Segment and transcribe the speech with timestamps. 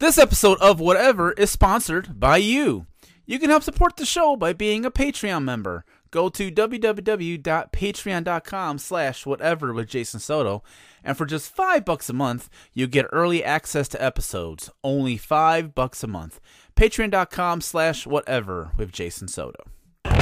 [0.00, 2.86] This episode of Whatever is sponsored by you.
[3.26, 5.84] You can help support the show by being a Patreon member.
[6.12, 10.62] Go to www.patreon.com slash whatever with Jason Soto,
[11.02, 14.70] and for just five bucks a month, you get early access to episodes.
[14.84, 16.38] Only five bucks a month.
[16.76, 19.64] Patreon.com slash whatever with Jason Soto.
[20.04, 20.14] Cause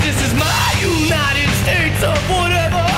[0.00, 2.97] this is my United States of whatever.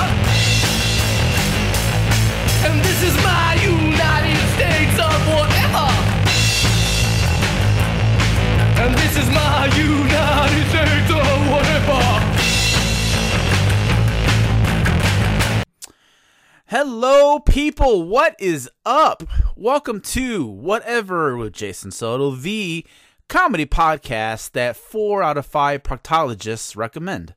[16.67, 18.03] Hello, people.
[18.03, 19.23] What is up?
[19.55, 22.85] Welcome to Whatever with Jason Soto, the
[23.27, 27.33] comedy podcast that four out of five proctologists recommend.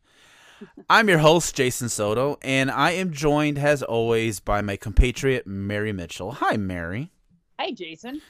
[0.89, 5.93] I'm your host, Jason Soto, and I am joined, as always, by my compatriot, Mary
[5.93, 6.33] Mitchell.
[6.33, 7.11] Hi, Mary.
[7.59, 8.21] Hi, Jason.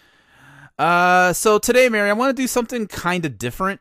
[0.78, 3.80] Uh, so today, Mary, I want to do something kind of different.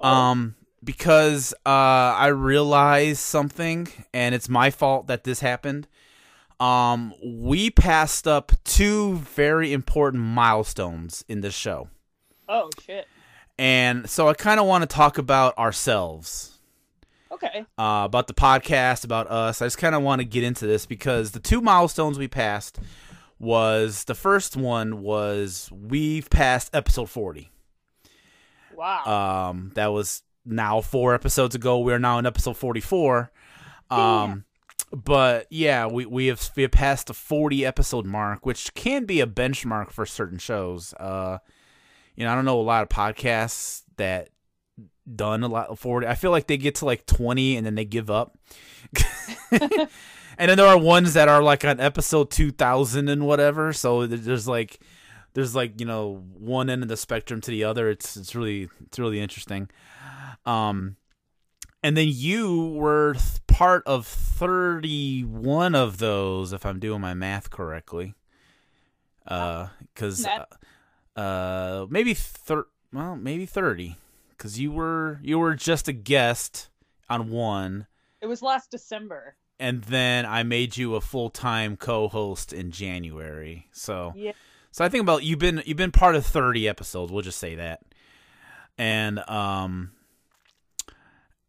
[0.00, 5.88] Um, because uh, I realized something, and it's my fault that this happened.
[6.60, 11.88] Um, we passed up two very important milestones in this show,
[12.48, 13.06] Oh shit.
[13.58, 16.55] and so I kind of want to talk about ourselves,
[17.30, 17.64] Okay.
[17.78, 19.60] uh, about the podcast, about us.
[19.60, 22.78] I just kind of want to get into this because the two milestones we passed
[23.38, 27.50] was the first one was we've passed episode forty.
[28.74, 29.50] Wow.
[29.50, 31.80] Um, that was now four episodes ago.
[31.80, 33.30] We're now in episode forty-four.
[33.90, 34.44] Um,
[34.92, 39.20] but yeah, we we have we have passed the forty episode mark, which can be
[39.20, 40.94] a benchmark for certain shows.
[40.94, 41.38] Uh,
[42.14, 44.30] you know, I don't know a lot of podcasts that
[45.14, 46.06] done a lot forty.
[46.06, 48.38] I feel like they get to like twenty and then they give up.
[49.50, 49.88] and
[50.38, 53.72] then there are ones that are like on episode two thousand and whatever.
[53.72, 54.80] So there's like
[55.34, 57.90] there's like you know one end of the spectrum to the other.
[57.90, 59.68] It's it's really it's really interesting.
[60.44, 60.96] Um,
[61.82, 67.14] and then you were th- part of thirty one of those, if I'm doing my
[67.14, 68.14] math correctly.
[69.28, 73.96] Uh, because uh, uh, maybe thir- well maybe thirty,
[74.36, 76.68] because you were you were just a guest
[77.08, 77.86] on one.
[78.20, 79.36] it was last December.
[79.58, 83.68] And then I made you a full time co host in January.
[83.72, 84.32] So Yeah.
[84.70, 87.54] so I think about you've been you've been part of 30 episodes, we'll just say
[87.54, 87.80] that.
[88.78, 89.92] And um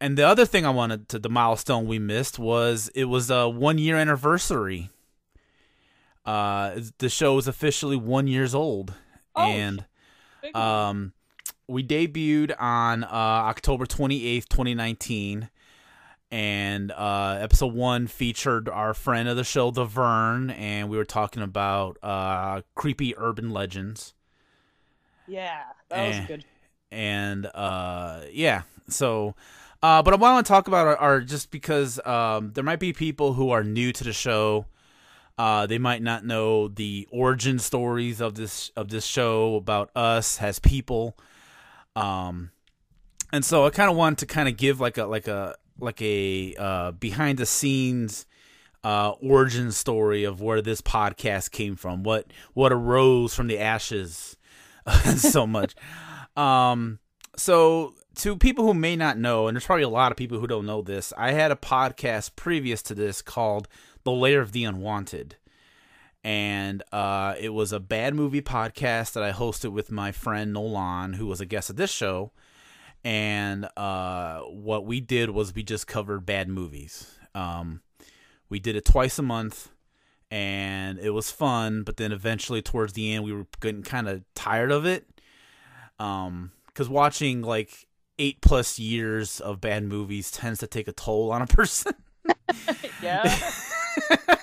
[0.00, 3.48] and the other thing I wanted to the milestone we missed was it was a
[3.48, 4.90] 1 year anniversary.
[6.24, 8.94] Uh the show is officially 1 years old
[9.36, 9.84] Oh, and
[10.54, 11.12] um,
[11.68, 15.50] we debuted on uh, October 28th, 2019.
[16.30, 21.06] And uh, episode one featured our friend of the show, The Vern, and we were
[21.06, 24.12] talking about uh, creepy urban legends.
[25.26, 26.26] yeah, that was eh.
[26.26, 26.44] good.
[26.90, 29.36] And uh, yeah, so,
[29.82, 32.92] uh, but I want to talk about our, our just because um, there might be
[32.92, 34.66] people who are new to the show.
[35.38, 40.42] Uh, they might not know the origin stories of this of this show about us
[40.42, 41.16] as people.
[41.98, 42.50] Um,
[43.32, 46.00] and so I kind of wanted to kind of give like a like a like
[46.02, 48.26] a uh, behind the scenes
[48.84, 54.36] uh, origin story of where this podcast came from, what what arose from the ashes,
[55.16, 55.74] so much.
[56.36, 57.00] Um,
[57.36, 60.46] so to people who may not know, and there's probably a lot of people who
[60.46, 63.68] don't know this, I had a podcast previous to this called
[64.04, 65.36] The Lair of the Unwanted.
[66.28, 71.14] And uh, it was a bad movie podcast that I hosted with my friend Nolan,
[71.14, 72.32] who was a guest of this show.
[73.02, 77.16] And uh, what we did was we just covered bad movies.
[77.34, 77.80] Um,
[78.50, 79.70] we did it twice a month,
[80.30, 81.82] and it was fun.
[81.82, 85.06] But then eventually, towards the end, we were getting kind of tired of it.
[85.98, 87.86] Um, because watching like
[88.18, 91.94] eight plus years of bad movies tends to take a toll on a person.
[93.02, 93.22] Yeah.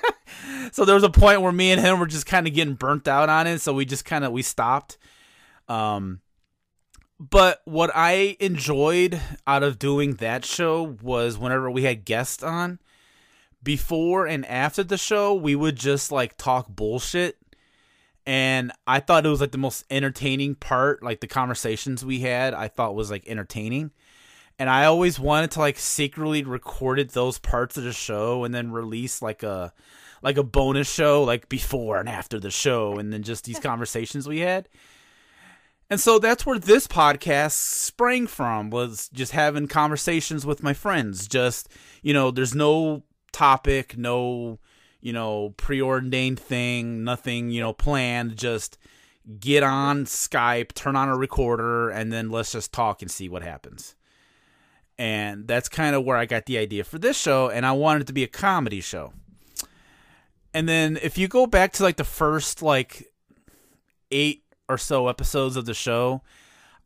[0.72, 3.08] so there was a point where me and him were just kind of getting burnt
[3.08, 4.98] out on it, so we just kind of we stopped.
[5.68, 6.22] Um,
[7.20, 12.80] but what I enjoyed out of doing that show was whenever we had guests on,
[13.64, 17.38] before and after the show, we would just like talk bullshit.
[18.26, 22.54] And I thought it was like the most entertaining part, like the conversations we had,
[22.54, 23.92] I thought was like entertaining.
[24.58, 28.72] And I always wanted to like secretly recorded those parts of the show and then
[28.72, 29.74] release like a
[30.26, 34.28] like a bonus show like before and after the show and then just these conversations
[34.28, 34.68] we had.
[35.88, 41.28] And so that's where this podcast sprang from was just having conversations with my friends.
[41.28, 41.70] Just,
[42.02, 44.58] you know, there's no topic, no,
[45.00, 48.80] you know, preordained thing, nothing, you know, planned, just
[49.40, 53.44] get on Skype, turn on a recorder, and then let's just talk and see what
[53.44, 53.96] happens.
[54.98, 58.02] And that's kind of where I got the idea for this show, and I wanted
[58.02, 59.14] it to be a comedy show.
[60.56, 63.12] And then if you go back to like the first like
[64.10, 66.22] eight or so episodes of the show,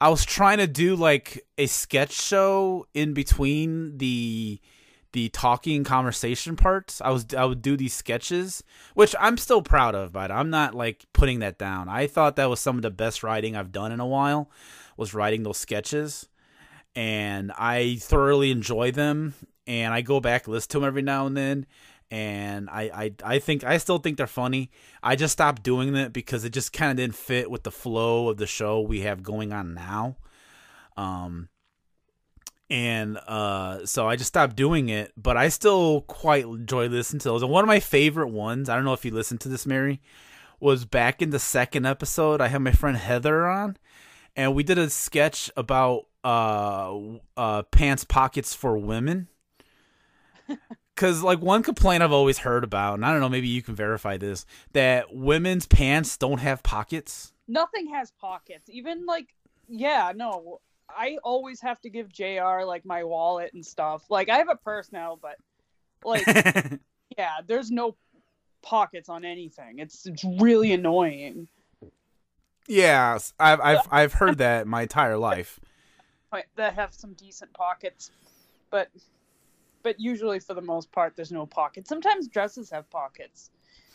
[0.02, 4.60] I was trying to do like a sketch show in between the
[5.14, 7.00] the talking conversation parts.
[7.00, 8.64] I was I would do these sketches,
[8.96, 11.90] which I'm still proud of, but I'm not like putting that down.
[11.90, 14.50] I thought that was some of the best writing I've done in a while
[14.98, 16.28] was writing those sketches.
[16.96, 19.36] And I thoroughly enjoy them
[19.68, 21.68] and I go back listen to them every now and then
[22.12, 24.72] and I, I I think I still think they're funny.
[25.04, 28.30] I just stopped doing it because it just kind of didn't fit with the flow
[28.30, 30.18] of the show we have going on now.
[30.98, 31.50] Um,
[32.70, 37.30] and uh, so I just stopped doing it, but I still quite enjoy listening to
[37.30, 37.42] those.
[37.42, 40.02] And one of my favorite ones, I don't know if you listened to this, Mary,
[40.60, 42.42] was back in the second episode.
[42.42, 43.78] I had my friend Heather on,
[44.36, 46.96] and we did a sketch about uh,
[47.38, 49.30] uh, pants pockets for women.
[51.00, 53.74] Because like one complaint I've always heard about, and I don't know, maybe you can
[53.74, 57.32] verify this, that women's pants don't have pockets.
[57.48, 58.70] Nothing has pockets.
[58.70, 59.34] Even like,
[59.70, 60.60] yeah, no.
[60.90, 64.04] I always have to give JR like my wallet and stuff.
[64.10, 65.38] Like I have a purse now, but
[66.04, 66.26] like
[67.18, 67.96] yeah, there's no
[68.62, 69.80] pockets on anything.
[69.80, 71.48] It's it's really annoying.
[72.68, 75.62] Yeah, I've I've I've heard that my entire life.
[76.58, 78.12] That have some decent pockets,
[78.70, 78.90] but
[79.84, 81.90] but usually for the most part there's no pockets.
[81.90, 83.52] Sometimes dresses have pockets,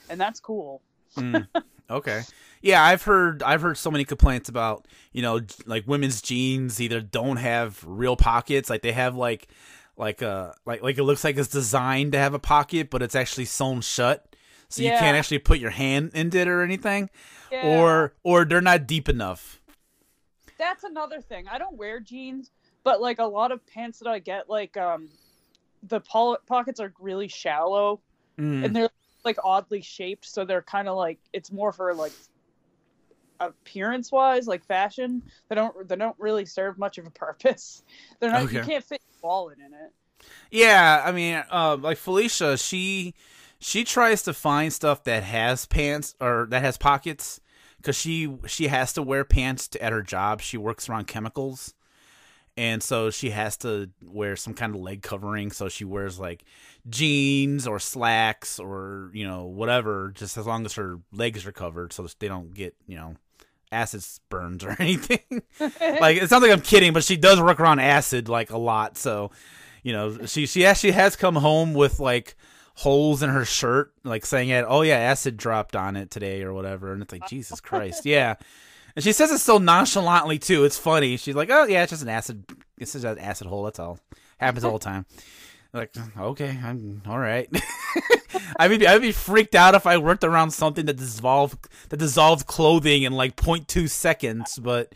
[0.08, 0.82] and that's cool.
[1.16, 1.46] Mm,
[1.90, 2.22] okay.
[2.62, 7.00] Yeah, I've heard I've heard so many complaints about, you know, like women's jeans either
[7.00, 9.48] don't have real pockets, like they have like
[9.96, 13.14] like uh like like it looks like it's designed to have a pocket, but it's
[13.14, 14.34] actually sewn shut.
[14.68, 14.94] So yeah.
[14.94, 17.10] you can't actually put your hand in it or anything.
[17.52, 17.66] Yeah.
[17.66, 19.60] Or or they're not deep enough.
[20.58, 21.48] That's another thing.
[21.48, 22.50] I don't wear jeans,
[22.82, 25.08] but like a lot of pants that I get like um
[25.88, 28.00] the po- pockets are really shallow
[28.38, 28.64] mm.
[28.64, 28.90] and they're
[29.24, 32.12] like oddly shaped, so they're kind of like it's more for like
[33.40, 35.22] appearance wise, like fashion.
[35.48, 37.82] They don't they don't really serve much of a purpose.
[38.20, 38.56] They're not okay.
[38.56, 39.92] you can't fit your wallet in it.
[40.50, 43.14] Yeah, I mean, uh, like Felicia, she
[43.58, 47.40] she tries to find stuff that has pants or that has pockets
[47.78, 50.40] because she she has to wear pants to, at her job.
[50.40, 51.74] She works around chemicals,
[52.56, 55.50] and so she has to wear some kind of leg covering.
[55.50, 56.44] So she wears like
[56.88, 61.94] jeans or slacks or you know whatever just as long as her legs are covered
[61.94, 63.16] so they don't get you know
[63.72, 65.42] acid burns or anything.
[65.60, 68.96] Like it sounds like i'm kidding but she does work around acid like a lot.
[68.96, 69.30] So
[69.82, 72.36] you know she she actually has come home with like
[72.76, 76.52] holes in her shirt like saying it oh yeah acid dropped on it today or
[76.52, 76.92] whatever.
[76.92, 78.06] And it's like jesus christ.
[78.06, 78.36] Yeah
[78.96, 80.64] and she says it so nonchalantly too.
[80.64, 81.16] It's funny.
[81.16, 82.44] She's like, "Oh yeah, it's just an acid.
[82.78, 83.64] It's just an acid hole.
[83.64, 83.98] That's all.
[84.38, 85.06] Happens all the time."
[85.74, 87.48] Like, okay, I'm all right.
[88.58, 91.96] I would be, I'd be freaked out if I worked around something that dissolved that
[91.96, 94.56] dissolved clothing in like 0.2 seconds.
[94.56, 94.92] But,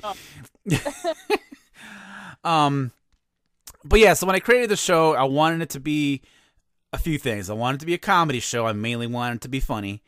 [2.44, 2.92] um,
[3.84, 4.14] but yeah.
[4.14, 6.22] So when I created the show, I wanted it to be
[6.92, 7.50] a few things.
[7.50, 8.64] I wanted it to be a comedy show.
[8.64, 10.04] I mainly wanted it to be funny.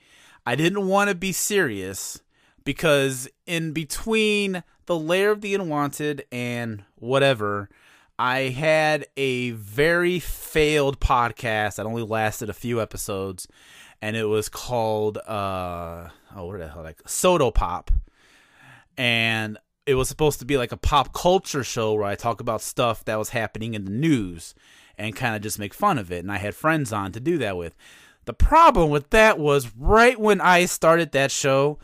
[0.46, 2.20] I didn't want to be serious
[2.70, 7.68] because in between the lair of the unwanted and whatever
[8.16, 13.48] i had a very failed podcast that only lasted a few episodes
[14.00, 17.90] and it was called uh oh what the hell like soda pop.
[18.96, 22.62] And it was supposed to be like a pop culture show where i talk about
[22.62, 24.54] stuff that was happening in the news
[24.96, 27.36] and kind of just make fun of it and i had friends on to do
[27.38, 27.74] that with.
[28.26, 31.80] The problem with that was right when i started that show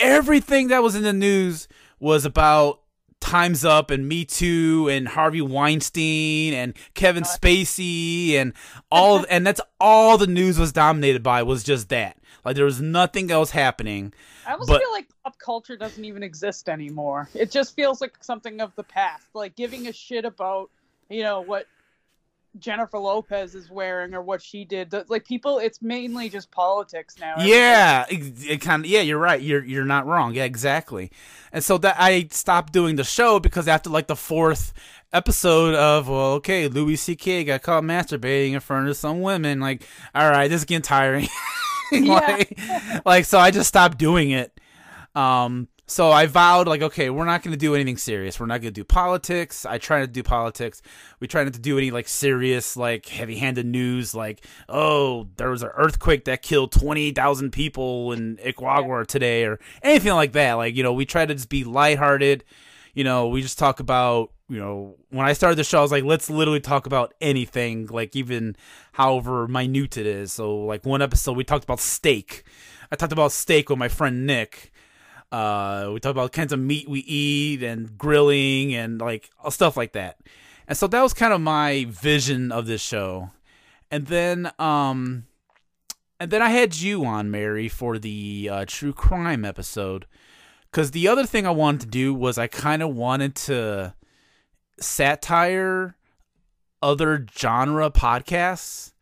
[0.00, 1.68] everything that was in the news
[2.00, 2.80] was about
[3.20, 8.52] Time's Up and Me Too and Harvey Weinstein and Kevin Spacey and
[8.90, 12.16] all and that's all the news was dominated by was just that.
[12.44, 14.12] Like there was nothing else happening.
[14.46, 17.28] I almost but, feel like pop culture doesn't even exist anymore.
[17.34, 19.26] It just feels like something of the past.
[19.34, 20.70] Like giving a shit about,
[21.10, 21.66] you know, what
[22.58, 24.94] Jennifer Lopez is wearing or what she did.
[25.08, 27.34] Like people, it's mainly just politics now.
[27.38, 28.90] Yeah, it, it kind of.
[28.90, 29.40] Yeah, you're right.
[29.40, 30.34] You're you're not wrong.
[30.34, 31.10] Yeah, exactly.
[31.52, 34.72] And so that I stopped doing the show because after like the fourth
[35.12, 37.44] episode of well, okay, Louis C.K.
[37.44, 39.60] got caught masturbating in front of some women.
[39.60, 39.82] Like,
[40.14, 41.28] all right, this is getting tiring.
[41.92, 42.58] like,
[43.04, 44.58] like, so I just stopped doing it.
[45.14, 48.38] Um, so I vowed like, okay, we're not going to do anything serious.
[48.38, 49.64] We're not going to do politics.
[49.64, 50.82] I try to do politics.
[51.18, 55.62] We try not to do any like serious, like heavy-handed news, like, oh, there was
[55.62, 60.52] an earthquake that killed twenty thousand people in Ecuador today, or anything like that.
[60.54, 62.44] Like, you know, we try to just be lighthearted.
[62.94, 65.92] You know, we just talk about, you know, when I started the show, I was
[65.92, 68.56] like, let's literally talk about anything, like even
[68.92, 70.32] however minute it is.
[70.32, 72.44] So, like one episode, we talked about steak.
[72.90, 74.72] I talked about steak with my friend Nick
[75.30, 79.92] uh, we talk about kinds of meat we eat and grilling and like stuff like
[79.92, 80.18] that.
[80.66, 83.30] And so that was kind of my vision of this show.
[83.90, 85.24] And then, um,
[86.20, 90.06] and then I had you on Mary for the uh, true crime episode.
[90.70, 93.94] Because the other thing I wanted to do was I kind of wanted to
[94.78, 95.96] satire
[96.82, 98.92] other genre podcasts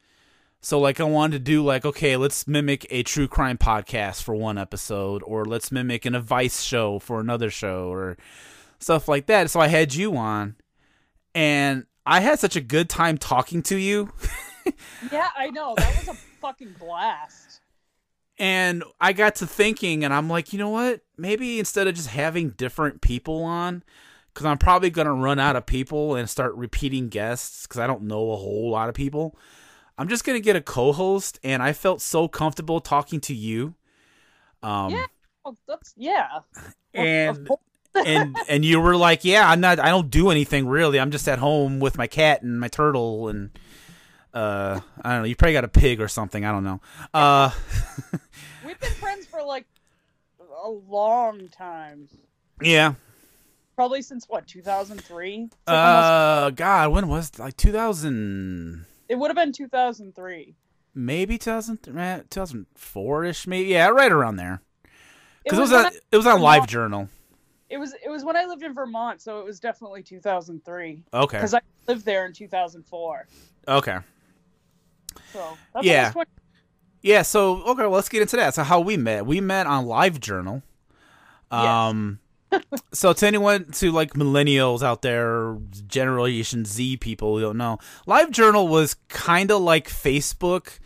[0.67, 4.35] so like I wanted to do like okay, let's mimic a true crime podcast for
[4.35, 8.17] one episode or let's mimic an advice show for another show or
[8.81, 9.49] stuff like that.
[9.49, 10.57] So I had you on
[11.37, 14.13] and I had such a good time talking to you.
[15.13, 15.75] yeah, I know.
[15.77, 17.61] That was a fucking blast.
[18.37, 21.03] And I got to thinking and I'm like, "You know what?
[21.17, 23.85] Maybe instead of just having different people on
[24.35, 27.87] cuz I'm probably going to run out of people and start repeating guests cuz I
[27.87, 29.39] don't know a whole lot of people."
[29.99, 33.75] I'm just gonna get a co-host, and I felt so comfortable talking to you.
[34.63, 35.07] Um, yeah,
[35.45, 36.41] well, that's yeah.
[36.93, 37.49] And
[37.95, 39.79] and and you were like, yeah, I'm not.
[39.79, 41.01] I don't do anything really.
[41.01, 43.59] I'm just at home with my cat and my turtle, and
[44.35, 45.29] uh, I don't know.
[45.29, 46.45] You probably got a pig or something.
[46.45, 46.81] I don't know.
[47.15, 47.51] Uh,
[48.67, 49.67] we've been friends for like
[50.65, 52.09] a long time.
[52.61, 52.95] Yeah.
[53.77, 55.51] Probably since what 2003.
[55.67, 58.87] Uh, almost- God, when was like 2000?
[59.09, 60.55] It would have been 2003.
[60.95, 63.69] Maybe 2000, 2004 ish, maybe.
[63.69, 64.63] Yeah, right around there.
[65.45, 67.09] Because it was, it was on, it was on Live Journal.
[67.69, 71.03] It was it was when I lived in Vermont, so it was definitely 2003.
[71.13, 71.37] Okay.
[71.37, 73.27] Because I lived there in 2004.
[73.69, 73.99] Okay.
[75.33, 76.13] So yeah.
[77.03, 77.23] Yeah.
[77.23, 78.55] So okay, well, let's get into that.
[78.55, 79.27] So how we met?
[79.27, 80.63] We met on Live Journal.
[81.51, 82.19] Um.
[82.21, 82.26] Yes
[82.93, 85.57] so to anyone to like millennials out there
[85.89, 90.79] generation z people who don't know live journal was kind of like facebook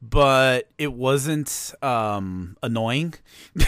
[0.00, 3.14] but it wasn't um annoying.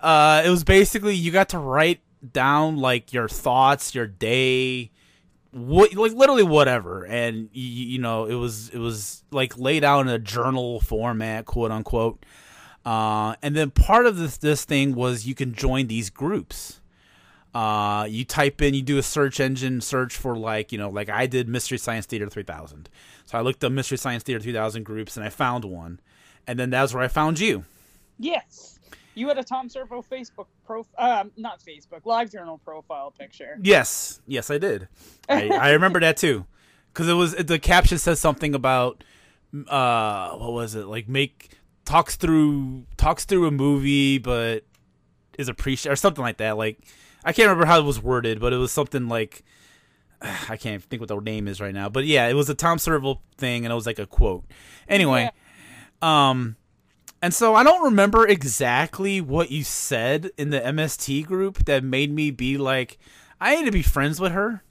[0.00, 2.00] Uh it was basically you got to write
[2.32, 4.90] down like your thoughts your day
[5.52, 7.04] what like literally whatever.
[7.04, 11.70] And you know it was it was like laid out in a journal format quote
[11.70, 12.26] unquote
[12.84, 16.80] uh, and then part of this this thing was you can join these groups.
[17.54, 21.08] Uh, you type in, you do a search engine search for like you know like
[21.08, 22.88] I did Mystery Science Theater 3000.
[23.26, 26.00] So I looked up Mystery Science Theater 3000 groups and I found one,
[26.46, 27.64] and then that's where I found you.
[28.18, 28.78] Yes.
[29.14, 33.58] You had a Tom Servo Facebook profile, um, not Facebook, Live Journal profile picture.
[33.62, 34.88] Yes, yes, I did.
[35.28, 36.46] I, I remember that too,
[36.92, 39.04] because it was the caption says something about,
[39.68, 44.64] uh, what was it like make talks through talks through a movie, but
[45.38, 46.56] is appreciated or something like that.
[46.56, 46.78] Like
[47.24, 49.44] I can't remember how it was worded, but it was something like
[50.48, 51.88] I can't think what the name is right now.
[51.88, 54.44] But yeah, it was a Tom Servo thing, and it was like a quote.
[54.88, 55.30] Anyway,
[56.02, 56.30] yeah.
[56.30, 56.56] um,
[57.20, 62.12] and so I don't remember exactly what you said in the MST group that made
[62.12, 62.98] me be like,
[63.40, 64.62] I need to be friends with her.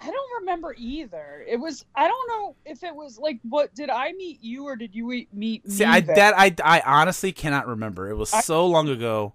[0.00, 1.44] I don't remember either.
[1.46, 4.76] It was I don't know if it was like what did I meet you or
[4.76, 5.62] did you meet me?
[5.68, 8.08] See, I that I I honestly cannot remember.
[8.08, 9.32] It was I, so long ago,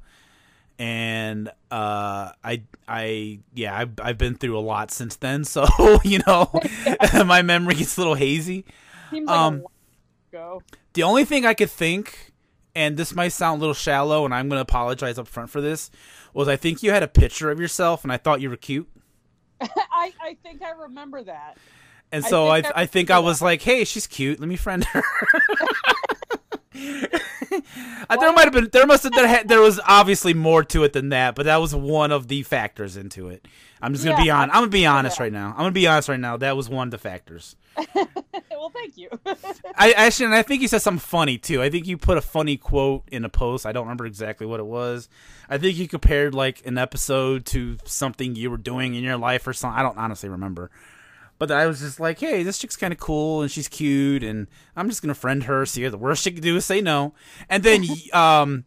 [0.80, 5.44] and uh, I I yeah I've I've been through a lot since then.
[5.54, 5.66] So
[6.04, 6.50] you know,
[7.26, 8.66] my memory gets a little hazy.
[9.12, 9.64] Seems like um,
[10.34, 10.62] ago.
[10.94, 12.32] The only thing I could think,
[12.76, 15.62] and this might sound a little shallow, and I'm going to apologize up front for
[15.62, 15.92] this,
[16.34, 18.88] was I think you had a picture of yourself, and I thought you were cute.
[19.92, 21.58] I, I think I remember that.
[22.12, 24.40] And so I think I, I, I, think I was like, "Hey, she's cute.
[24.40, 25.04] Let me friend her."
[26.76, 30.94] well, there might have been there must have there, there was obviously more to it
[30.94, 33.48] than that, but that was one of the factors into it.
[33.82, 34.50] I'm just gonna yeah, be on.
[34.52, 35.52] I'm gonna be honest right now.
[35.52, 36.38] I'm gonna be honest right now.
[36.38, 37.56] That was one of the factors.
[38.84, 39.10] thank you.
[39.76, 41.62] I actually, and I think you said something funny too.
[41.62, 43.66] I think you put a funny quote in a post.
[43.66, 45.10] I don't remember exactly what it was.
[45.50, 49.48] I think you compared like an episode to something you were doing in your life
[49.48, 49.78] or something.
[49.78, 50.72] I don't honestly remember.
[51.40, 54.48] But I was just like, hey, this chick's kind of cool and she's cute, and
[54.76, 55.66] I'm just gonna friend her.
[55.66, 57.14] See, the worst she can do is say no.
[57.50, 58.66] And then, um,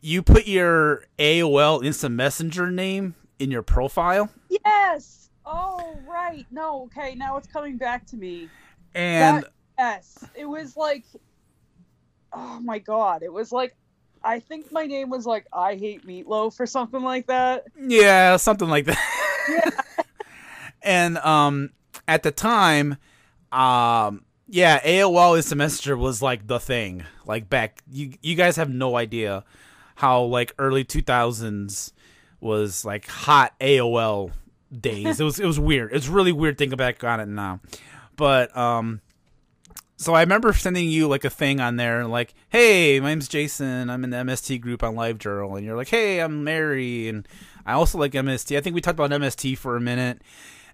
[0.00, 4.28] you put your AOL Instant Messenger name in your profile.
[4.50, 5.30] Yes.
[5.46, 6.46] Oh, right.
[6.50, 7.14] No, okay.
[7.14, 8.48] Now it's coming back to me.
[8.94, 11.04] And that, yes, it was like,
[12.32, 13.76] oh my god, it was like,
[14.22, 17.66] I think my name was like I hate meatloaf or something like that.
[17.78, 19.84] Yeah, something like that.
[20.82, 21.70] and um,
[22.08, 22.96] at the time,
[23.52, 27.04] um, yeah, AOL Instant Messenger was like the thing.
[27.26, 29.44] Like back, you you guys have no idea
[29.96, 31.92] how like early two thousands
[32.40, 34.32] was like hot AOL
[34.72, 35.20] days.
[35.20, 35.92] it was it was weird.
[35.92, 37.60] It's really weird thinking back on it now.
[38.16, 39.00] But um,
[39.96, 43.90] so I remember sending you like a thing on there, like, "Hey, my name's Jason.
[43.90, 47.26] I'm in the MST group on LiveJournal," and you're like, "Hey, I'm Mary, and
[47.64, 50.20] I also like MST." I think we talked about MST for a minute,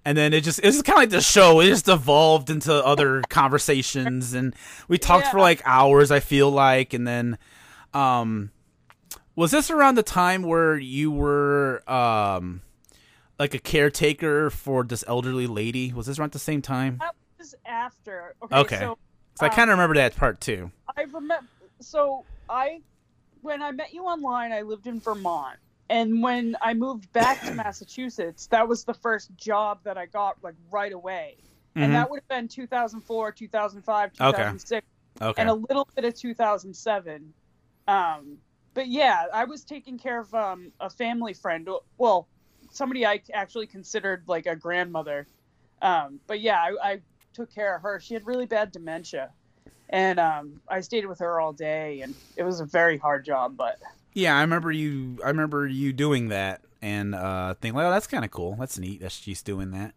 [0.05, 1.61] and then it just it was kind of like the show.
[1.61, 4.55] It just evolved into other conversations, and
[4.89, 6.11] we talked for like hours.
[6.11, 7.39] I feel like, and then,
[7.93, 8.51] um,
[9.37, 12.63] was this around the time where you were um,
[13.39, 15.93] like a caretaker for this elderly lady?
[15.93, 16.97] Was this around the same time?
[17.01, 18.35] That was after.
[18.45, 18.57] Okay.
[18.57, 18.77] Okay.
[18.79, 18.99] So
[19.39, 20.71] 'Cause I kind of remember that part too.
[20.97, 21.47] I remember.
[21.81, 22.81] So I,
[23.41, 25.57] when I met you online, I lived in Vermont,
[25.89, 30.37] and when I moved back to Massachusetts, that was the first job that I got
[30.43, 31.37] like right away,
[31.77, 31.85] Mhm.
[31.85, 34.31] and that would have been 2004, 2005, Okay.
[34.31, 34.87] 2006,
[35.23, 35.41] Okay.
[35.41, 37.33] and a little bit of 2007.
[37.89, 38.39] Um,
[38.75, 41.69] but yeah, I was taking care of um, a family friend.
[41.99, 42.29] Well,
[42.71, 45.27] somebody I actually considered like a grandmother.
[45.83, 47.01] Um, but yeah, I, I
[47.35, 48.01] took care of her.
[48.01, 49.31] She had really bad dementia,
[49.89, 53.57] and um, I stayed with her all day, and it was a very hard job.
[53.57, 53.79] But
[54.15, 55.19] Yeah, I remember you.
[55.25, 58.57] I remember you doing that and uh, think, well, that's kind of cool.
[58.59, 59.95] That's neat that she's doing that.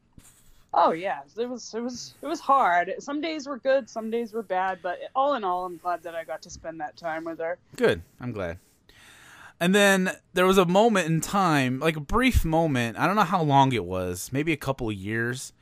[0.73, 2.93] oh yeah, it was it was it was hard.
[2.99, 4.79] Some days were good, some days were bad.
[4.81, 7.57] But all in all, I'm glad that I got to spend that time with her.
[7.75, 8.01] Good.
[8.19, 8.57] I'm glad.
[9.59, 12.97] And then there was a moment in time, like a brief moment.
[12.97, 15.53] I don't know how long it was, maybe a couple of years.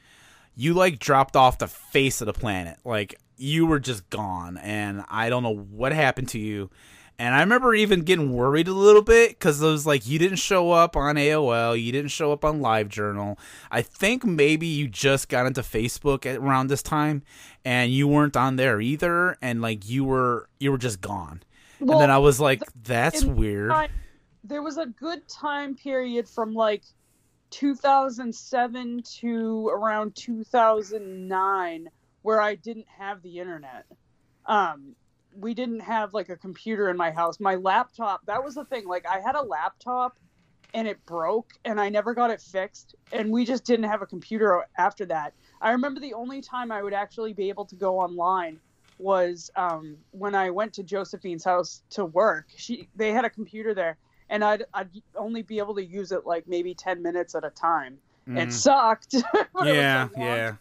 [0.55, 2.77] You like dropped off the face of the planet.
[2.83, 6.69] Like you were just gone, and I don't know what happened to you.
[7.17, 10.37] And I remember even getting worried a little bit because it was like you didn't
[10.39, 13.37] show up on AOL, you didn't show up on LiveJournal.
[13.69, 17.21] I think maybe you just got into Facebook at around this time,
[17.63, 19.37] and you weren't on there either.
[19.41, 21.43] And like you were, you were just gone.
[21.79, 23.91] Well, and then I was like, "That's weird." time-
[24.43, 26.81] there was a good time period from like
[27.51, 31.89] 2007 to around 2009
[32.23, 33.85] where I didn't have the internet.
[34.45, 34.95] Um,
[35.35, 37.39] we didn't have like a computer in my house.
[37.39, 38.87] My laptop, that was the thing.
[38.87, 40.17] Like I had a laptop
[40.73, 44.05] and it broke and I never got it fixed and we just didn't have a
[44.05, 45.33] computer after that.
[45.61, 48.59] I remember the only time I would actually be able to go online
[48.97, 52.47] was um, when I went to Josephine's house to work.
[52.55, 53.97] She they had a computer there,
[54.31, 57.51] and I'd I'd only be able to use it like maybe ten minutes at a
[57.51, 57.99] time.
[58.25, 58.51] It Mhm.
[58.51, 59.15] sucked.
[59.53, 60.55] but it yeah, yeah.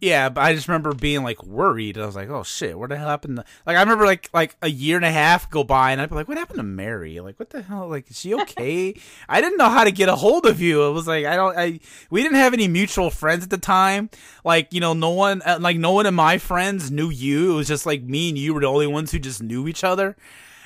[0.00, 1.98] Yeah, but I just remember being like worried.
[1.98, 3.44] I was like, "Oh shit, what the hell happened?" To...
[3.66, 6.14] Like I remember like like a year and a half go by, and I'd be
[6.14, 7.18] like, "What happened to Mary?
[7.18, 7.88] Like what the hell?
[7.88, 8.94] Like is she okay?"
[9.28, 10.84] I didn't know how to get a hold of you.
[10.84, 11.58] It was like I don't.
[11.58, 14.08] I we didn't have any mutual friends at the time.
[14.44, 17.54] Like you know, no one uh, like no one of my friends knew you.
[17.54, 19.82] It was just like me and you were the only ones who just knew each
[19.82, 20.16] other.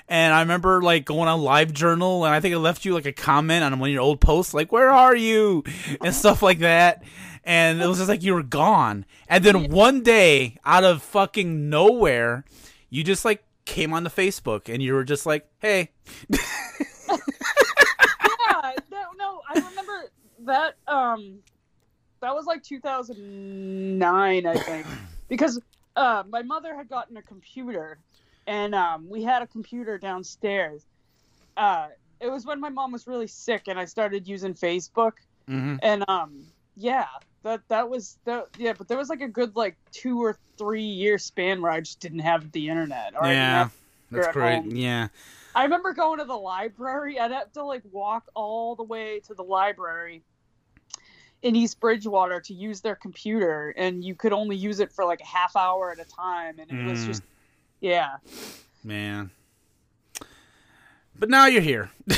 [0.08, 3.06] And I remember like going on Live Journal, and I think I left you like
[3.06, 5.64] a comment on one of your old posts, like "Where are you?"
[6.00, 7.02] and stuff like that.
[7.44, 9.04] And it was just like you were gone.
[9.28, 12.44] And then one day, out of fucking nowhere,
[12.90, 15.90] you just like came on the Facebook, and you were just like, "Hey,
[16.28, 16.38] yeah,
[18.90, 20.10] no, no, I remember
[20.40, 20.74] that.
[20.86, 21.38] Um,
[22.20, 24.86] that was like 2009, I think,
[25.28, 25.60] because
[25.96, 27.98] uh, my mother had gotten a computer,
[28.46, 30.84] and um, we had a computer downstairs.
[31.56, 31.88] Uh,
[32.20, 35.12] it was when my mom was really sick, and I started using Facebook,
[35.48, 35.76] mm-hmm.
[35.82, 36.44] and um,
[36.76, 37.06] yeah,
[37.42, 38.46] that that was that.
[38.58, 41.80] Yeah, but there was like a good like two or three year span where I
[41.80, 43.14] just didn't have the internet.
[43.20, 43.68] Or yeah,
[44.10, 44.56] that's great.
[44.56, 44.76] home.
[44.76, 45.08] Yeah,
[45.54, 47.18] I remember going to the library.
[47.18, 50.22] I'd have to like walk all the way to the library
[51.42, 55.20] in East Bridgewater to use their computer, and you could only use it for like
[55.20, 57.06] a half hour at a time, and it was Mm.
[57.06, 57.22] just,
[57.82, 58.16] yeah.
[58.82, 59.30] man."
[61.18, 61.90] But now you're here.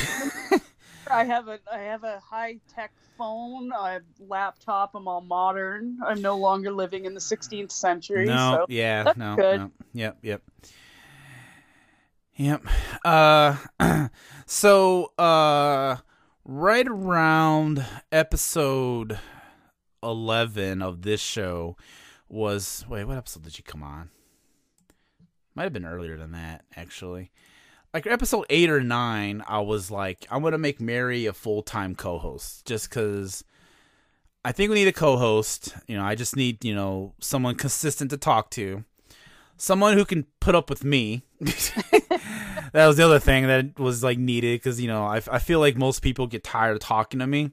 [1.11, 4.95] I have a I have a high tech phone, I a laptop.
[4.95, 5.99] I'm all modern.
[6.05, 8.25] I'm no longer living in the 16th century.
[8.25, 9.59] No, so yeah, no, good.
[9.59, 10.41] no, yep, yep,
[12.35, 12.65] yep.
[13.03, 13.57] Uh,
[14.45, 15.97] so uh,
[16.43, 19.19] right around episode
[20.01, 21.77] eleven of this show
[22.27, 24.09] was wait, what episode did you come on?
[25.55, 27.31] Might have been earlier than that, actually.
[27.93, 31.95] Like episode eight or nine, I was like, I'm gonna make Mary a full time
[31.95, 33.43] co-host, just because.
[34.43, 35.75] I think we need a co-host.
[35.87, 38.83] You know, I just need you know someone consistent to talk to.
[39.57, 41.23] someone who can put up with me.
[41.39, 45.59] that was the other thing that was like needed because you know I, I feel
[45.59, 47.51] like most people get tired of talking to me.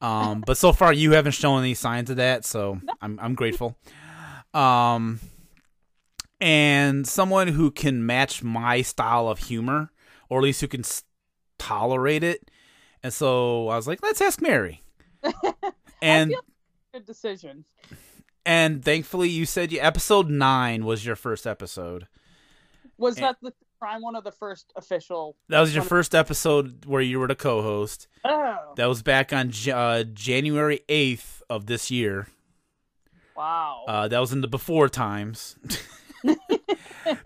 [0.00, 3.76] Um, but so far you haven't shown any signs of that, so I'm I'm grateful.
[4.54, 5.20] Um,
[6.42, 9.92] and someone who can match my style of humor,
[10.28, 11.04] or at least who can s-
[11.58, 12.50] tolerate it.
[13.02, 14.82] And so I was like, let's ask Mary.
[16.02, 16.34] and
[16.92, 17.64] Good decision.
[18.44, 22.08] and thankfully you said you episode nine was your first episode.
[22.98, 25.36] Was And- that the prime one of the first official?
[25.48, 28.08] That was your first episode where you were the co-host.
[28.24, 32.26] Oh, That was back on uh, January eighth of this year.
[33.36, 33.84] wow.
[33.88, 35.56] Uh, that was in the before times.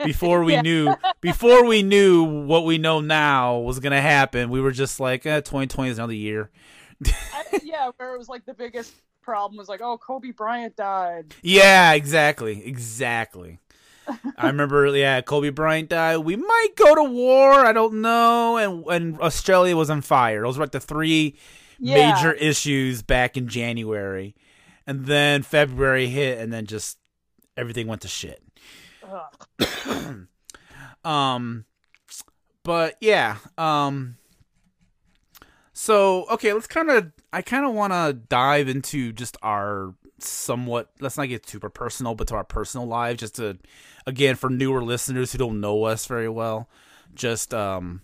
[0.04, 0.62] before we Yeah.
[0.62, 5.24] knew, before we knew what we know now was gonna happen, we were just like,
[5.26, 6.50] eh, 2020 is another year.
[7.06, 11.34] I- yeah, where it was like the biggest problem was like, oh, Kobe Bryant died.
[11.42, 13.58] Yeah, exactly, exactly.
[14.38, 16.18] I remember, yeah, Kobe Bryant died.
[16.18, 17.52] We might go to war.
[17.66, 18.56] I don't know.
[18.56, 20.42] And and Australia was on fire.
[20.42, 21.36] Those were like the three
[21.80, 22.14] Yeah.
[22.14, 24.36] major issues back in January,
[24.86, 26.98] and then February hit, and then just
[27.56, 28.40] everything went to shit.
[31.07, 31.64] Um,
[32.64, 33.37] but yeah.
[33.57, 34.16] Um.
[35.73, 37.12] So okay, let's kind of.
[37.33, 40.90] I kind of want to dive into just our somewhat.
[41.01, 43.59] Let's not get super personal, but to our personal lives, just to,
[44.07, 46.69] again, for newer listeners who don't know us very well,
[47.14, 48.01] just um,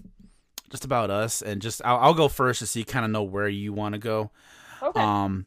[0.71, 3.25] just about us, and just I'll, I'll go first to see you kind of know
[3.25, 4.31] where you want to go.
[4.81, 5.01] Okay.
[5.01, 5.47] Um,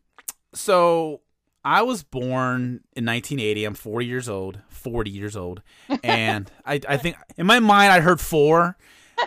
[0.54, 1.22] so
[1.66, 3.66] I was born in 1980.
[3.66, 4.60] I'm 40 years old.
[4.70, 5.64] 40 years old,
[6.04, 8.78] and I I think in my mind I heard four,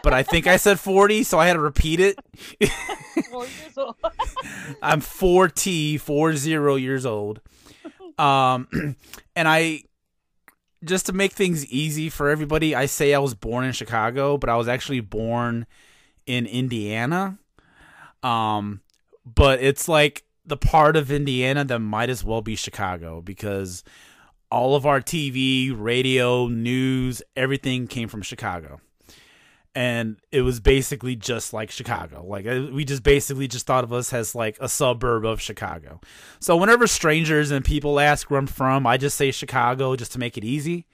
[0.05, 2.17] but I think I said 40, so I had to repeat it.
[3.31, 3.97] Four years old.
[4.83, 6.39] I'm 40, 40
[6.81, 7.41] years old.
[8.17, 8.69] Um,
[9.37, 9.83] and I
[10.85, 14.49] just to make things easy for everybody, I say I was born in Chicago, but
[14.49, 15.67] I was actually born
[16.27, 17.39] in Indiana.
[18.23, 18.83] Um,
[19.25, 23.85] but it's like the part of Indiana that might as well be Chicago because
[24.51, 28.81] all of our TV, radio, news, everything came from Chicago.
[29.75, 32.25] And it was basically just like Chicago.
[32.27, 36.01] Like uh, we just basically just thought of us as like a suburb of Chicago.
[36.41, 40.19] So whenever strangers and people ask where I'm from, I just say Chicago just to
[40.19, 40.87] make it easy.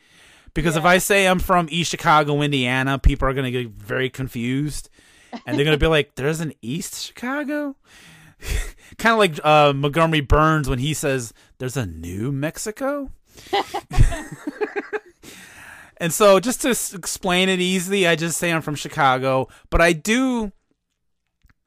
[0.53, 4.11] Because if I say I'm from East Chicago, Indiana, people are going to get very
[4.11, 4.91] confused.
[5.47, 7.77] And they're going to be like, there's an East Chicago?
[8.99, 13.13] kind of like uh, Montgomery Burns when he says, there's a New Mexico?
[15.99, 19.81] and so, just to s- explain it easily, I just say I'm from Chicago, but
[19.81, 20.53] I do,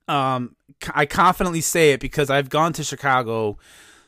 [0.07, 3.57] um, c- I confidently say it because I've gone to Chicago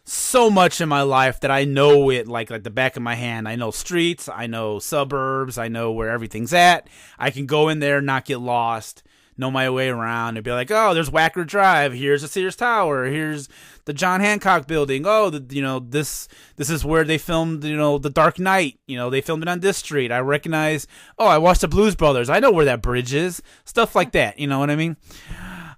[0.04, 3.16] so much in my life that I know it like like the back of my
[3.16, 3.48] hand.
[3.48, 6.88] I know streets, I know suburbs, I know where everything's at.
[7.20, 9.04] I can go in there, and not get lost,
[9.40, 11.94] know my way around, and be like, oh, there's Wacker Drive.
[11.94, 13.06] Here's the Sears Tower.
[13.06, 13.50] Here's
[13.86, 15.04] the John Hancock Building.
[15.06, 18.80] Oh, the, you know this this is where they filmed you know the Dark Knight.
[18.86, 20.12] You know they filmed it on this street.
[20.12, 20.86] I recognize.
[21.18, 22.30] Oh, I watched the Blues Brothers.
[22.30, 23.42] I know where that bridge is.
[23.66, 24.38] Stuff like that.
[24.40, 24.98] You know what I mean?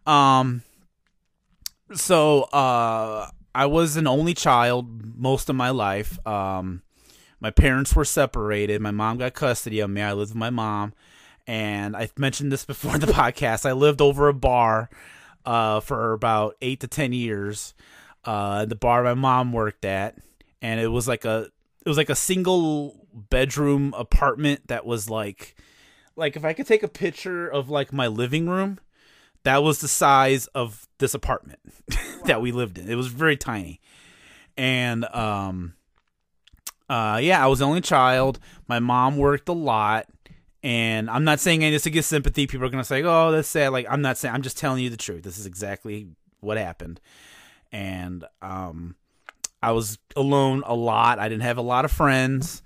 [0.06, 0.63] Um.
[1.93, 6.26] So, uh, I was an only child most of my life.
[6.26, 6.84] Um,
[7.39, 8.82] my parents were separated.
[8.82, 10.02] My mom got custody of me.
[10.02, 10.93] I lived with my mom,
[11.47, 13.65] and I've mentioned this before the podcast.
[13.65, 14.89] I lived over a bar
[15.45, 17.73] uh, for about eight to ten years.
[18.23, 20.17] Uh, the bar my mom worked at,
[20.62, 21.49] and it was like a
[21.86, 25.56] it was like a single bedroom apartment that was like
[26.15, 28.80] like if I could take a picture of like my living room,
[29.43, 31.60] that was the size of this apartment
[32.25, 32.89] that we lived in.
[32.89, 33.80] It was very tiny.
[34.58, 35.73] And um
[36.89, 38.39] uh yeah, I was the only child.
[38.67, 40.06] My mom worked a lot.
[40.63, 42.47] And I'm not saying any of this to get sympathy.
[42.47, 43.69] People are gonna say, Oh, that's sad.
[43.69, 45.24] Like I'm not saying I'm just telling you the truth.
[45.24, 46.08] This is exactly
[46.39, 47.00] what happened.
[47.71, 48.95] And um
[49.63, 51.19] I was alone a lot.
[51.19, 52.62] I didn't have a lot of friends.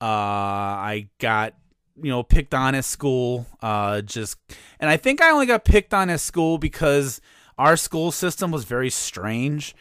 [0.00, 1.54] Uh I got
[2.02, 4.38] you know picked on at school uh just
[4.78, 7.20] and i think i only got picked on at school because
[7.58, 9.74] our school system was very strange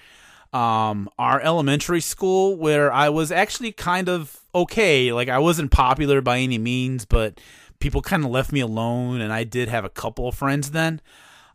[0.53, 5.11] um our elementary school where i was actually kind of okay.
[5.11, 7.39] Like i wasn't popular by any means but
[7.79, 11.01] people kind of left me alone and i did have a couple of friends then.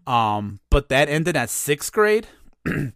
[0.06, 2.28] Um but that ended at sixth grade.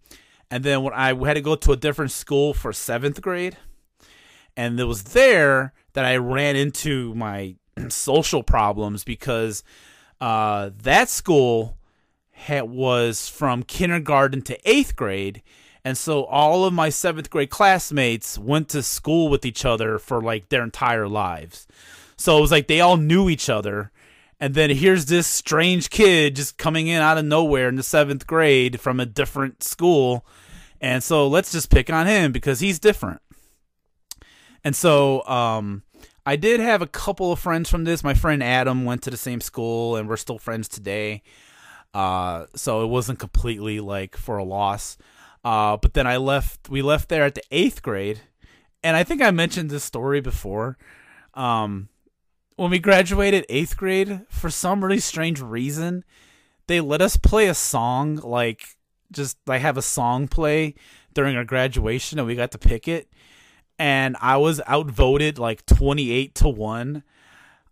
[0.48, 3.56] And then when i had to go to a different school for seventh grade
[4.56, 7.56] and it was there that I ran into my
[7.88, 9.62] social problems because
[10.20, 11.76] uh, that school
[12.32, 15.42] had, was from kindergarten to eighth grade,
[15.86, 20.20] And so all of my seventh grade classmates went to school with each other for
[20.20, 21.68] like their entire lives.
[22.16, 23.92] So it was like they all knew each other.
[24.40, 28.26] And then here's this strange kid just coming in out of nowhere in the seventh
[28.26, 30.26] grade from a different school.
[30.80, 33.22] And so let's just pick on him because he's different.
[34.64, 35.84] And so um,
[36.26, 38.02] I did have a couple of friends from this.
[38.02, 41.22] My friend Adam went to the same school, and we're still friends today.
[41.94, 44.98] Uh, so it wasn't completely like for a loss.
[45.46, 46.68] Uh, but then I left.
[46.68, 48.20] We left there at the eighth grade,
[48.82, 50.76] and I think I mentioned this story before.
[51.34, 51.88] Um,
[52.56, 56.04] when we graduated eighth grade, for some really strange reason,
[56.66, 58.76] they let us play a song like
[59.12, 60.74] just like have a song play
[61.14, 63.08] during our graduation, and we got to pick it
[63.78, 67.02] and I was outvoted like 28 to 1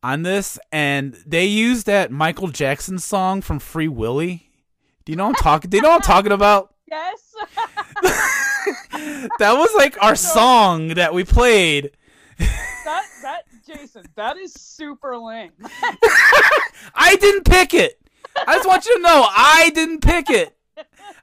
[0.02, 4.50] on this and they used that Michael Jackson song from Free Willy.
[5.04, 6.73] Do you know I'm talking do you know I'm talking about?
[6.94, 7.35] Yes.
[9.38, 11.90] that was like our song that we played.
[12.38, 15.50] that that Jason, that is super lame.
[16.94, 18.00] I didn't pick it.
[18.37, 20.57] I just want you to know I didn't pick it.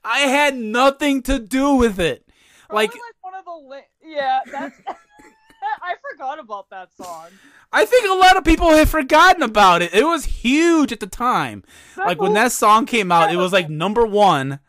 [0.04, 2.28] I had nothing to do with it.
[2.70, 4.76] Like, like one of the li- yeah, that's
[5.82, 7.28] I forgot about that song.
[7.72, 9.94] I think a lot of people have forgotten about it.
[9.94, 11.64] It was huge at the time.
[11.96, 14.60] That like when that song came out, it was like number one.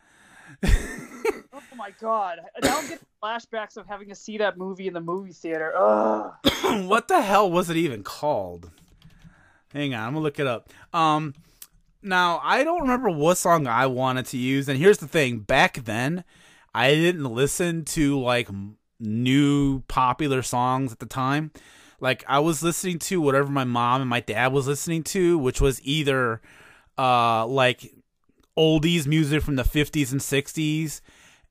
[0.64, 2.38] Oh my god!
[2.62, 5.72] Now I'm getting flashbacks of having to see that movie in the movie theater.
[5.76, 6.32] Ugh.
[6.88, 8.70] what the hell was it even called?
[9.72, 10.70] Hang on, I'm gonna look it up.
[10.92, 11.34] Um,
[12.02, 15.84] now I don't remember what song I wanted to use, and here's the thing: back
[15.84, 16.24] then,
[16.74, 18.48] I didn't listen to like
[19.00, 21.52] new popular songs at the time.
[22.00, 25.60] Like I was listening to whatever my mom and my dad was listening to, which
[25.60, 26.40] was either
[26.98, 27.92] uh like
[28.58, 31.00] oldies music from the 50s and 60s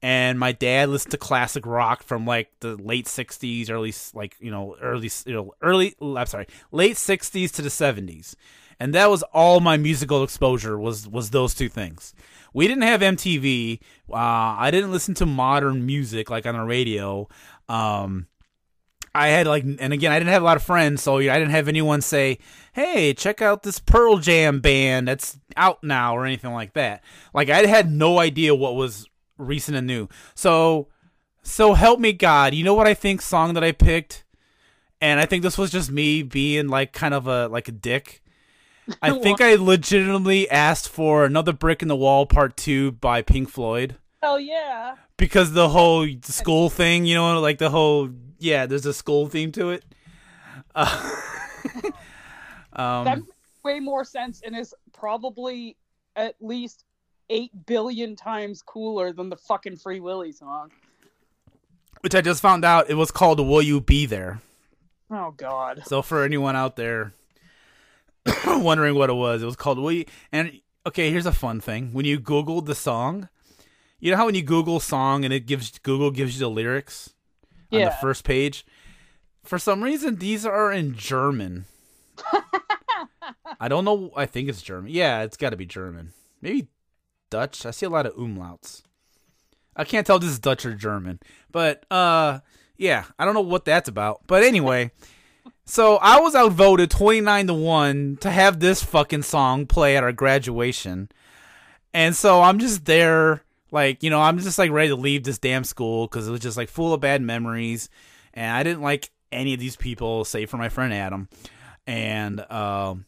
[0.03, 4.51] and my dad listened to classic rock from like the late 60s early like you
[4.51, 8.35] know early you know early i'm sorry late 60s to the 70s
[8.81, 12.15] and that was all my musical exposure was was those two things.
[12.51, 17.29] We didn't have mtv uh, i didn't listen to modern music like on the radio.
[17.69, 18.25] Um
[19.13, 21.49] I had like, and again, I didn't have a lot of friends, so I didn't
[21.49, 22.37] have anyone say,
[22.71, 27.03] "Hey, check out this Pearl Jam band that's out now" or anything like that.
[27.33, 30.07] Like, I had no idea what was recent and new.
[30.33, 30.87] So,
[31.43, 34.23] so help me God, you know what I think song that I picked,
[35.01, 38.23] and I think this was just me being like kind of a like a dick.
[39.01, 43.49] I think I legitimately asked for another brick in the wall part two by Pink
[43.49, 44.95] Floyd Hell yeah!
[45.17, 48.09] because the whole school thing, you know, like the whole
[48.41, 49.85] yeah, there's a school theme to it.
[50.75, 51.17] Uh,
[52.73, 53.27] That um, makes
[53.63, 55.75] way more sense and is probably
[56.15, 56.85] at least
[57.29, 60.71] eight billion times cooler than the fucking Free Willy song.
[62.01, 64.41] which I just found out it was called "Will You Be There."
[65.09, 65.83] Oh god.
[65.85, 67.13] So for anyone out there
[68.47, 71.91] wondering what it was, it was called "Will You." And okay, here's a fun thing:
[71.93, 73.27] when you Googled the song,
[73.99, 77.13] you know how when you Google song and it gives Google gives you the lyrics
[77.71, 78.65] on the first page.
[79.43, 81.65] For some reason, these are in German.
[83.59, 84.11] I don't know.
[84.15, 84.91] I think it's German.
[84.91, 86.13] Yeah, it's got to be German.
[86.41, 86.67] Maybe
[87.29, 87.65] Dutch.
[87.65, 88.83] I see a lot of umlauts.
[89.75, 91.19] I can't tell if this is Dutch or German.
[91.51, 92.39] But uh
[92.77, 94.21] yeah, I don't know what that's about.
[94.27, 94.91] But anyway,
[95.65, 100.11] so I was outvoted 29 to 1 to have this fucking song play at our
[100.11, 101.09] graduation.
[101.93, 105.37] And so I'm just there like, you know, I'm just like ready to leave this
[105.37, 107.89] damn school cuz it was just like full of bad memories
[108.33, 111.29] and I didn't like any of these people save for my friend Adam.
[111.87, 113.05] And um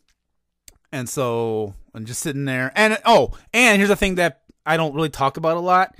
[0.92, 2.72] and so I'm just sitting there.
[2.76, 5.96] And oh, and here's the thing that I don't really talk about a lot.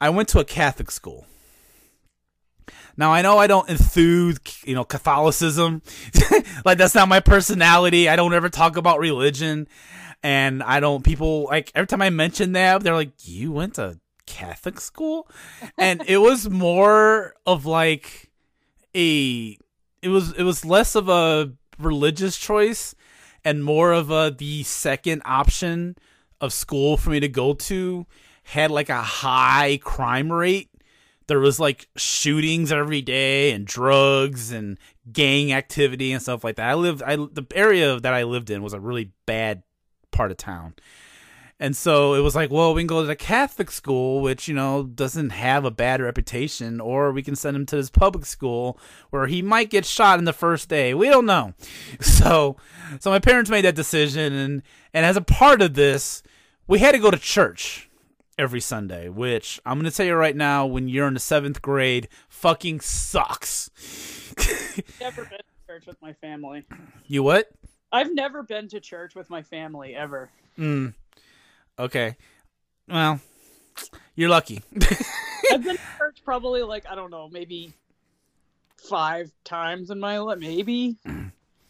[0.00, 1.26] I went to a Catholic school.
[2.96, 5.82] Now I know I don't enthuse, you know, Catholicism.
[6.64, 8.08] like that's not my personality.
[8.08, 9.68] I don't ever talk about religion,
[10.22, 11.04] and I don't.
[11.04, 15.28] People like every time I mention that, they're like, "You went to Catholic school,"
[15.78, 18.30] and it was more of like
[18.94, 19.56] a.
[20.02, 22.94] It was it was less of a religious choice
[23.44, 25.96] and more of a the second option
[26.40, 28.06] of school for me to go to
[28.44, 30.68] had like a high crime rate.
[31.28, 34.78] There was like shootings every day and drugs and
[35.10, 36.68] gang activity and stuff like that.
[36.68, 39.62] I lived I the area that I lived in was a really bad
[40.12, 40.74] part of town.
[41.60, 44.54] And so it was like, well, we can go to the Catholic school, which, you
[44.54, 48.80] know, doesn't have a bad reputation, or we can send him to this public school
[49.10, 50.92] where he might get shot in the first day.
[50.92, 51.54] We don't know.
[52.00, 52.56] So
[52.98, 56.22] so my parents made that decision and and as a part of this,
[56.66, 57.88] we had to go to church.
[58.38, 61.62] every Sunday, which I'm going to tell you right now, when you're in the seventh
[61.62, 63.70] grade, fucking sucks.
[65.00, 66.64] Never been to church with my family.
[67.06, 67.50] you what?
[67.92, 70.30] I've never been to church with my family ever.
[70.58, 70.94] Mm.
[71.78, 72.16] Okay.
[72.88, 73.20] Well,
[74.14, 74.62] you're lucky.
[75.52, 77.74] I've been to church probably like I don't know, maybe
[78.88, 80.38] five times in my life.
[80.38, 80.96] Maybe,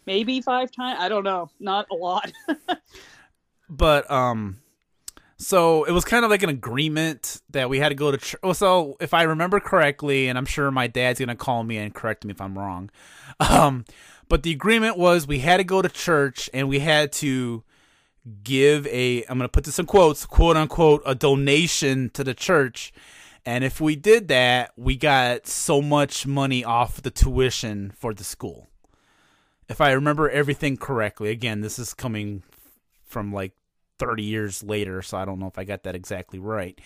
[0.05, 0.97] maybe five times.
[0.99, 1.49] I don't know.
[1.59, 2.31] Not a lot.
[3.69, 4.57] but um
[5.37, 8.39] so it was kind of like an agreement that we had to go to church.
[8.53, 12.23] So if I remember correctly, and I'm sure my dad's gonna call me and correct
[12.23, 12.89] me if I'm wrong,
[13.39, 13.83] um,
[14.29, 17.63] but the agreement was we had to go to church and we had to
[18.43, 22.93] give a I'm gonna put this in quotes, quote unquote, a donation to the church.
[23.45, 28.23] And if we did that, we got so much money off the tuition for the
[28.23, 28.69] school.
[29.67, 32.43] If I remember everything correctly, again, this is coming
[33.05, 33.51] from like
[33.99, 36.79] 30 years later, so I don't know if I got that exactly right.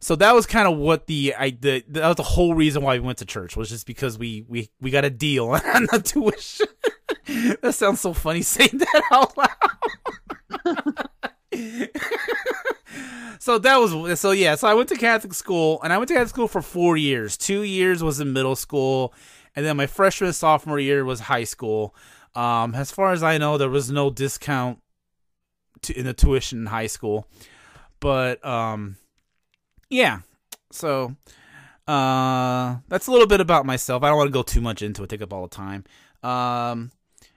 [0.00, 2.94] So that was kind of what the I the that was the whole reason why
[2.94, 6.00] we went to church was just because we we we got a deal on the
[6.04, 6.66] tuition.
[7.62, 9.48] that sounds so funny saying that out loud.
[13.38, 14.54] so that was so yeah.
[14.54, 17.36] So I went to Catholic school, and I went to Catholic school for four years.
[17.36, 19.14] Two years was in middle school,
[19.54, 21.94] and then my freshman sophomore year was high school.
[22.34, 24.78] Um, as far as I know, there was no discount
[25.82, 27.26] to, in the tuition in high school,
[27.98, 28.98] but um,
[29.90, 30.20] yeah.
[30.70, 31.16] So
[31.86, 34.02] uh, that's a little bit about myself.
[34.02, 35.84] I don't want to go too much into it; take up all the time.
[36.22, 36.90] Um,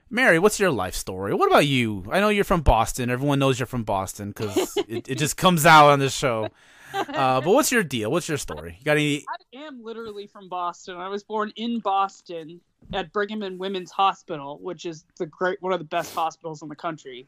[0.10, 1.34] Mary, what's your life story?
[1.34, 2.06] What about you?
[2.12, 3.10] I know you're from Boston.
[3.10, 6.50] Everyone knows you're from Boston because it, it just comes out on this show.
[6.94, 8.12] Uh, but what's your deal?
[8.12, 8.76] What's your story?
[8.80, 9.24] You got any?
[9.30, 10.96] I am literally from Boston.
[10.96, 12.60] I was born in Boston
[12.94, 16.70] at Brigham and Women's Hospital, which is the great one of the best hospitals in
[16.70, 17.28] the country.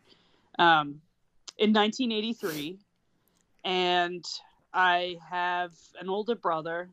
[0.58, 1.02] Um,
[1.58, 2.80] in 1983,
[3.64, 4.26] and
[4.74, 6.90] I have an older brother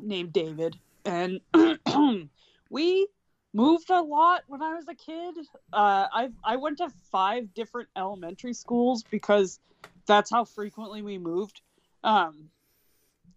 [0.00, 1.40] named David, and
[2.70, 3.08] we
[3.52, 5.36] moved a lot when I was a kid.
[5.72, 9.58] Uh, I I went to five different elementary schools because
[10.06, 11.60] that's how frequently we moved.
[12.04, 12.50] Um,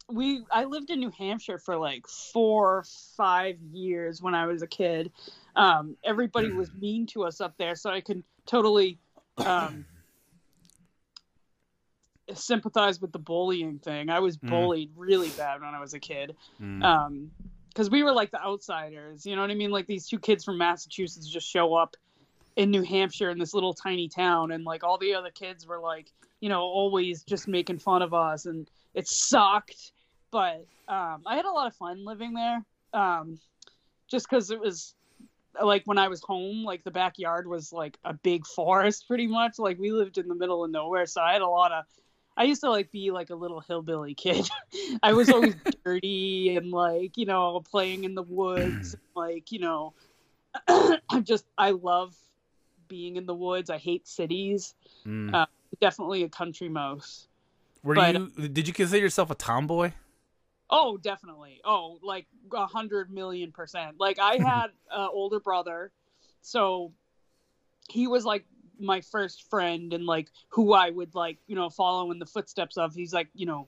[0.09, 2.83] we I lived in New Hampshire for like four
[3.15, 5.11] five years when I was a kid.
[5.55, 8.97] Um, everybody was mean to us up there, so I can totally
[9.37, 9.85] um,
[12.35, 14.09] sympathize with the bullying thing.
[14.09, 14.49] I was Mm.
[14.49, 16.35] bullied really bad when I was a kid.
[16.61, 16.83] Mm.
[16.83, 17.31] Um,
[17.69, 19.71] because we were like the outsiders, you know what I mean?
[19.71, 21.95] Like these two kids from Massachusetts just show up
[22.57, 25.79] in New Hampshire in this little tiny town, and like all the other kids were
[25.79, 29.93] like, you know, always just making fun of us, and it sucked.
[30.31, 32.61] But um, I had a lot of fun living there,
[32.93, 33.39] um,
[34.09, 34.93] just because it was
[35.63, 39.59] like when I was home, like the backyard was like a big forest, pretty much.
[39.59, 41.85] Like we lived in the middle of nowhere, so I had a lot of.
[42.37, 44.49] I used to like be like a little hillbilly kid.
[45.03, 49.93] I was always dirty and like you know playing in the woods, like you know,
[50.67, 52.15] I'm just I love
[52.87, 53.69] being in the woods.
[53.69, 54.75] I hate cities.
[55.05, 55.33] Mm.
[55.33, 55.45] uh,
[55.79, 57.27] Definitely a country mouse.
[57.83, 58.47] Were but- you?
[58.49, 59.91] Did you consider yourself a tomboy?
[60.69, 61.59] Oh, definitely.
[61.65, 63.99] Oh, like a hundred million percent.
[63.99, 65.91] Like I had an older brother,
[66.41, 66.93] so
[67.89, 68.45] he was like
[68.81, 72.77] my first friend and like who I would like, you know, follow in the footsteps
[72.77, 72.93] of.
[72.93, 73.67] He's like, you know,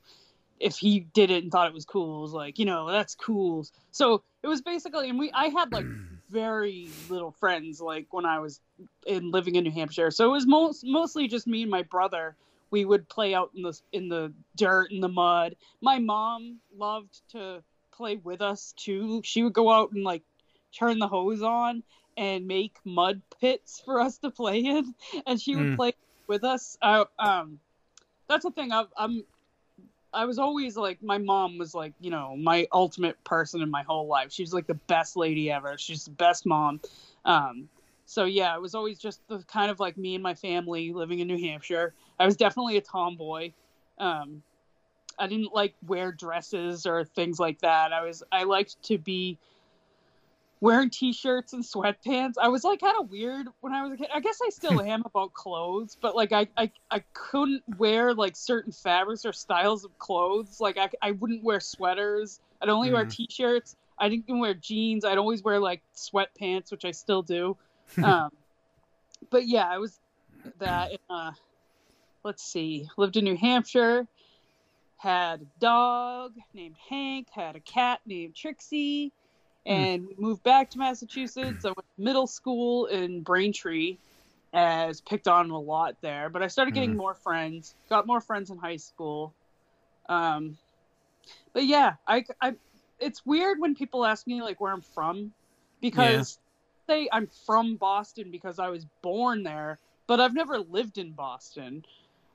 [0.59, 3.15] if he did it and thought it was cool, it was like, you know, that's
[3.15, 3.65] cool.
[3.91, 5.85] So it was basically, and we, I had like
[6.29, 8.59] very little friends like when I was
[9.05, 10.11] in living in New Hampshire.
[10.11, 12.35] So it was most mostly just me and my brother.
[12.71, 15.55] We would play out in the in the dirt and the mud.
[15.81, 19.21] My mom loved to play with us too.
[19.23, 20.23] She would go out and like
[20.71, 21.83] turn the hose on
[22.17, 24.93] and make mud pits for us to play in,
[25.25, 25.75] and she would Mm.
[25.75, 25.93] play
[26.27, 26.77] with us.
[26.81, 27.59] Uh, um,
[28.27, 28.71] that's the thing.
[28.71, 29.23] I've, I'm
[30.13, 33.83] I was always like my mom was like you know my ultimate person in my
[33.83, 34.31] whole life.
[34.31, 35.75] She's like the best lady ever.
[35.77, 36.81] She's the best mom.
[37.25, 37.69] Um,
[38.05, 41.19] so yeah, it was always just the kind of like me and my family living
[41.19, 41.93] in New Hampshire.
[42.19, 43.53] I was definitely a tomboy.
[43.97, 44.43] Um,
[45.17, 47.91] I didn't like wear dresses or things like that.
[47.93, 49.37] I was I liked to be
[50.63, 52.35] wearing t-shirts and sweatpants.
[52.41, 54.07] I was like kind of weird when I was a kid.
[54.13, 58.37] I guess I still am about clothes, but like I, I I couldn't wear like
[58.37, 60.61] certain fabrics or styles of clothes.
[60.61, 62.39] Like I I wouldn't wear sweaters.
[62.61, 63.11] I'd only wear Mhm.
[63.11, 63.75] t-shirts.
[63.99, 65.03] I didn't even wear jeans.
[65.03, 67.57] I'd always wear like sweatpants, which I still do.
[68.03, 68.29] um,
[69.29, 69.99] but yeah, I was
[70.59, 70.91] that.
[71.09, 71.31] Uh,
[72.23, 72.87] let's see.
[72.97, 74.07] Lived in New Hampshire.
[74.95, 77.27] Had a dog named Hank.
[77.33, 79.11] Had a cat named Trixie
[79.65, 81.65] and we moved back to Massachusetts.
[81.65, 83.97] I went to middle school in Braintree.
[84.55, 86.97] As picked on a lot there, but I started getting Mhm.
[86.97, 87.75] more friends.
[87.89, 89.33] Got more friends in high school.
[90.07, 90.59] Um,
[91.53, 92.53] but yeah, I, I,
[92.99, 95.33] it's weird when people ask me like where I'm from,
[95.81, 96.37] because
[96.87, 101.83] say I'm from Boston because I was born there, but I've never lived in Boston.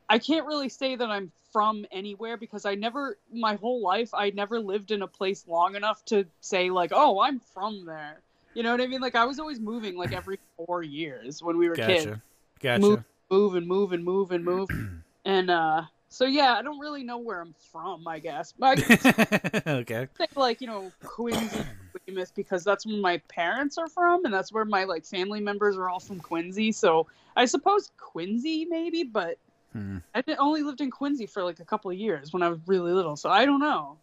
[0.09, 4.31] I can't really say that I'm from anywhere because I never, my whole life, I
[4.31, 8.21] never lived in a place long enough to say like, oh, I'm from there.
[8.55, 9.01] You know what I mean?
[9.01, 12.23] Like I was always moving like every four years when we were kids Gotcha.
[12.61, 12.81] Gotcha.
[12.81, 14.69] move, move and move and move and move.
[15.25, 18.55] and uh so yeah, I don't really know where I'm from, I guess.
[18.63, 18.73] I
[19.67, 20.09] okay.
[20.17, 21.61] think like, you know, Quincy,
[22.07, 25.77] Weymouth because that's where my parents are from and that's where my like family members
[25.77, 26.73] are all from Quincy.
[26.73, 27.07] So
[27.37, 29.39] I suppose Quincy maybe, but
[29.73, 29.99] Hmm.
[30.15, 32.93] I only lived in Quincy for like a couple of years when I was really
[32.93, 33.99] little, so I don't know.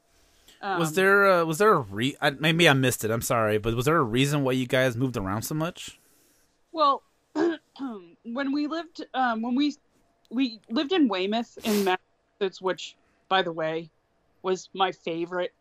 [0.61, 2.15] Um, was there uh, was there a re?
[2.21, 3.11] I, maybe I missed it.
[3.11, 5.99] I'm sorry, but was there a reason why you guys moved around so much?
[6.71, 7.03] Well,
[7.33, 9.75] when we lived, um, when we
[10.29, 12.95] we lived in Weymouth in Massachusetts, which,
[13.27, 13.89] by the way,
[14.41, 15.53] was my favorite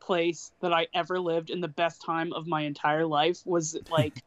[0.00, 4.22] place that I ever lived, in the best time of my entire life was like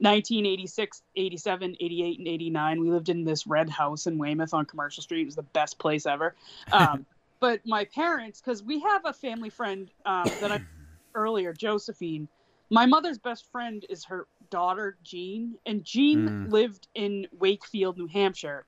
[0.00, 2.80] 1986, 87, 88, and 89.
[2.80, 5.22] We lived in this red house in Weymouth on Commercial Street.
[5.22, 6.34] It was the best place ever.
[6.72, 7.06] Um,
[7.40, 10.58] but my parents, because we have a family friend um, that I
[11.14, 12.28] earlier, Josephine.
[12.70, 16.52] My mother's best friend is her daughter Jean, and Jean Mm.
[16.52, 18.66] lived in Wakefield, New Hampshire,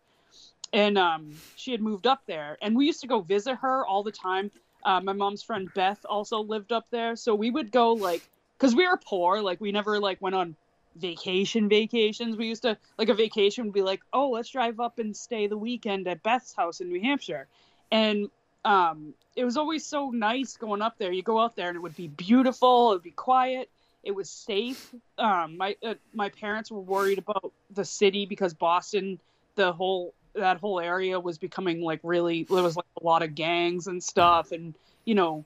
[0.73, 4.03] and um, she had moved up there, and we used to go visit her all
[4.03, 4.51] the time.
[4.85, 8.29] Uh, my mom's friend Beth also lived up there, so we would go like,
[8.59, 10.57] cause we were poor, like we never like went on
[11.01, 12.37] vacation vacations.
[12.37, 15.47] We used to like a vacation would be like, oh, let's drive up and stay
[15.47, 17.49] the weekend at Beth's house in New Hampshire,
[17.91, 18.29] and
[18.65, 21.13] um, it was always so nice going up there.
[21.13, 22.93] You go out there and it would be beautiful.
[22.93, 23.71] It would be quiet.
[24.03, 24.95] It was safe.
[25.19, 29.19] Um, my uh, my parents were worried about the city because Boston,
[29.57, 32.45] the whole that whole area was becoming like really.
[32.45, 34.75] There was like a lot of gangs and stuff, and
[35.05, 35.45] you know,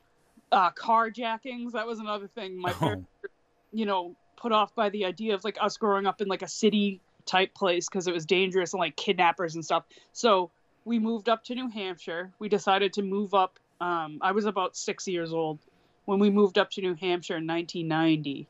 [0.52, 1.72] uh, carjackings.
[1.72, 2.57] That was another thing.
[2.57, 2.78] My Oh.
[2.78, 3.30] parents, were,
[3.72, 6.49] you know, put off by the idea of like us growing up in like a
[6.49, 9.85] city type place because it was dangerous and like kidnappers and stuff.
[10.12, 10.51] So
[10.85, 12.30] we moved up to New Hampshire.
[12.39, 13.59] We decided to move up.
[13.80, 15.59] Um, I was about six years old
[16.05, 18.47] when we moved up to New Hampshire in 1990,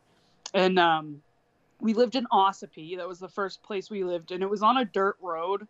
[0.52, 1.22] and um,
[1.80, 2.96] we lived in Ossipee.
[2.96, 5.66] That was the first place we lived, and it was on a dirt road,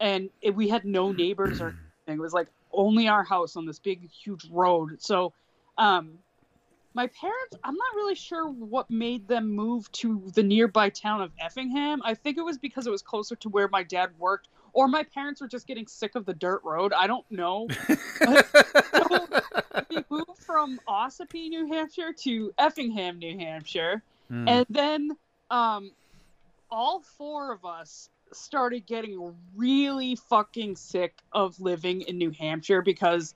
[0.00, 2.18] and it, we had no neighbors or anything.
[2.18, 5.00] It was like only our house on this big, huge road.
[5.00, 5.32] So,
[5.78, 6.18] um,
[6.94, 11.32] my parents, I'm not really sure what made them move to the nearby town of
[11.40, 12.02] Effingham.
[12.04, 15.02] I think it was because it was closer to where my dad worked, or my
[15.02, 16.92] parents were just getting sick of the dirt road.
[16.92, 17.68] I don't know.
[18.18, 19.26] So,
[19.90, 24.02] we moved from Ossipee, New Hampshire to Effingham, New Hampshire.
[24.28, 24.48] Hmm.
[24.48, 25.16] And then
[25.50, 25.92] um,
[26.70, 33.34] all four of us started getting really fucking sick of living in New Hampshire because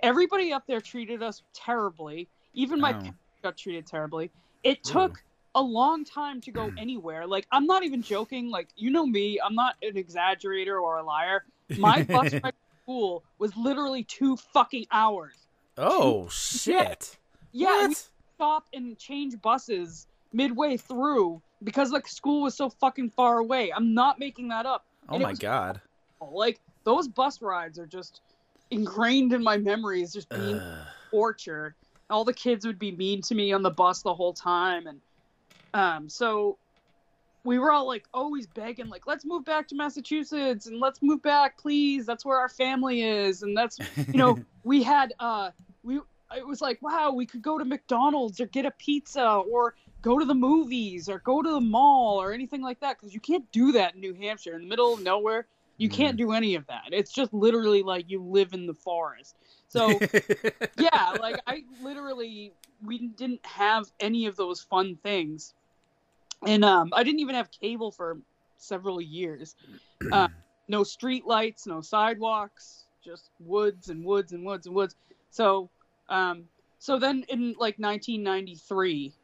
[0.00, 2.28] everybody up there treated us terribly.
[2.54, 3.10] Even my Oh.
[3.42, 4.30] got treated terribly.
[4.62, 5.22] It took
[5.54, 6.78] a long time to go hmm.
[6.78, 7.26] anywhere.
[7.26, 8.50] Like, I'm not even joking.
[8.50, 11.44] Like, you know me, I'm not an exaggerator or a liar.
[11.78, 15.34] My bus ride to school was literally two fucking hours.
[15.78, 17.16] oh shit!
[17.52, 18.08] Yeah, we What?
[18.34, 23.72] stop and change buses midway through because like school was so fucking far away.
[23.72, 24.84] I'm not making that up.
[25.08, 25.80] Oh and my god!
[26.20, 28.20] Like those bus rides are just
[28.70, 30.86] ingrained in my memories, just being Ugh.
[31.10, 31.74] torture.
[32.10, 35.00] All the kids would be mean to me on the bus the whole time, and
[35.74, 36.58] um, so
[37.44, 41.22] we were all like always begging, like, let's move back to Massachusetts and let's move
[41.22, 42.06] back, please.
[42.06, 45.50] That's where our family is, and that's you know we had uh
[45.82, 46.00] we
[46.36, 50.18] it was like wow we could go to mcdonald's or get a pizza or go
[50.18, 52.98] to the movies or go to the mall or anything like that.
[52.98, 55.46] Because you can't do that in new hampshire in the middle of nowhere.
[55.78, 56.88] You can't do any of that.
[56.92, 59.36] It's just literally like you live in the forest
[59.72, 59.98] so
[60.78, 62.52] yeah like i literally
[62.84, 65.54] we didn't have any of those fun things.
[66.46, 68.18] And um i didn't even have cable for
[68.58, 69.54] several years.
[70.10, 70.28] Uh,
[70.68, 74.94] no street lights no sidewalks just woods and woods and woods and woods.
[75.30, 75.70] So
[76.08, 76.44] um
[76.78, 79.14] so then in like 1993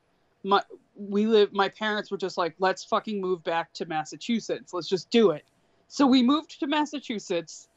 [0.44, 0.62] my
[0.94, 4.72] we live my parents were just like let's fucking move back to massachusetts.
[4.72, 5.44] Let's just do it.
[5.88, 7.68] So we moved to massachusetts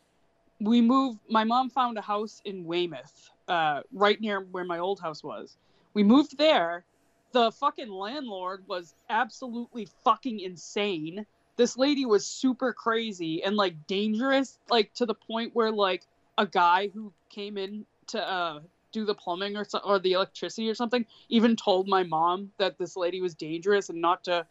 [0.62, 4.99] we moved my mom found a house in weymouth uh, right near where my old
[4.99, 5.57] house was.
[5.93, 6.86] We moved there.
[7.32, 11.26] The fucking landlord was absolutely fucking insane.
[11.57, 16.03] This lady was super crazy and like dangerous like to the point where like
[16.38, 18.59] a guy who came in to uh
[18.91, 22.78] do the plumbing or so, or the electricity or something even told my mom that
[22.78, 24.45] this lady was dangerous and not to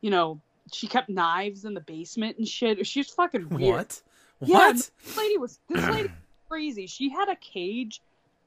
[0.00, 0.40] you know
[0.72, 2.86] she kept knives in the basement and shit.
[2.86, 3.76] She's fucking weird.
[3.76, 4.02] What?
[4.46, 4.76] Yeah, What?
[4.76, 6.10] this lady was this lady was
[6.48, 6.86] crazy.
[6.86, 8.00] She had a cage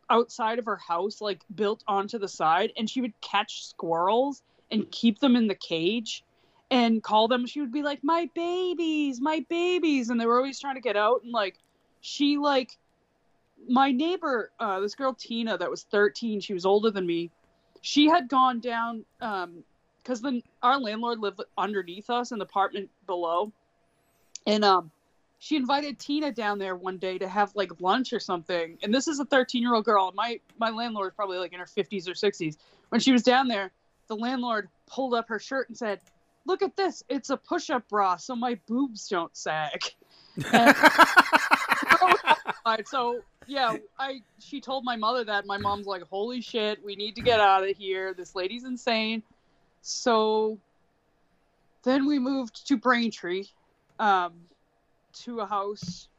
[0.10, 4.42] outside of her house, like built onto the side, and she would catch squirrels
[4.72, 6.24] and keep them in the cage
[6.72, 7.46] and call them.
[7.46, 10.96] She would be like, "My babies, my babies," and they were always trying to get
[10.98, 11.24] out.
[11.24, 11.58] And like,
[12.02, 12.78] she like
[13.68, 16.40] my neighbor, uh, this girl Tina, that was 13.
[16.40, 17.32] She was older than me.
[17.82, 19.64] She had gone down um
[20.04, 23.52] because then our landlord lived underneath us in the apartment below,
[24.46, 24.92] and um
[25.40, 28.78] she invited Tina down there one day to have like lunch or something.
[28.82, 30.12] And this is a 13 year old girl.
[30.16, 32.58] My my landlord is probably like in her 50s or 60s.
[32.90, 33.72] When she was down there,
[34.08, 36.00] the landlord pulled up her shirt and said,
[36.46, 37.04] "Look at this.
[37.10, 39.82] It's a push up bra, so my boobs don't sag."
[42.86, 45.46] So yeah, I she told my mother that.
[45.46, 48.14] My mom's like, "Holy shit, we need to get out of here.
[48.14, 49.24] This lady's insane."
[49.82, 50.58] So
[51.84, 53.46] then we moved to Braintree.
[54.00, 54.34] Um,
[55.26, 56.10] to a house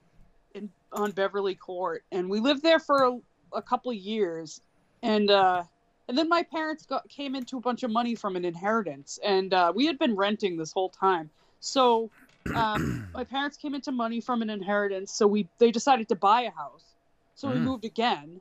[0.54, 3.18] in on Beverly Court, and we lived there for a,
[3.54, 4.60] a couple of years,
[5.02, 5.64] and uh,
[6.08, 9.52] and then my parents got came into a bunch of money from an inheritance, and
[9.54, 11.30] uh, we had been renting this whole time.
[11.60, 12.10] So
[12.54, 16.42] um, my parents came into money from an inheritance, so we they decided to buy
[16.42, 16.94] a house.
[17.34, 17.64] So we Mm.
[17.64, 18.40] moved again,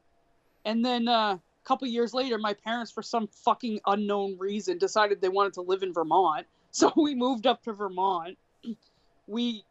[0.65, 5.21] and then uh, a couple years later, my parents, for some fucking unknown reason, decided
[5.21, 6.47] they wanted to live in Vermont.
[6.71, 8.37] So we moved up to Vermont.
[9.25, 9.65] We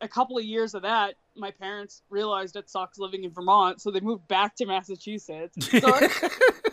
[0.00, 3.90] a couple of years of that, my parents realized it sucks living in Vermont, so
[3.90, 5.56] they moved back to Massachusetts.
[5.70, 5.98] So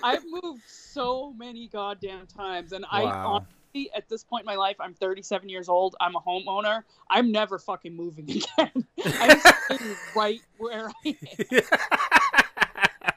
[0.03, 4.78] I've moved so many goddamn times, and I honestly, at this point in my life,
[4.80, 5.95] I'm 37 years old.
[5.99, 6.84] I'm a homeowner.
[7.09, 8.86] I'm never fucking moving again.
[9.05, 11.17] I'm staying right where I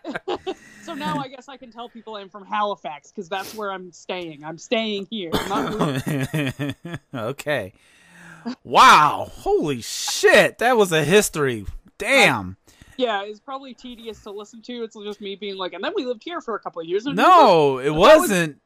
[0.07, 0.55] am.
[0.83, 3.93] so now I guess I can tell people I'm from Halifax because that's where I'm
[3.93, 4.43] staying.
[4.45, 5.31] I'm staying here.
[5.35, 6.75] I'm not moving.
[7.15, 7.73] okay.
[8.65, 9.29] Wow.
[9.33, 10.59] Holy shit.
[10.59, 11.67] That was a history.
[11.99, 12.57] Damn.
[12.97, 14.83] Yeah, it's probably tedious to listen to.
[14.83, 17.07] It's just me being like, and then we lived here for a couple of years.
[17.07, 18.61] And No, it was- wasn't.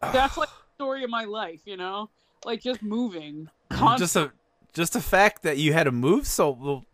[0.00, 2.08] that's like the story of my life, you know,
[2.44, 3.48] like just moving.
[3.98, 4.32] just a
[4.72, 6.84] just the fact that you had to move so well,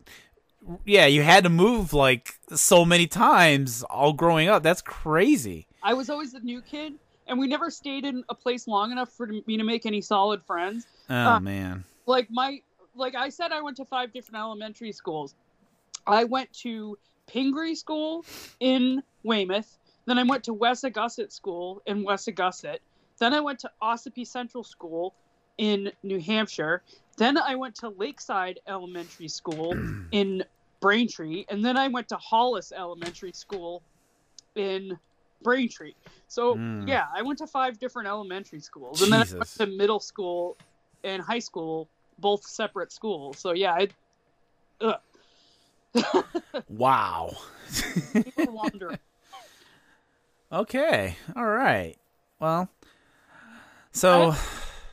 [0.85, 5.95] yeah you had to move like so many times all growing up that's crazy I
[5.95, 6.93] was always the new kid,
[7.27, 10.43] and we never stayed in a place long enough for me to make any solid
[10.43, 10.85] friends.
[11.09, 12.59] oh Uh, man Like my,
[12.95, 15.35] like I said, I went to five different elementary schools.
[16.07, 16.97] I went to
[17.27, 18.25] Pingree School
[18.59, 19.77] in Weymouth.
[20.07, 22.77] Then I went to Wessagusset School in Wessagusset.
[23.19, 25.13] Then I went to Ossipee Central School
[25.57, 26.81] in New Hampshire.
[27.17, 29.77] Then I went to Lakeside Elementary School
[30.11, 30.43] in
[30.81, 31.45] Braintree.
[31.49, 33.83] And then I went to Hollis Elementary School
[34.55, 34.97] in
[35.43, 35.93] Braintree.
[36.27, 36.87] So, Mm.
[36.87, 39.01] yeah, I went to five different elementary schools.
[39.01, 40.57] And then I went to middle school
[41.03, 41.87] and high school,
[42.19, 43.39] both separate schools.
[43.39, 44.95] So, yeah, I,
[46.69, 47.35] wow.
[50.51, 51.95] Okay all right.
[52.39, 52.69] Well
[53.93, 54.33] so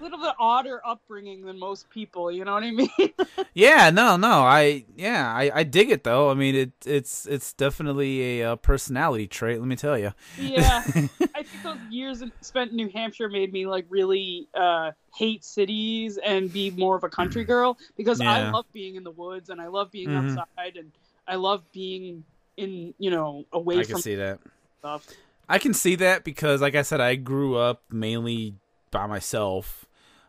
[0.00, 2.88] A little bit odder upbringing than most people, you know what I mean?
[3.54, 7.52] yeah no no i yeah i i dig it though i mean it it's it's
[7.54, 10.82] definitely a, uh personality trait let me tell you yeah.
[11.34, 16.18] I think those years spent in New Hampshire made me like really uh, hate cities
[16.24, 19.60] and be more of a country girl because I love being in the woods and
[19.60, 20.30] I love being Mhm.
[20.38, 20.92] outside and
[21.26, 22.24] I love being
[22.56, 24.38] in, you know, away i from can see that
[24.80, 25.08] stuff.
[25.48, 28.54] I can see that because, like I said, I grew up mainly
[28.90, 29.86] by myself.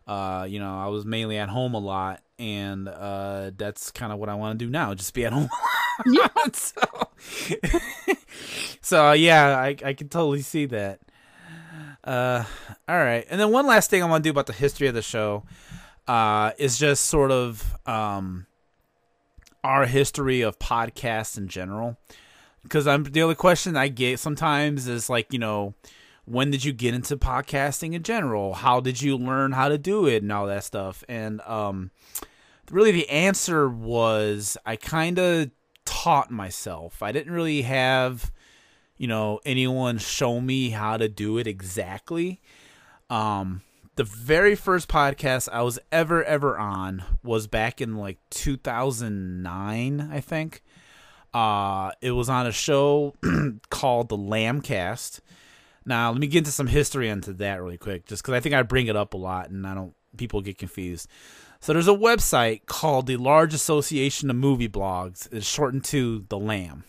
[0.10, 4.18] Uh, you know, I was mainly at home a lot, and uh, that's kind of
[4.18, 5.50] what I want to do now, just be at home.
[6.08, 6.28] Yeah.
[6.54, 6.82] so,
[8.82, 11.00] so yeah, I I can totally see that.
[12.04, 12.44] Uh,
[12.88, 14.96] all right, and then one last thing I want to do about the history of
[14.96, 15.44] the show,
[16.08, 18.48] uh, is just sort of um,
[19.64, 21.98] our history of podcasts in general
[22.64, 25.76] because I'm the only question I get sometimes is like, you know,
[26.30, 28.54] when did you get into podcasting in general?
[28.54, 31.04] How did you learn how to do it and all that stuff?
[31.10, 31.92] And um
[32.70, 35.50] really the answer was I kind of
[35.86, 37.02] taught myself.
[37.02, 38.32] I didn't really have
[38.98, 42.42] you know anyone show me how to do it exactly.
[43.10, 43.64] Um
[43.96, 50.20] the very first podcast I was ever ever on was back in like 2009, I
[50.20, 50.64] think.
[51.34, 53.14] Uh, it was on a show
[53.70, 55.20] called the Lambcast.
[55.90, 58.54] Now, let me get into some history into that really quick, just because I think
[58.54, 61.10] I bring it up a lot, and I don't people get confused.
[61.60, 65.28] So there's a website called the Large Association of Movie Blogs.
[65.32, 66.84] It's shortened to the Lamb.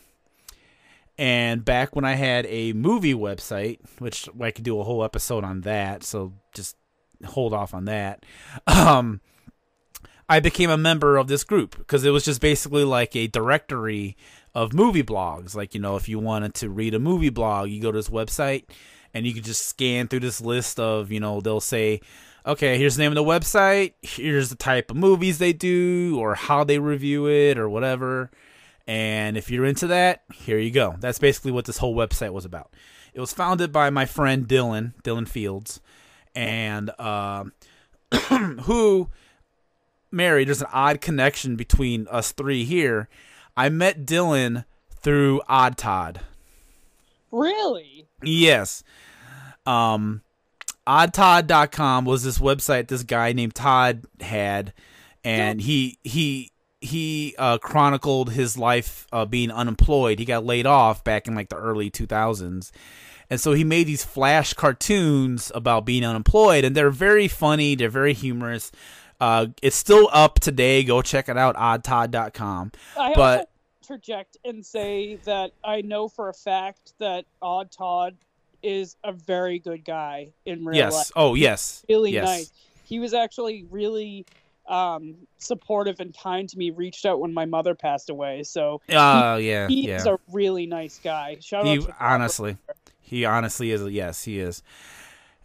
[1.16, 5.44] And back when I had a movie website, which I could do a whole episode
[5.44, 6.76] on that, so just
[7.24, 8.24] hold off on that.
[8.66, 9.22] Um,
[10.28, 14.16] I became a member of this group because it was just basically like a directory
[14.54, 15.54] of movie blogs.
[15.54, 18.10] Like, you know, if you wanted to read a movie blog, you go to this
[18.10, 18.64] website
[19.14, 22.00] and you can just scan through this list of, you know, they'll say,
[22.46, 26.34] okay, here's the name of the website, here's the type of movies they do or
[26.34, 28.30] how they review it or whatever.
[28.86, 30.96] And if you're into that, here you go.
[30.98, 32.72] That's basically what this whole website was about.
[33.14, 35.80] It was founded by my friend Dylan, Dylan Fields,
[36.34, 37.44] and uh,
[38.62, 39.08] who,
[40.10, 43.08] Mary, there's an odd connection between us three here.
[43.60, 44.64] I met Dylan
[45.02, 46.20] through Odd Todd.
[47.30, 48.06] Really?
[48.22, 48.82] Yes.
[49.66, 50.22] Um,
[50.86, 54.72] oddtodd.com was this website this guy named Todd had,
[55.22, 60.20] and he he he uh, chronicled his life uh, being unemployed.
[60.20, 62.70] He got laid off back in like the early 2000s.
[63.28, 67.74] And so he made these flash cartoons about being unemployed, and they're very funny.
[67.74, 68.72] They're very humorous.
[69.20, 70.82] Uh, it's still up today.
[70.82, 72.72] Go check it out, oddtodd.com.
[72.98, 73.49] I But
[73.90, 78.16] interject and say that I know for a fact that Odd Todd
[78.62, 81.10] is a very good guy in real yes, life.
[81.16, 82.24] oh yes, Really yes.
[82.24, 82.52] nice.
[82.84, 84.26] He was actually really
[84.68, 86.70] um, supportive and kind to me.
[86.70, 89.96] Reached out when my mother passed away, so Uh, yeah, he yeah.
[89.96, 91.38] is a really nice guy.
[91.40, 91.96] Shout he out to Todd.
[91.98, 92.56] honestly
[93.00, 94.62] he honestly is yes he is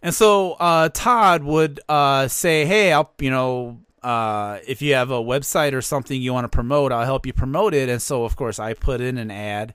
[0.00, 5.10] and so uh todd would uh say hey i'll you know uh if you have
[5.10, 7.88] a website or something you want to promote i'll help you promote it.
[7.88, 9.74] And so of course i put in an ad.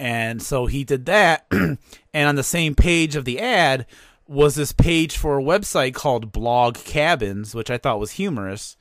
[0.00, 1.46] And so he did that.
[2.12, 3.86] And on the same page of the ad
[4.26, 8.76] was this page for a website called blog cabins which i thought was humorous.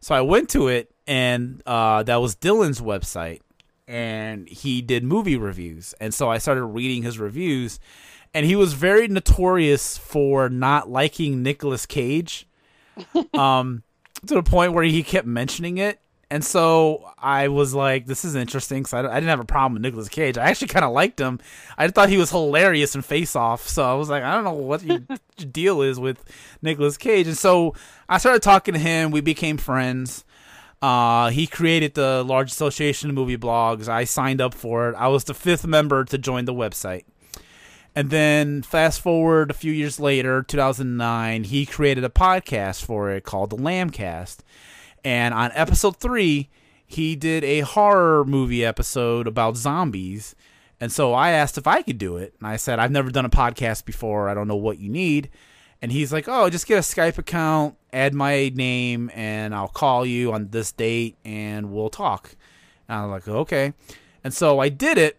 [0.00, 3.40] So i went to it and uh that was dylan's website.
[3.86, 5.94] And he did movie reviews.
[6.00, 7.78] And so I started reading his reviews,
[8.32, 12.48] and he was very notorious for not liking Nicolas Cage,
[13.34, 13.82] um,
[14.26, 15.98] to the point where he kept mentioning it.
[16.30, 19.74] And so I was like, "This is interesting." So I, I didn't have a problem
[19.74, 20.38] with Nicolas Cage.
[20.38, 21.38] I actually kind of liked him.
[21.76, 23.68] I thought he was hilarious in Face Off.
[23.68, 25.00] So I was like, "I don't know what your,
[25.38, 26.24] your deal is with
[26.62, 27.74] Nicolas Cage." And so
[28.08, 29.10] I started talking to him.
[29.10, 30.24] We became friends.
[30.80, 33.86] Uh, he created the large association of movie blogs.
[33.86, 34.94] I signed up for it.
[34.96, 37.04] I was the fifth member to join the website.
[37.94, 43.24] And then fast forward a few years later, 2009, he created a podcast for it
[43.24, 44.38] called the Lambcast.
[45.04, 46.48] And on episode three,
[46.86, 50.34] he did a horror movie episode about zombies.
[50.80, 52.34] And so I asked if I could do it.
[52.38, 54.28] And I said, I've never done a podcast before.
[54.28, 55.28] I don't know what you need.
[55.82, 60.06] And he's like, "Oh, just get a Skype account, add my name, and I'll call
[60.06, 62.36] you on this date, and we'll talk."
[62.88, 63.72] And I was like, "Okay."
[64.22, 65.18] And so I did it,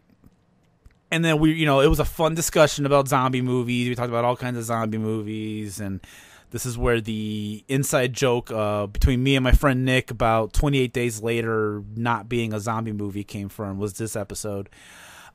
[1.14, 3.88] and then we, you know, it was a fun discussion about zombie movies.
[3.88, 6.02] We talked about all kinds of zombie movies, and
[6.50, 10.92] this is where the inside joke uh, between me and my friend Nick about 28
[10.92, 13.78] Days Later not being a zombie movie came from.
[13.78, 14.70] Was this episode?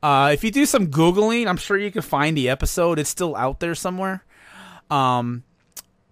[0.03, 2.99] Uh, if you do some googling, I'm sure you can find the episode.
[2.99, 4.25] It's still out there somewhere.
[4.91, 5.45] Um,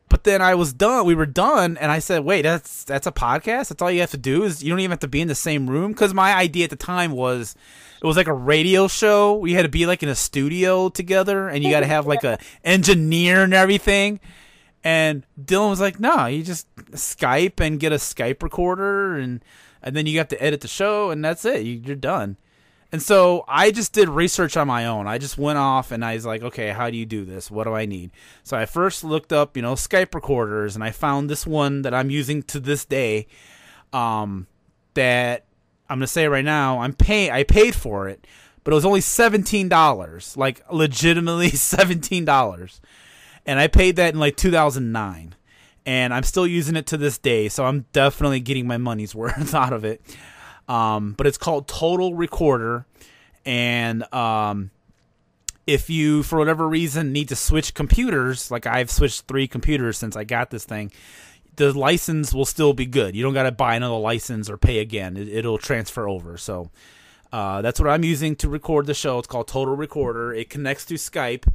[0.08, 1.06] but then I was done.
[1.06, 3.70] We were done, and I said, "Wait, that's that's a podcast.
[3.70, 5.34] That's all you have to do is you don't even have to be in the
[5.34, 7.56] same room." Because my idea at the time was
[8.00, 9.34] it was like a radio show.
[9.34, 12.24] We had to be like in a studio together, and you got to have like
[12.24, 14.20] a engineer and everything.
[14.84, 19.44] And Dylan was like, "No, you just Skype and get a Skype recorder, and
[19.82, 21.62] and then you have to edit the show, and that's it.
[21.62, 22.36] You, you're done."
[22.92, 25.06] And so I just did research on my own.
[25.06, 27.50] I just went off and I was like, okay, how do you do this?
[27.50, 28.12] What do I need?
[28.44, 31.92] So I first looked up, you know, Skype recorders and I found this one that
[31.92, 33.26] I'm using to this day.
[33.92, 34.46] Um,
[34.94, 35.44] that
[35.88, 37.30] I'm gonna say right now, I'm paying.
[37.30, 38.26] I paid for it,
[38.64, 42.80] but it was only seventeen dollars, like legitimately seventeen dollars,
[43.44, 45.34] and I paid that in like 2009,
[45.84, 47.48] and I'm still using it to this day.
[47.48, 50.02] So I'm definitely getting my money's worth out of it.
[50.68, 52.86] Um, but it's called Total Recorder,
[53.44, 54.70] and um,
[55.66, 60.16] if you for whatever reason need to switch computers, like I've switched three computers since
[60.16, 60.90] I got this thing,
[61.56, 63.16] the license will still be good.
[63.16, 65.16] You don't got to buy another license or pay again.
[65.16, 66.36] It, it'll transfer over.
[66.38, 66.70] So
[67.32, 69.18] uh, that's what I'm using to record the show.
[69.18, 70.32] It's called Total Recorder.
[70.32, 71.46] It connects to Skype.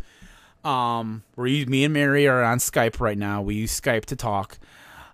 [0.64, 3.41] Um, me and Mary are on Skype right now.
[3.41, 4.60] We use Skype to talk.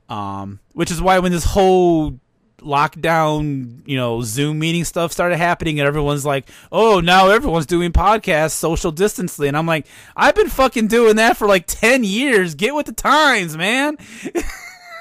[0.10, 2.20] Um, which is why when this whole
[2.60, 7.92] lockdown, you know, Zoom meeting stuff started happening, and everyone's like, "Oh, now everyone's doing
[7.92, 9.86] podcasts social distantly," and I'm like,
[10.16, 12.56] "I've been fucking doing that for like ten years.
[12.56, 13.98] Get with the times, man."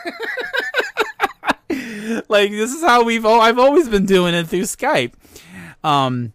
[2.28, 5.12] like this is how we've I've always been doing it through Skype.
[5.84, 6.32] Um,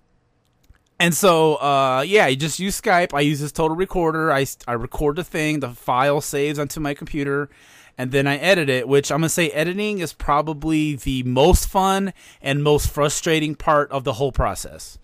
[0.99, 3.13] and so, uh, yeah, you just use Skype.
[3.13, 4.31] I use this total recorder.
[4.31, 5.59] I, I record the thing.
[5.59, 7.49] The file saves onto my computer.
[7.97, 12.13] and then I edit it, which I'm gonna say editing is probably the most fun
[12.41, 14.97] and most frustrating part of the whole process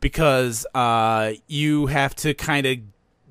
[0.00, 2.78] because uh, you have to kind of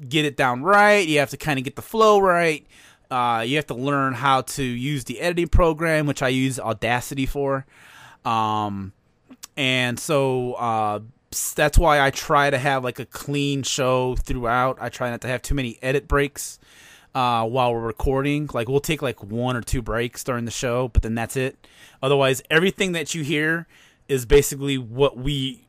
[0.07, 1.07] get it down right.
[1.07, 2.65] You have to kind of get the flow right.
[3.13, 7.27] Uh, you have to learn how to use the editing program, which I use Audacity
[7.27, 7.63] for.
[8.25, 8.91] Um,
[9.55, 10.99] and so uh,
[11.53, 14.79] that's why I try to have like a clean show throughout.
[14.81, 16.57] I try not to have too many edit breaks
[17.13, 18.49] uh, while we're recording.
[18.51, 21.67] Like we'll take like one or two breaks during the show, but then that's it.
[22.01, 23.67] Otherwise, everything that you hear
[24.07, 25.67] is basically what we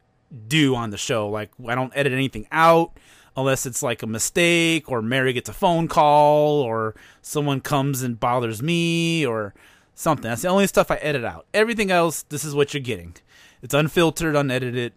[0.49, 1.28] do on the show.
[1.28, 2.97] Like I don't edit anything out
[3.37, 8.20] unless it's like a mistake or Mary gets a phone call or someone comes and
[8.20, 9.55] bothers me or
[9.95, 10.28] something.
[10.28, 11.47] That's the only stuff I edit out.
[11.53, 13.14] Everything else, this is what you're getting.
[13.62, 14.93] It's unfiltered, unedited.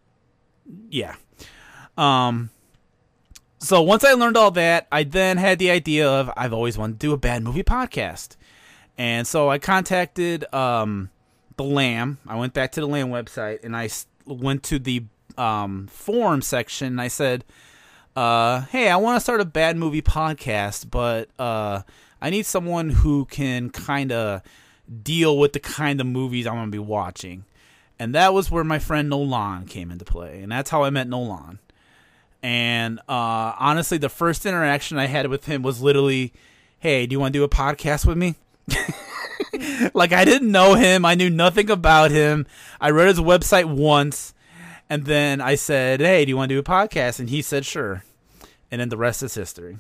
[0.90, 1.16] Yeah.
[1.98, 2.52] Um
[3.60, 7.00] so once I learned all that, I then had the idea of I've always wanted
[7.00, 8.36] to do a bad movie podcast.
[9.00, 11.10] And so I contacted um
[11.58, 12.20] the Lamb.
[12.28, 13.90] I went back to the Lamb website and I
[14.26, 15.06] went to the
[15.38, 17.44] um, forum section and I said,
[18.18, 21.84] uh, "Hey, I want to start a bad movie podcast, but uh,
[22.22, 24.42] I need someone who can kind of
[25.04, 27.46] deal with the kind of movies I'm going to be watching."
[28.00, 31.08] And that was where my friend Nolan came into play, and that's how I met
[31.08, 31.60] Nolan.
[32.44, 36.34] And uh, honestly, the first interaction I had with him was literally,
[36.80, 38.36] "Hey, do you want to do a podcast with me?"
[39.94, 42.48] like I didn't know him, I knew nothing about him.
[42.82, 44.34] I read his website once,
[44.90, 47.66] and then I said, "Hey, do you want to do a podcast?" And he said,
[47.66, 48.04] "Sure."
[48.72, 49.78] And then the rest is history.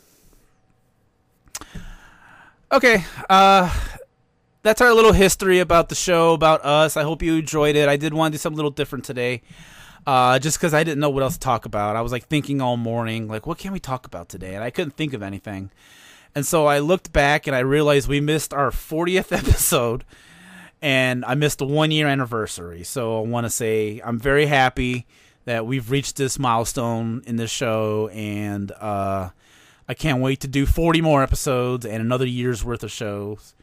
[2.72, 3.74] Okay, uh
[4.68, 6.98] that's our little history about the show, about us.
[6.98, 7.88] I hope you enjoyed it.
[7.88, 9.42] I did want to do something a little different today.
[10.06, 11.96] Uh, just because I didn't know what else to talk about.
[11.96, 14.56] I was like thinking all morning, like, what can we talk about today?
[14.56, 15.70] And I couldn't think of anything.
[16.34, 20.04] And so I looked back and I realized we missed our 40th episode
[20.82, 22.84] and I missed the one year anniversary.
[22.84, 25.06] So I want to say I'm very happy
[25.46, 29.30] that we've reached this milestone in this show, and uh,
[29.88, 33.56] I can't wait to do 40 more episodes and another year's worth of shows.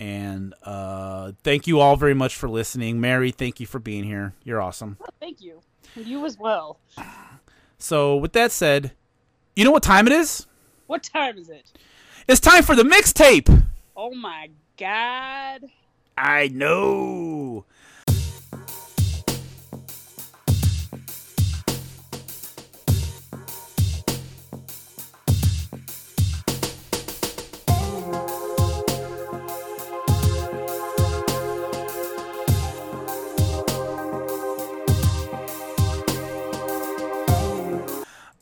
[0.00, 3.00] And uh, thank you all very much for listening.
[3.00, 4.32] Mary, thank you for being here.
[4.44, 4.96] You're awesome.
[5.00, 5.60] Oh, thank you.
[5.94, 6.78] You as well.
[7.78, 8.92] So, with that said,
[9.54, 10.46] you know what time it is?
[10.86, 11.70] What time is it?
[12.26, 13.64] It's time for the mixtape.
[13.96, 15.64] Oh my god.
[16.22, 17.64] I know.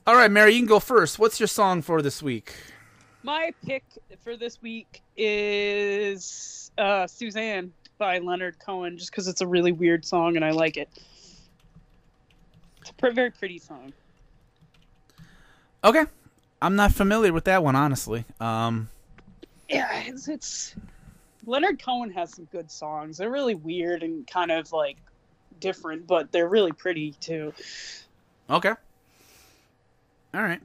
[0.05, 1.21] All right, Mary, you can go first.
[1.21, 2.55] What's your song for this week?
[3.23, 3.85] My pick
[4.25, 10.05] for this week is uh, Suzanne by Leonard Cohen just because it's a really weird
[10.05, 10.89] song and I like it.
[12.81, 13.93] It's a very pretty song.
[15.85, 16.05] Okay,
[16.63, 18.25] I'm not familiar with that one honestly.
[18.41, 18.89] Um,
[19.69, 20.75] yeah, it's, it's
[21.45, 23.19] Leonard Cohen has some good songs.
[23.19, 24.97] They're really weird and kind of like
[25.61, 27.53] different, but they're really pretty too.
[28.49, 28.73] Okay.
[30.35, 30.61] All right.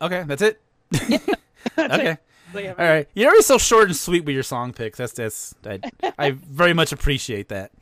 [0.00, 0.60] Okay, that's it.
[1.74, 2.10] That's okay.
[2.12, 2.18] it.
[2.56, 4.98] All right, you're always so short and sweet with your song picks.
[4.98, 5.80] That's that's I,
[6.18, 7.72] I very much appreciate that.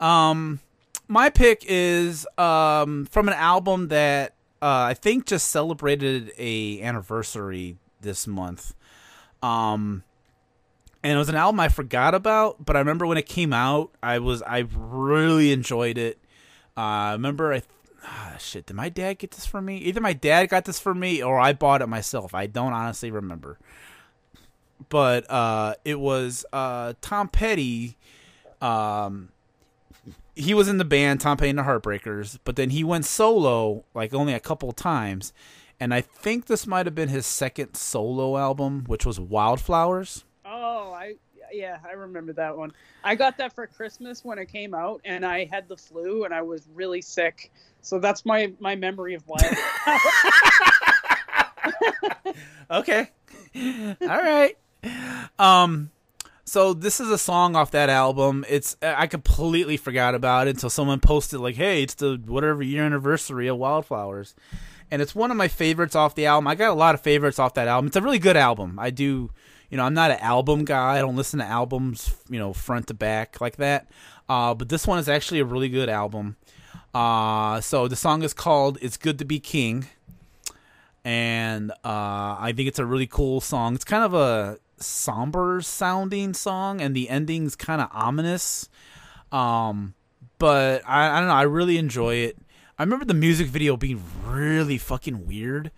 [0.00, 0.60] Um,
[1.08, 7.76] my pick is um from an album that uh, I think just celebrated a anniversary
[8.00, 8.74] this month.
[9.42, 10.02] Um,
[11.02, 13.92] and it was an album I forgot about, but I remember when it came out,
[14.02, 16.18] I was I really enjoyed it.
[16.76, 17.62] Uh, I remember I
[18.04, 18.66] ah, shit.
[18.66, 19.76] Did my dad get this for me?
[19.78, 22.34] Either my dad got this for me or I bought it myself.
[22.34, 23.58] I don't honestly remember
[24.88, 27.96] but uh, it was uh, Tom Petty.
[28.60, 29.30] Um,
[30.34, 33.84] he was in the band Tom Petty and the Heartbreakers, but then he went solo
[33.94, 35.32] like only a couple times,
[35.80, 40.24] and I think this might have been his second solo album, which was Wildflowers.
[40.44, 41.14] Oh, I
[41.52, 42.72] yeah, I remember that one.
[43.04, 46.34] I got that for Christmas when it came out, and I had the flu and
[46.34, 47.52] I was really sick.
[47.80, 49.42] So that's my my memory of Wild.
[52.70, 53.10] okay,
[53.56, 54.56] all right.
[55.38, 55.90] Um,
[56.44, 58.44] so this is a song off that album.
[58.48, 62.84] It's I completely forgot about it until someone posted like, "Hey, it's the whatever year
[62.84, 64.34] anniversary of Wildflowers,"
[64.90, 66.46] and it's one of my favorites off the album.
[66.46, 67.88] I got a lot of favorites off that album.
[67.88, 68.78] It's a really good album.
[68.78, 69.30] I do,
[69.70, 70.96] you know, I'm not an album guy.
[70.96, 73.88] I don't listen to albums, you know, front to back like that.
[74.28, 76.36] Uh, but this one is actually a really good album.
[76.94, 79.88] Uh, so the song is called "It's Good to Be King."
[81.06, 83.76] and uh, I think it's a really cool song.
[83.76, 88.68] It's kind of a somber sounding song, and the ending's kind of ominous.
[89.32, 89.94] Um,
[90.38, 91.34] but I, I don't know.
[91.34, 92.38] I really enjoy it.
[92.78, 95.70] I remember the music video being really fucking weird.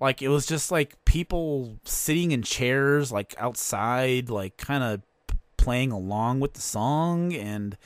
[0.00, 5.02] Like it was just like people sitting in chairs, like outside, like kind of
[5.56, 7.76] playing along with the song, and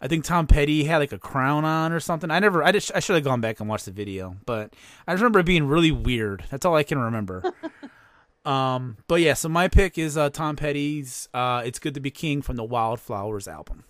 [0.00, 2.30] I think Tom Petty had like a crown on or something.
[2.30, 4.74] I never, I just, I should have gone back and watched the video, but
[5.06, 6.44] I just remember it being really weird.
[6.50, 7.52] That's all I can remember.
[8.44, 12.10] um, but yeah, so my pick is uh, Tom Petty's uh, "It's Good to Be
[12.10, 13.84] King" from the Wildflowers album.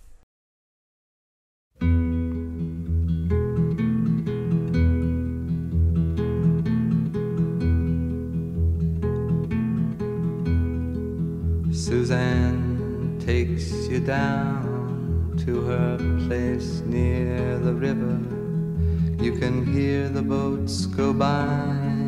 [11.72, 15.96] Suzanne takes you down to her
[16.26, 18.18] place near the river.
[19.22, 22.07] You can hear the boats go by.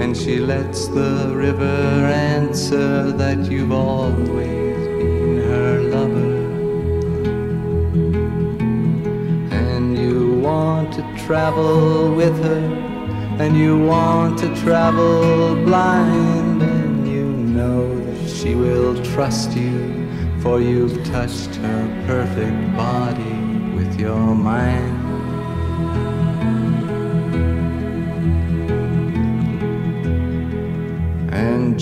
[0.00, 6.34] And she lets the river answer that you've always been her lover.
[9.50, 12.64] And you want to travel with her,
[13.38, 20.08] and you want to travel blind, and you know that she will trust you,
[20.40, 23.36] for you've touched her perfect body
[23.74, 24.96] with your mind.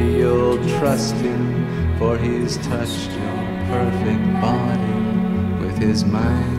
[0.00, 6.58] you'll trust him, for he's touched your perfect body with his mind.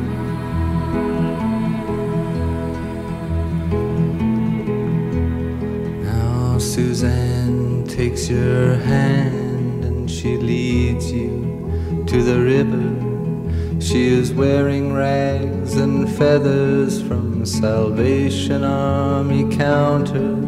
[6.03, 13.81] Now Suzanne takes your hand and she leads you to the river.
[13.81, 20.45] She is wearing rags and feathers from Salvation Army counters,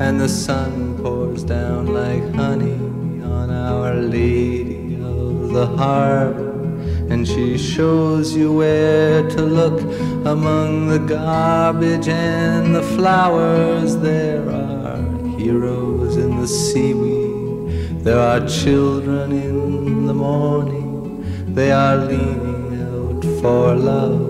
[0.00, 2.80] and the sun pours down like honey
[3.36, 6.52] on Our Lady of the Harbor.
[7.12, 9.80] And she shows you where to look
[10.34, 13.96] among the garbage and the flowers.
[13.96, 15.02] There are
[15.38, 23.74] heroes in the seaweed, there are children in the morning, they are leaning out for
[23.74, 24.26] love.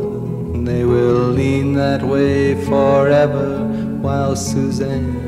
[0.65, 3.67] They will lean that way forever
[4.05, 5.28] while Suzanne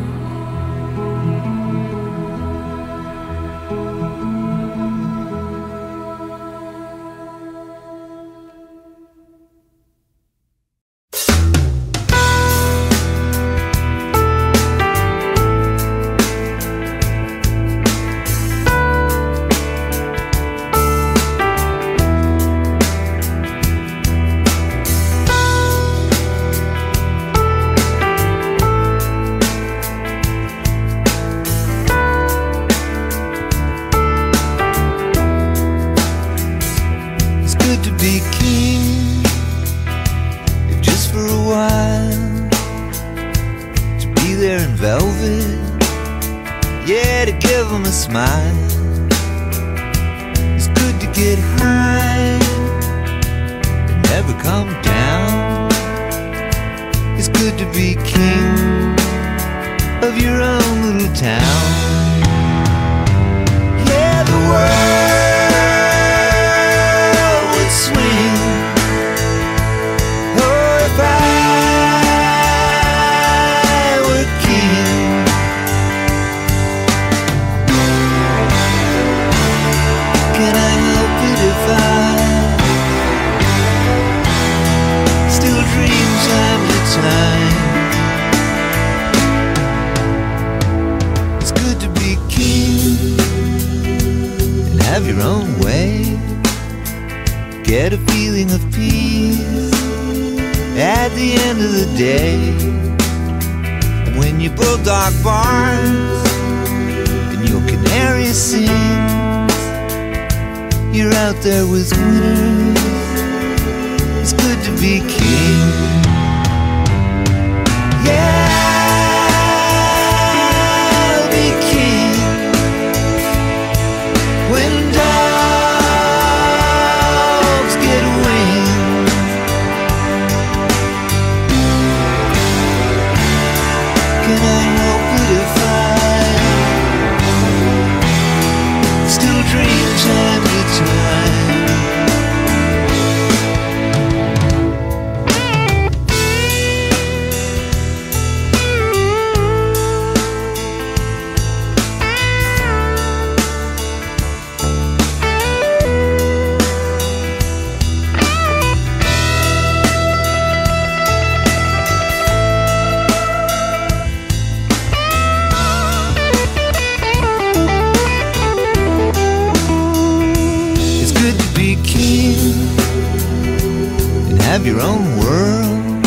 [174.61, 176.05] have your own world.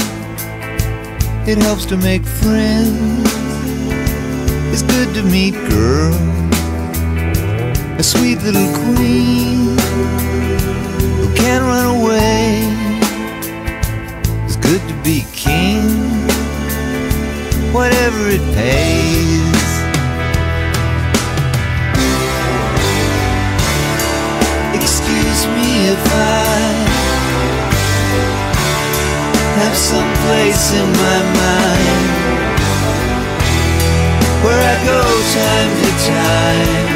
[1.48, 3.28] It helps to make friends.
[4.72, 6.18] It's good to meet girls.
[7.98, 9.76] A sweet little queen
[11.18, 12.62] who can't run away.
[14.44, 15.82] It's good to be king,
[17.72, 19.64] whatever it pays.
[24.74, 26.83] Excuse me if I
[29.60, 32.14] have some place in my mind
[34.42, 35.00] where I go
[35.38, 36.93] time to time.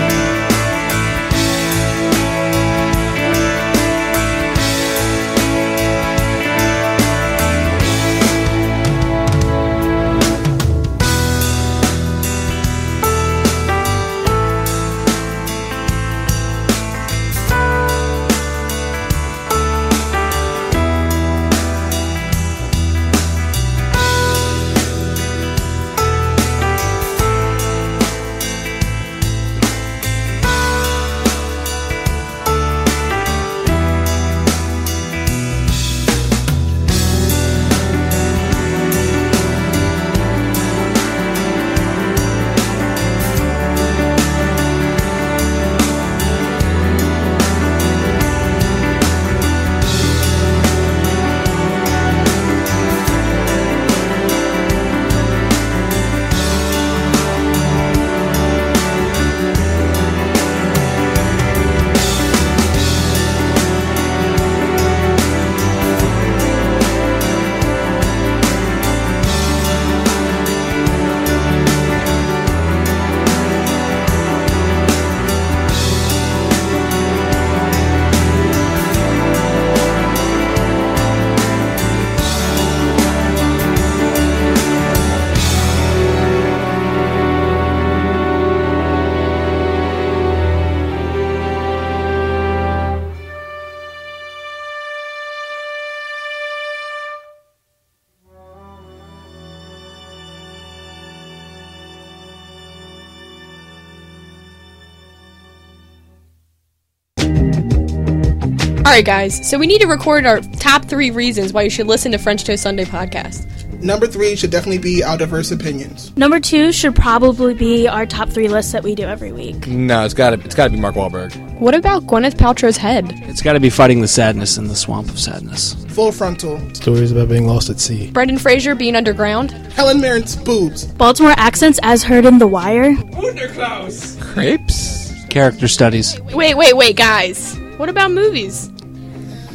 [108.98, 112.10] Alright, guys, so we need to record our top three reasons why you should listen
[112.10, 113.46] to French Toast Sunday podcast.
[113.80, 116.16] Number three should definitely be our diverse opinions.
[116.16, 119.68] Number two should probably be our top three lists that we do every week.
[119.68, 121.32] No, it's got to it's got to be Mark Wahlberg.
[121.60, 123.04] What about Gwyneth Paltrow's head?
[123.28, 125.74] It's got to be fighting the sadness in the swamp of sadness.
[125.90, 126.58] Full frontal.
[126.74, 128.10] Stories about being lost at sea.
[128.10, 129.52] Brendan Fraser being underground.
[129.74, 130.86] Helen Mirren's boobs.
[130.86, 132.96] Baltimore accents as heard in The Wire.
[132.96, 134.20] Wunderklaus.
[134.20, 135.14] Crepes.
[135.28, 136.20] Character studies.
[136.32, 137.56] Wait, wait, wait, guys.
[137.76, 138.72] What about movies?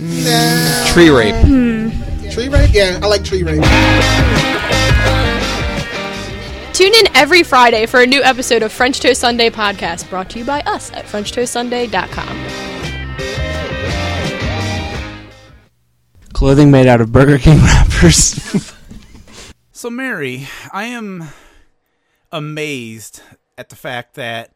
[0.04, 0.86] Nah.
[0.88, 1.34] Tree rape.
[1.46, 1.90] Hmm.
[2.30, 2.72] Tree rape?
[2.74, 3.64] Yeah, I like tree rape.
[6.74, 10.40] Tune in every Friday for a new episode of French Toast Sunday podcast brought to
[10.40, 12.48] you by us at FrenchToastSunday.com.
[16.34, 18.74] Clothing made out of Burger King wrappers.
[19.72, 21.30] So, Mary, I am
[22.30, 23.22] amazed
[23.58, 24.52] at the fact that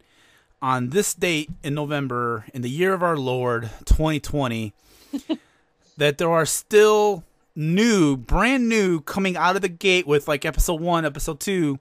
[0.62, 4.74] on this date in November, in the year of our Lord 2020,
[5.97, 7.24] that there are still
[7.55, 11.80] new, brand new, coming out of the gate with like episode one, episode two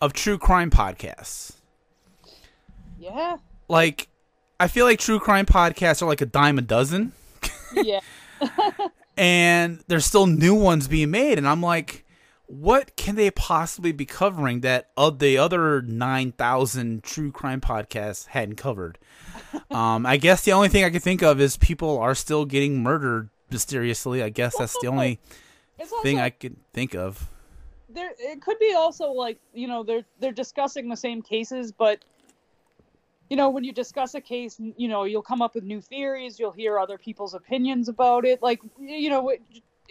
[0.00, 1.52] of true crime podcasts.
[2.98, 3.36] Yeah.
[3.68, 4.08] Like,
[4.58, 7.12] I feel like true crime podcasts are like a dime a dozen,
[7.74, 8.00] Yeah.
[9.16, 12.04] and there's still new ones being made, and I'm like,
[12.52, 18.56] what can they possibly be covering that of the other 9,000 true crime podcasts hadn't
[18.56, 18.98] covered?
[19.70, 22.82] um, I guess the only thing I can think of is people are still getting
[22.82, 24.22] murdered mysteriously.
[24.22, 25.18] I guess that's the only
[25.80, 27.30] also, thing I can think of.
[27.88, 32.04] there it could be also like you know they're they're discussing the same cases but
[33.30, 36.38] you know when you discuss a case you know you'll come up with new theories
[36.38, 39.32] you'll hear other people's opinions about it like you know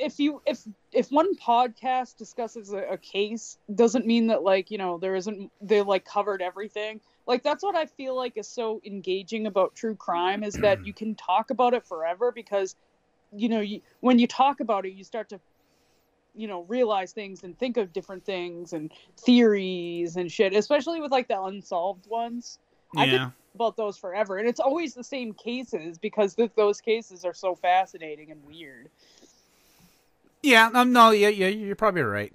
[0.01, 4.77] if you if if one podcast discusses a, a case doesn't mean that like you
[4.77, 6.99] know there isn't they like covered everything.
[7.27, 10.91] Like that's what i feel like is so engaging about true crime is that you
[10.91, 12.75] can talk about it forever because
[13.31, 15.39] you know you, when you talk about it you start to
[16.33, 21.11] you know realize things and think of different things and theories and shit especially with
[21.11, 22.57] like the unsolved ones.
[22.97, 27.23] I could about those forever and it's always the same cases because th- those cases
[27.23, 28.89] are so fascinating and weird
[30.43, 32.33] Yeah, um, no, yeah, yeah, you're probably right.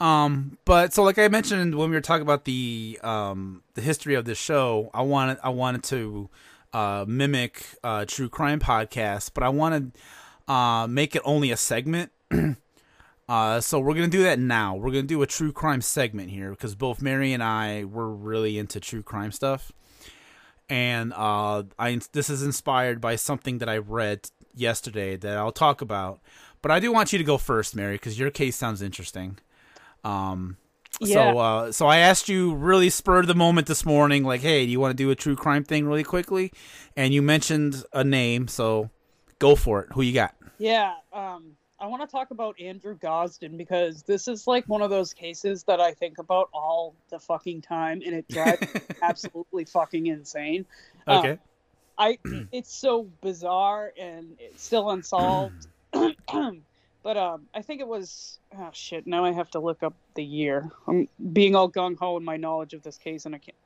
[0.00, 4.14] Um, but so like I mentioned when we were talking about the um the history
[4.14, 6.30] of this show, I wanted I wanted to
[6.72, 9.92] uh mimic uh true crime podcast, but I wanted
[10.48, 12.12] uh make it only a segment.
[13.28, 14.74] uh so we're to do that now.
[14.74, 18.58] We're to do a true crime segment here because both Mary and I were really
[18.58, 19.72] into true crime stuff.
[20.68, 25.80] And uh I this is inspired by something that I read yesterday that I'll talk
[25.80, 26.20] about.
[26.64, 29.38] But I do want you to go first, Mary, because your case sounds interesting.
[30.02, 30.56] Um,
[30.98, 31.34] Yeah.
[31.34, 34.72] so, uh, so I asked you really spurred the moment this morning, like, hey, do
[34.72, 36.52] you want to do a true crime thing really quickly?
[36.96, 38.88] And you mentioned a name, so
[39.38, 39.88] go for it.
[39.92, 40.34] Who you got?
[40.56, 41.50] yeah um
[41.80, 45.64] i want to talk about andrew gosden because this is like one of those cases
[45.64, 50.64] that i think about all the fucking time and it drives me absolutely fucking insane
[51.08, 51.38] Um, Okay.
[51.98, 52.18] I
[52.52, 55.66] it's so bizarre and it's still unsolved.
[57.02, 60.24] But um I think it was oh shit, now I have to look up the
[60.24, 60.70] year.
[60.86, 63.56] I'm being all gung ho in my knowledge of this case and I can't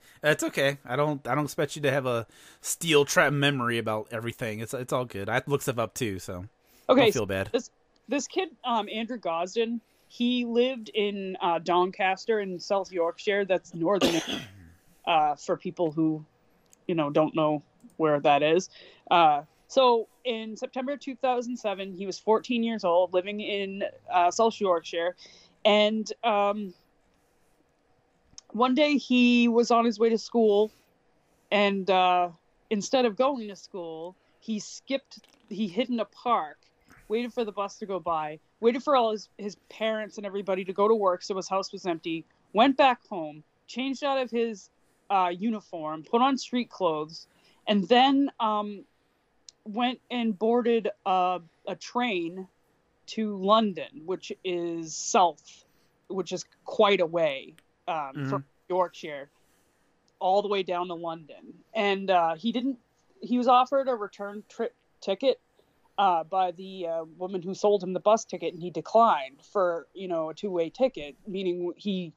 [0.22, 0.78] That's okay.
[0.84, 1.26] I don't.
[1.26, 2.26] I don't expect you to have a
[2.60, 4.60] steel trap memory about everything.
[4.60, 5.28] It's it's all good.
[5.28, 6.44] I look stuff up too, so
[6.88, 7.02] Okay.
[7.02, 7.50] don't feel bad.
[7.52, 7.70] this
[8.08, 13.44] this kid, um, Andrew Gosden, he lived in uh, Doncaster in South Yorkshire.
[13.44, 14.20] That's northern
[15.06, 16.24] uh, for people who,
[16.86, 17.62] you know, don't know
[17.96, 18.70] where that is.
[19.10, 19.42] Uh,
[19.72, 25.16] so in September 2007, he was 14 years old, living in uh, South Yorkshire,
[25.64, 26.74] and um,
[28.50, 30.70] one day he was on his way to school,
[31.50, 32.28] and uh,
[32.68, 35.20] instead of going to school, he skipped.
[35.48, 36.58] He hid in a park
[37.08, 40.66] waited for the bus to go by, waited for all his, his parents and everybody
[40.66, 44.30] to go to work so his house was empty, went back home, changed out of
[44.30, 44.68] his
[45.08, 47.26] uh, uniform, put on street clothes,
[47.66, 48.84] and then um,
[49.64, 52.48] went and boarded a, a train
[53.06, 55.64] to London, which is south,
[56.08, 57.54] which is quite a way
[57.88, 59.28] um, from Yorkshire,
[60.18, 61.54] all the way down to London.
[61.74, 62.78] And uh, he didn't,
[63.20, 65.40] he was offered a return trip ticket
[65.98, 69.86] uh, by the uh, woman who sold him the bus ticket, and he declined for
[69.94, 72.12] you know a two-way ticket, meaning he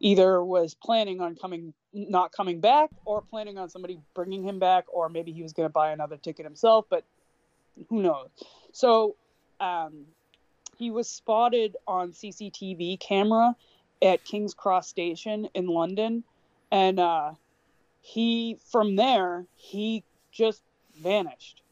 [0.00, 4.84] either was planning on coming not coming back or planning on somebody bringing him back
[4.92, 7.04] or maybe he was going to buy another ticket himself but
[7.88, 8.28] who knows?
[8.72, 9.16] So
[9.60, 10.06] um,
[10.76, 13.54] he was spotted on cctv camera
[14.02, 16.24] at king's cross station in london
[16.70, 17.32] and uh,
[18.00, 20.62] he from there he just
[20.96, 21.62] vanished.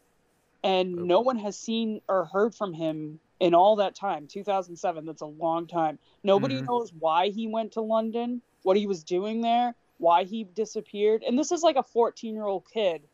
[0.65, 5.23] And no one has seen or heard from him in all that time 2007 that's
[5.23, 5.99] a long time.
[6.25, 6.67] Nobody Mhm.
[6.67, 11.23] knows why he went to london what he was doing there why he disappeared.
[11.25, 13.09] And this is like a 14 year old kid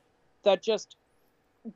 [0.44, 0.96] that just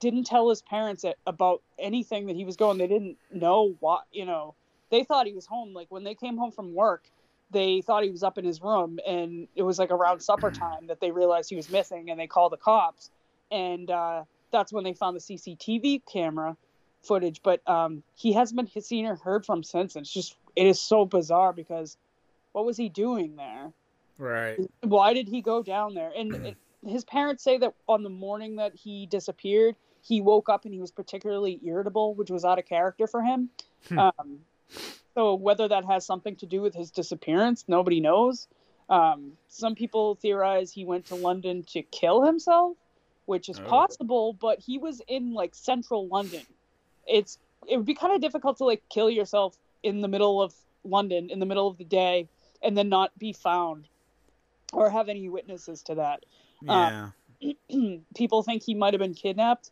[0.01, 2.77] didn't tell his parents about anything that he was going.
[2.79, 4.55] They didn't know what you know.
[4.91, 5.73] They thought he was home.
[5.75, 7.11] Like when they came home from work
[7.51, 10.87] they thought he was up in his room and it was like around supper time
[10.89, 13.11] that they realized he was missing and they called the cops.
[13.51, 16.57] And uh, that's when they found the cctv camera
[17.09, 20.67] footage but um, he hasn't been seen or heard from since and it's just it
[20.67, 21.97] is so bizarre because
[22.53, 23.73] what was he doing there
[24.19, 24.59] Right.
[24.83, 26.57] why did he go down there and it,
[26.87, 30.81] his parents say that on the morning that he disappeared he woke up and he
[30.81, 33.49] was particularly irritable which was out of character for him
[33.89, 33.99] Hmm.
[33.99, 34.39] um,
[35.15, 38.49] so whether that has something to do with his disappearance nobody knows
[38.91, 42.77] um, some people theorize he went to london to kill himself
[43.27, 43.69] which is Oh.
[43.69, 46.45] possible but he was in like central london
[47.09, 50.55] it's it would be kind of difficult to like kill yourself in the middle of
[50.85, 52.29] london in the middle of the day
[52.63, 53.89] and then not be found
[54.73, 56.25] or have any witnesses to that.
[56.63, 57.11] Yeah.
[58.17, 59.71] People think he might have been kidnapped,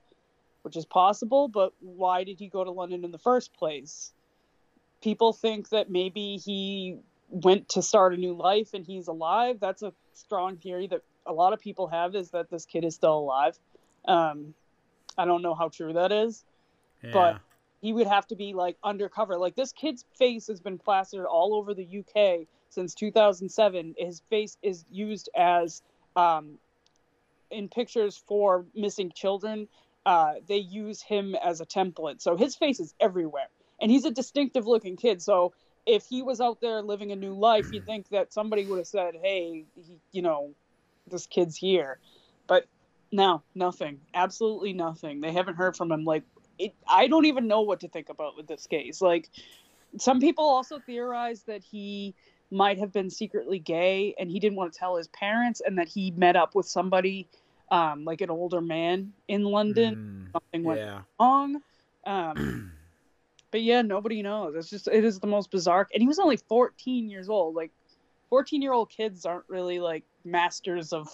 [0.63, 4.13] which is possible, but why did he go to London in the first place?
[5.03, 6.99] People think that maybe he
[7.29, 9.59] went to start a new life and he's alive.
[9.61, 12.95] That's a strong theory that a lot of people have is that this kid is
[12.95, 13.59] still alive.
[14.07, 14.55] Um,
[15.19, 16.45] I don't know how true that is,
[17.03, 17.11] yeah.
[17.13, 17.41] but
[17.81, 19.37] he would have to be like undercover.
[19.37, 23.95] Like this kid's face has been plastered all over the UK since 2007.
[23.99, 25.83] His face is used as
[26.15, 26.59] um,
[27.51, 29.69] in pictures for missing children.
[30.05, 33.49] Uh, they use him as a template, so his face is everywhere,
[33.81, 35.21] and he's a distinctive looking kid.
[35.21, 35.53] So
[35.85, 38.87] if he was out there living a new life, you'd think that somebody would have
[38.87, 40.55] said, "Hey, he, you know,
[41.09, 41.99] this kid's here,"
[42.47, 42.67] but
[43.11, 45.21] no, nothing, absolutely nothing.
[45.21, 46.05] They haven't heard from him.
[46.05, 46.23] Like,
[46.59, 49.01] it, I don't even know what to think about with this case.
[49.01, 49.31] Like,
[49.99, 52.15] some people also theorize that he
[52.51, 55.89] might have been secretly gay and he didn't want to tell his parents, and that
[55.89, 57.29] he met up with somebody,
[57.71, 60.29] um, like an older man in London.
[60.29, 61.01] Mm, Something went yeah.
[61.21, 61.61] wrong.
[62.07, 62.71] Um,
[63.51, 64.55] but yeah, nobody knows.
[64.55, 65.89] It's just it is the most bizarre.
[65.93, 67.57] And he was only 14 years old.
[67.57, 67.73] Like,
[68.31, 71.09] 14 year old kids aren't really like masters of,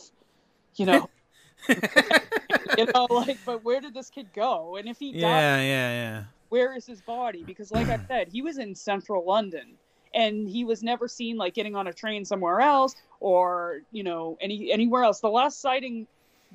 [0.77, 1.09] you know.
[2.79, 4.77] you know, like, but where did this kid go?
[4.77, 5.63] And if he died, Yeah, yeah,
[5.93, 6.25] yeah.
[6.49, 7.43] where is his body?
[7.45, 9.75] Because, like I said, he was in central London,
[10.15, 14.37] and he was never seen like getting on a train somewhere else or you know
[14.41, 15.21] any anywhere else.
[15.21, 16.07] The last sighting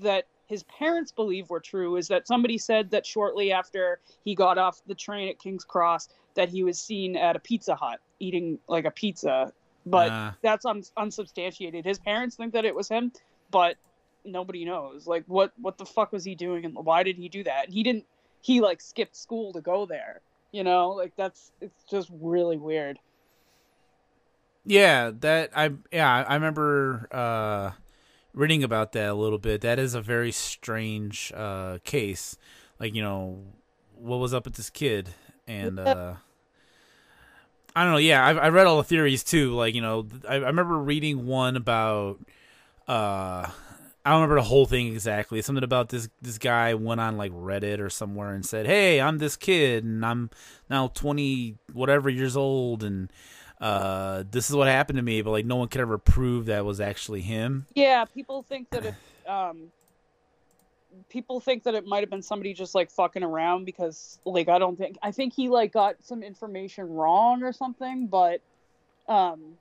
[0.01, 4.57] that his parents believe were true is that somebody said that shortly after he got
[4.57, 8.57] off the train at King's Cross that he was seen at a Pizza Hut eating
[8.67, 9.51] like a pizza,
[9.85, 10.35] but Ah.
[10.41, 11.83] that's un- unsubstantiated.
[11.83, 13.11] His parents think that it was him,
[13.51, 13.75] but
[14.27, 15.07] nobody knows.
[15.07, 17.65] Like what what the fuck was he doing and why did he do that?
[17.65, 18.05] And he didn't
[18.41, 20.21] he like skipped school to go there.
[20.51, 22.99] You know, like that's it's just really weird.
[24.65, 27.71] Yeah, that I yeah I remember uh,
[28.33, 29.61] reading about that a little bit.
[29.61, 32.37] That is a very strange uh, case.
[32.79, 33.43] Like you know,
[33.95, 35.09] what was up with this kid?
[35.47, 36.15] And uh,
[37.75, 37.97] I don't know.
[37.97, 39.53] Yeah, I, I read all the theories too.
[39.53, 42.19] Like you know, I, I remember reading one about.
[42.87, 43.49] Uh,
[44.07, 45.41] I don't remember the whole thing exactly.
[45.41, 49.17] Something about this this guy went on like Reddit or somewhere and said, "Hey, I'm
[49.17, 50.29] this kid and I'm
[50.69, 53.11] now 20 whatever years old and."
[53.59, 56.63] uh this is what happened to me but like no one could ever prove that
[56.63, 58.93] was actually him Yeah, people think that it
[59.27, 59.71] um
[61.09, 64.59] people think that it might have been somebody just like fucking around because like I
[64.59, 68.41] don't think I think he like got some information wrong or something, but
[69.07, 69.57] um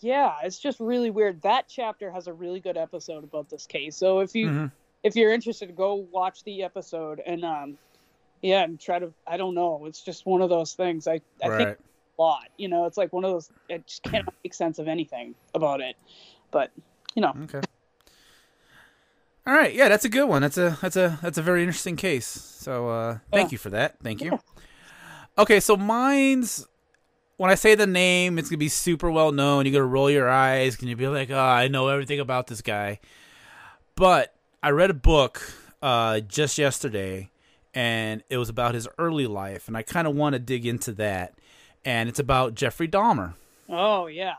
[0.00, 1.42] yeah, it's just really weird.
[1.42, 3.96] That chapter has a really good episode about this case.
[3.96, 4.72] So if you Mhm.
[5.02, 7.78] if you're interested, go watch the episode and um
[8.40, 9.86] yeah, and try to I don't know.
[9.86, 11.06] It's just one of those things.
[11.06, 11.78] I I think
[12.18, 12.48] a lot.
[12.56, 13.50] You know, it's like one of those.
[13.70, 15.96] I just can't make sense of anything about it.
[16.50, 16.70] But
[17.14, 17.60] you know, okay
[19.44, 21.96] all right yeah that's a good one that's a that's a that's a very interesting
[21.96, 23.52] case so uh thank Yeah.
[23.52, 24.38] you for that thank you
[25.36, 26.64] okay so mine's
[27.36, 29.66] when i say the name it's gonna be super well known.
[29.66, 30.78] You're gonna roll your eyes.
[30.78, 33.00] And you'll be like oh i know everything about this guy.
[33.96, 35.42] But i read a book
[35.82, 37.30] uh just yesterday
[37.74, 40.92] and it was about his early life and i kind of want to dig into
[40.92, 41.34] that
[41.84, 43.34] and it's about jeffrey dahmer.
[43.68, 44.34] Oh yeah,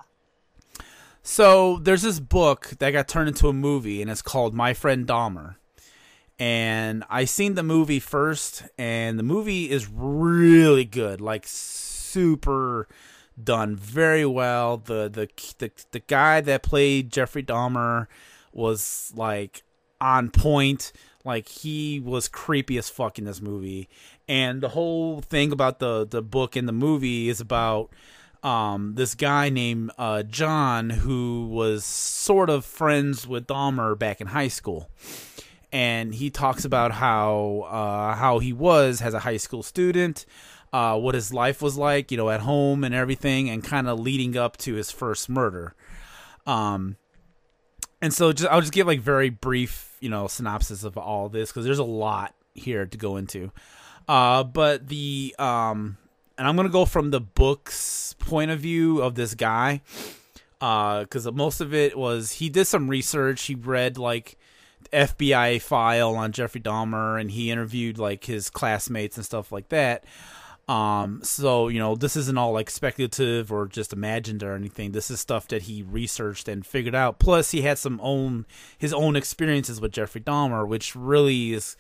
[1.23, 5.07] So there's this book that got turned into a movie, and it's called My Friend
[5.07, 5.55] Dahmer.
[6.37, 11.45] And I seen the movie first, and the movie is really good, like
[12.13, 12.87] super
[13.41, 14.77] done very well.
[14.77, 18.07] The the the the guy that played Jeffrey Dahmer
[18.51, 19.63] was like
[19.99, 20.91] on point.
[21.25, 23.87] Like he was creepy as fuck in this movie,
[24.27, 27.91] and the whole thing about the the book and the movie is about
[28.43, 34.27] um, this guy named uh, John who was sort of friends with Dahmer back in
[34.27, 34.89] high school,
[35.71, 40.25] and he talks about how uh, how he was as a high school student,
[40.73, 43.99] uh, what his life was like, you know, at home and everything, and kind of
[43.99, 45.75] leading up to his first murder.
[46.47, 46.97] Um,
[48.01, 51.51] and so just I'll just give like very brief, you know, synopsis of all this
[51.51, 53.51] because there's a lot here to go into.
[54.07, 55.97] Uh, but the um,
[56.37, 59.81] and I'm gonna go from the book's point of view of this guy,
[60.59, 63.43] uh, because most of it was he did some research.
[63.43, 64.37] He read like
[64.91, 70.03] FBI file on Jeffrey Dahmer, and he interviewed like his classmates and stuff like that.
[70.67, 74.91] Um, so you know, this isn't all like speculative or just imagined or anything.
[74.91, 77.19] This is stuff that he researched and figured out.
[77.19, 78.45] Plus, he had some own
[78.77, 81.75] his own experiences with Jeffrey Dahmer, which really is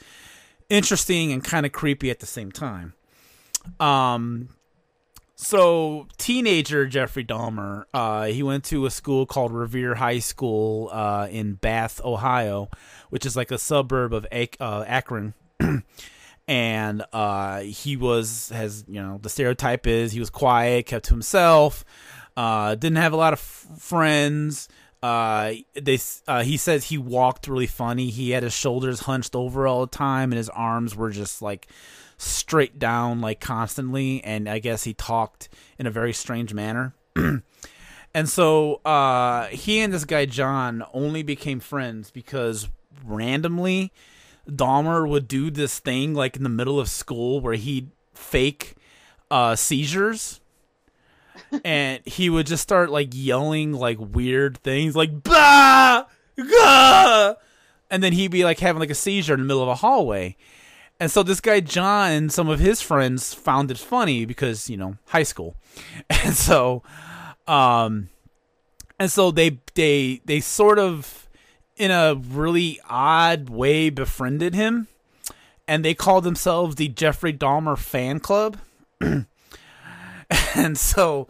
[0.69, 2.93] interesting and kind of creepy at the same time.
[3.79, 4.49] Um,
[5.35, 11.27] so teenager Jeffrey Dahmer, uh, he went to a school called Revere High School uh,
[11.29, 12.69] in Bath, Ohio,
[13.09, 14.27] which is like a suburb of
[14.59, 15.33] uh, Akron.
[16.47, 21.13] and uh, he was has you know the stereotype is he was quiet, kept to
[21.13, 21.85] himself,
[22.35, 24.67] uh, didn't have a lot of f- friends.
[25.01, 28.09] Uh, they uh, he says he walked really funny.
[28.09, 31.67] He had his shoulders hunched over all the time, and his arms were just like
[32.17, 34.23] straight down, like constantly.
[34.23, 36.93] And I guess he talked in a very strange manner.
[37.15, 42.69] and so uh, he and this guy John only became friends because
[43.05, 43.91] randomly
[44.47, 48.75] Dahmer would do this thing like in the middle of school where he'd fake
[49.31, 50.39] uh, seizures.
[51.65, 56.05] and he would just start like yelling like weird things like bah,
[56.37, 57.35] gah!
[57.89, 60.35] and then he'd be like having like a seizure in the middle of a hallway.
[60.99, 64.77] And so this guy John and some of his friends found it funny because, you
[64.77, 65.55] know, high school.
[66.09, 66.83] And so
[67.47, 68.09] um
[68.99, 71.22] and so they they they sort of
[71.77, 74.87] in a really odd way befriended him
[75.67, 78.57] and they called themselves the Jeffrey Dahmer fan club.
[80.55, 81.27] and so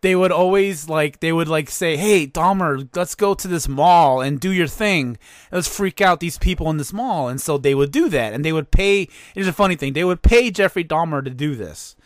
[0.00, 4.20] they would always like they would like say, "Hey, Dahmer, let's go to this mall
[4.20, 5.18] and do your thing.
[5.50, 8.44] Let's freak out these people in this mall." And so they would do that, and
[8.44, 9.08] they would pay.
[9.34, 11.96] Here's a funny thing: they would pay Jeffrey Dahmer to do this.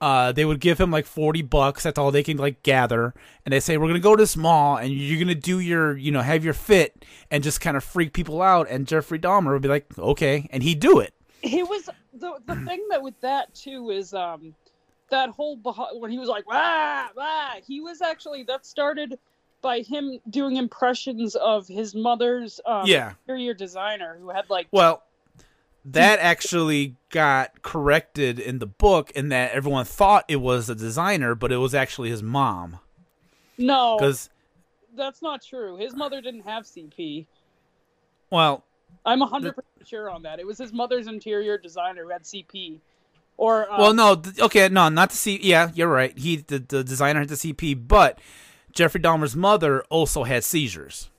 [0.00, 1.82] Uh, they would give him like forty bucks.
[1.82, 3.14] That's all they can like gather,
[3.44, 6.10] and they say, "We're gonna go to this mall, and you're gonna do your, you
[6.12, 9.62] know, have your fit, and just kind of freak people out." And Jeffrey Dahmer would
[9.62, 11.14] be like, "Okay," and he'd do it.
[11.40, 14.54] He was the the thing that with that too is um
[15.10, 15.56] that whole
[15.94, 19.18] when he was like wah, wah, he was actually that started
[19.62, 23.14] by him doing impressions of his mother's um, Yeah.
[23.26, 25.02] interior designer who had like Well,
[25.92, 31.34] that actually got corrected in the book in that everyone thought it was a designer,
[31.34, 32.78] but it was actually his mom.
[33.56, 34.30] no Because,
[34.94, 37.26] that's not true his mother didn't have cp
[38.30, 38.64] well,
[39.04, 39.54] i'm 100%
[39.84, 42.80] sure on that it was his mother's interior designer who had cp
[43.36, 45.38] or um, well, no, okay, no, not the C.
[45.42, 46.16] Yeah, you're right.
[46.16, 48.18] He, the, the designer had the CP, but
[48.72, 51.10] Jeffrey Dahmer's mother also had seizures.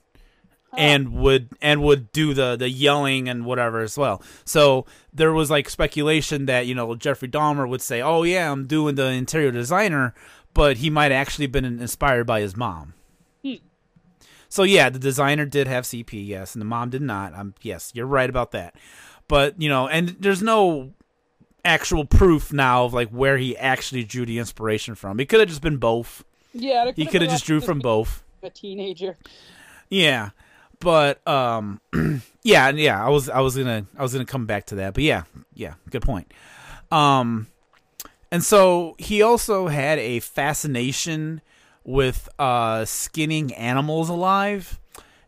[0.76, 4.22] And would and would do the the yelling and whatever as well.
[4.44, 8.66] So there was like speculation that you know Jeffrey Dahmer would say, "Oh yeah, I'm
[8.66, 10.14] doing the interior designer,"
[10.52, 12.92] but he might actually been inspired by his mom.
[13.42, 13.54] Hmm.
[14.50, 17.34] So yeah, the designer did have CP, yes, and the mom did not.
[17.34, 18.74] Um, yes, you're right about that.
[19.26, 20.92] But you know, and there's no
[21.64, 25.18] actual proof now of like where he actually drew the inspiration from.
[25.18, 26.24] It could have just been both.
[26.52, 28.22] yeah it He could've have just drew from both.
[28.42, 29.16] a teenager
[29.90, 30.30] Yeah,
[30.80, 31.80] but um,
[32.42, 33.04] yeah, yeah.
[33.04, 35.24] I was I was gonna I was gonna come back to that, but yeah,
[35.54, 35.74] yeah.
[35.90, 36.32] Good point.
[36.90, 37.48] Um,
[38.30, 41.40] and so he also had a fascination
[41.84, 44.78] with uh skinning animals alive,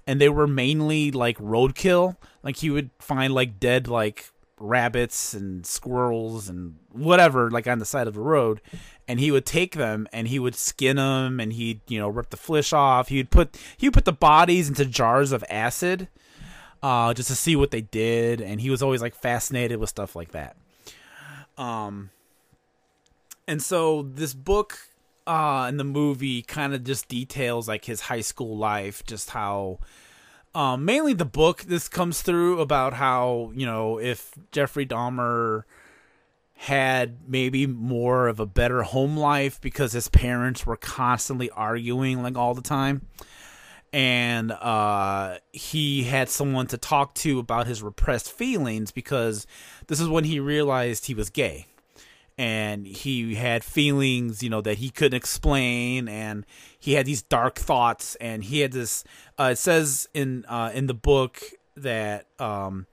[0.07, 2.17] and they were mainly like roadkill.
[2.43, 7.85] Like he would find like dead like rabbits and squirrels and whatever like on the
[7.85, 8.61] side of the road
[9.11, 12.31] and he would take them and he would skin them and he'd you know rip
[12.31, 13.09] the flesh off.
[13.09, 16.07] He'd put he would put the bodies into jars of acid
[16.81, 20.15] uh just to see what they did and he was always like fascinated with stuff
[20.15, 20.55] like that.
[21.59, 22.11] Um
[23.49, 24.79] and so this book
[25.27, 29.81] uh in the movie kind of just details like his high school life just how
[30.53, 35.65] um, mainly the book this comes through about how you know if Jeffrey Dahmer
[36.65, 42.37] had maybe more of a better home life because his parents were constantly arguing like
[42.37, 43.07] all the time.
[43.95, 49.47] And uh, he had someone to talk to about his repressed feelings because
[49.87, 51.65] this is when he realized he was gay.
[52.37, 56.45] And he had feelings, you know, that he couldn't explain, and
[56.79, 59.05] he had these dark thoughts, and he had this.
[59.39, 61.43] Uh, it says in uh, in the book
[61.77, 62.87] that um,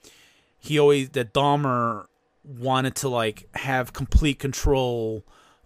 [0.57, 2.07] he always that Dahmer
[2.47, 5.23] wanted to like have complete control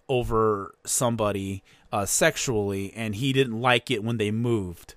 [0.10, 4.96] over somebody uh, sexually, and he didn't like it when they moved,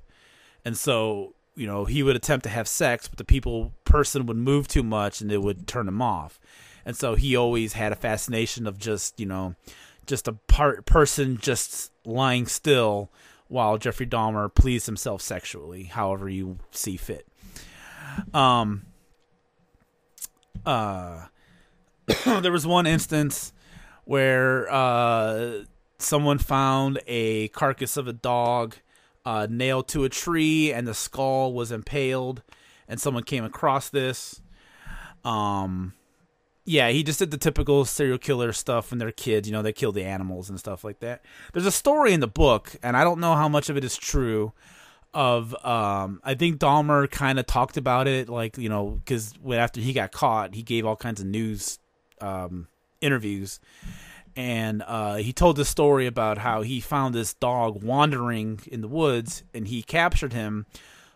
[0.65, 4.37] and so you know he would attempt to have sex, but the people person would
[4.37, 6.41] move too much, and it would turn him off
[6.85, 9.55] and so he always had a fascination of just you know
[10.07, 13.11] just a part person just lying still
[13.49, 17.27] while Jeffrey Dahmer pleased himself sexually, however you see fit.
[18.33, 18.87] Um.
[20.65, 21.27] Uh,
[22.25, 23.53] there was one instance
[24.05, 25.65] where uh,
[25.99, 28.77] someone found a carcass of a dog
[29.25, 32.43] uh, nailed to a tree, and the skull was impaled,
[32.89, 34.43] and someone came across this.
[35.25, 35.95] Um,
[36.67, 39.49] yeah, he just did the typical serial killer stuff when they're kids.
[39.49, 41.25] You know, they kill the animals and stuff like that.
[41.53, 43.97] There's a story in the book, and I don't know how much of it is
[43.97, 44.53] true.
[45.15, 49.61] Of um, I think Dahmer kind of talked about it, like you know, because when
[49.61, 51.79] after he got caught, he gave all kinds of news
[52.25, 52.69] um,
[53.01, 53.61] interviews,
[54.37, 58.89] and uh, he told the story about how he found this dog wandering in the
[58.89, 60.67] woods, and he captured him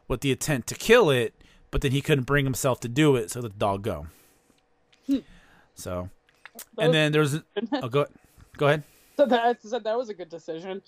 [0.06, 1.34] with the intent to kill it,
[1.70, 4.06] but then he couldn't bring himself to do it, so let the dog go.
[5.78, 6.10] So,
[6.76, 7.36] and then there's
[7.72, 8.06] oh, go
[8.56, 8.82] go ahead.
[9.16, 10.82] So that so that was a good decision.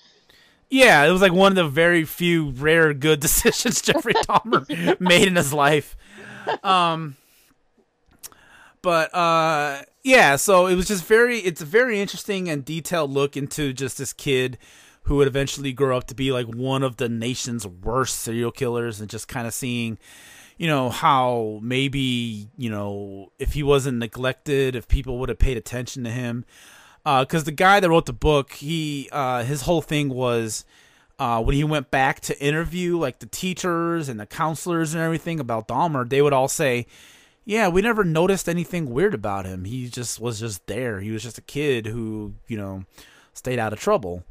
[0.68, 5.28] Yeah, it was like one of the very few rare good decisions Jeffrey Dahmer made
[5.28, 5.96] in his life.
[6.62, 7.16] Um,
[8.82, 11.38] but uh, yeah, so it was just very.
[11.38, 14.58] It's a very interesting and detailed look into just this kid
[15.04, 19.00] who would eventually grow up to be like one of the nation's worst serial killers,
[19.00, 19.98] and just kind of seeing
[20.60, 25.56] you know how maybe you know if he wasn't neglected if people would have paid
[25.56, 26.44] attention to him
[27.02, 30.66] because uh, the guy that wrote the book he uh, his whole thing was
[31.18, 35.40] uh, when he went back to interview like the teachers and the counselors and everything
[35.40, 36.86] about Dahmer they would all say
[37.44, 39.64] yeah we never noticed anything weird about him.
[39.64, 41.00] He just was just there.
[41.00, 42.84] He was just a kid who you know
[43.34, 44.24] stayed out of trouble.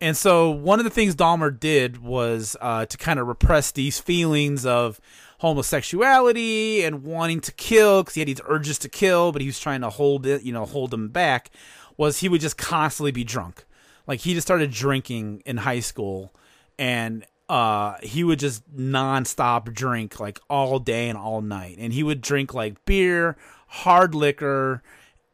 [0.00, 3.98] And so one of the things Dahmer did was uh, to kind of repress these
[3.98, 4.98] feelings of
[5.40, 9.60] homosexuality and wanting to kill because he had these urges to kill, but he was
[9.60, 11.50] trying to hold it, you know, hold them back.
[11.98, 13.66] Was he would just constantly be drunk,
[14.06, 16.32] like he just started drinking in high school,
[16.78, 22.04] and uh, he would just nonstop drink like all day and all night, and he
[22.04, 23.36] would drink like beer,
[23.66, 24.84] hard liquor,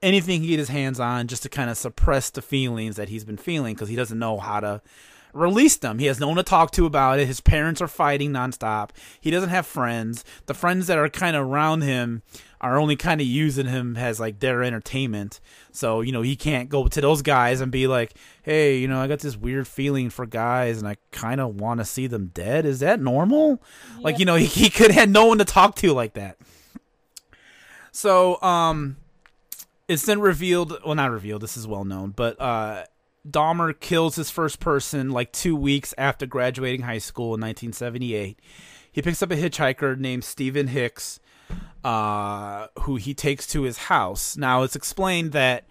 [0.01, 3.27] anything he get his hands on, just to kind of suppress the feelings that he's
[3.27, 4.81] been feeling because he doesn't know how to
[5.37, 5.99] released them.
[5.99, 7.27] He has no one to talk to about it.
[7.27, 8.91] His parents are fighting nonstop.
[9.21, 10.25] He doesn't have friends.
[10.47, 12.23] The friends that are kind of around him
[12.61, 15.41] are only kind of using him as like their entertainment.
[15.73, 19.01] So, you know, he can't go to those guys and be like, "Hey, you know,
[19.01, 22.31] I got this weird feeling for guys and I kind of want to see them
[22.33, 22.65] dead.
[22.65, 23.63] Is that normal?"
[23.97, 24.03] Yeah.
[24.03, 26.39] Like, you know, he, he could have no one to talk to like that.
[27.93, 28.97] So, um
[29.89, 32.85] it's then revealed, well not revealed, this is well known, but uh
[33.31, 38.39] Dahmer kills his first person like two weeks after graduating high school in 1978.
[38.91, 41.21] He picks up a hitchhiker named Stephen Hicks,
[41.85, 44.37] uh, who he takes to his house.
[44.37, 45.67] Now, it's explained that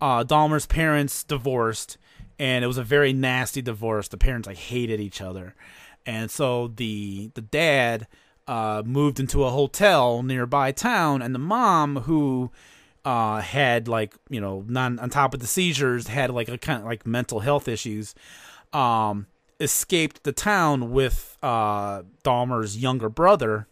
[0.00, 1.98] uh, Dahmer's parents divorced,
[2.38, 4.08] and it was a very nasty divorce.
[4.08, 5.54] The parents like hated each other,
[6.06, 8.06] and so the the dad
[8.46, 12.50] uh, moved into a hotel nearby town, and the mom who
[13.04, 16.80] uh, had like you know non on top of the seizures had like a kind
[16.80, 18.14] of like mental health issues
[18.72, 19.26] um,
[19.58, 23.66] escaped the town with uh, Dahmer's younger brother.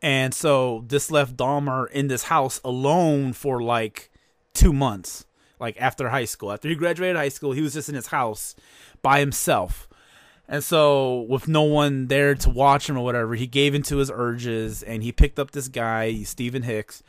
[0.00, 4.10] And so this left Dahmer in this house alone for like
[4.54, 5.26] 2 months
[5.60, 6.50] like after high school.
[6.50, 8.56] After he graduated high school he was just in his house
[9.00, 9.88] by himself.
[10.48, 14.10] And so, with no one there to watch him or whatever, he gave into his
[14.12, 17.02] urges and he picked up this guy, Stephen Hicks,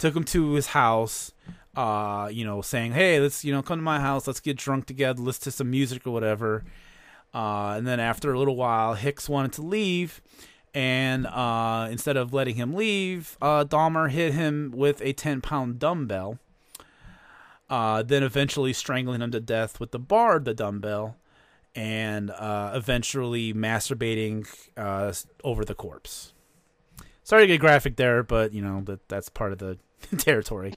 [0.00, 1.32] took him to his house,
[1.76, 4.86] uh, you know, saying, "Hey, let's you know come to my house, let's get drunk
[4.86, 6.64] together, listen to some music or whatever."
[7.32, 10.20] Uh, and then after a little while, Hicks wanted to leave,
[10.74, 15.78] and uh, instead of letting him leave, uh, Dahmer hit him with a ten pound
[15.78, 16.38] dumbbell.
[17.68, 21.16] Uh, then eventually strangling him to death with the bar of the dumbbell,
[21.76, 24.44] and uh, eventually masturbating
[24.76, 25.12] uh,
[25.44, 26.32] over the corpse.
[27.22, 29.78] Sorry to get graphic there, but you know that that's part of the
[30.18, 30.74] territory.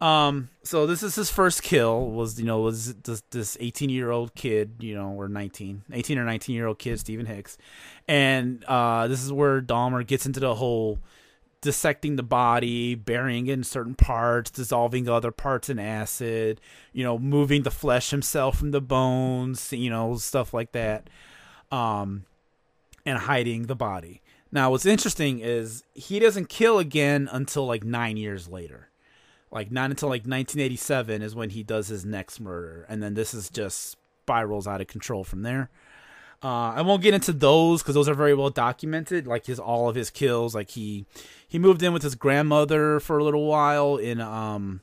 [0.00, 2.10] um, so this is his first kill.
[2.10, 6.18] Was you know was this this eighteen year old kid, you know, or 19, 18
[6.18, 7.58] or nineteen year old kid, Stephen Hicks,
[8.06, 10.98] and uh, this is where Dahmer gets into the whole
[11.60, 16.60] dissecting the body, burying in certain parts, dissolving other parts in acid,
[16.92, 21.10] you know, moving the flesh himself from the bones, you know, stuff like that.
[21.72, 22.24] Um,
[23.08, 24.20] and hiding the body.
[24.50, 28.88] Now, what's interesting is he doesn't kill again until like nine years later.
[29.50, 33.32] Like not until like 1987 is when he does his next murder, and then this
[33.32, 35.70] is just spirals out of control from there.
[36.42, 39.26] Uh, I won't get into those because those are very well documented.
[39.26, 40.54] Like his all of his kills.
[40.54, 41.06] Like he
[41.46, 44.82] he moved in with his grandmother for a little while in um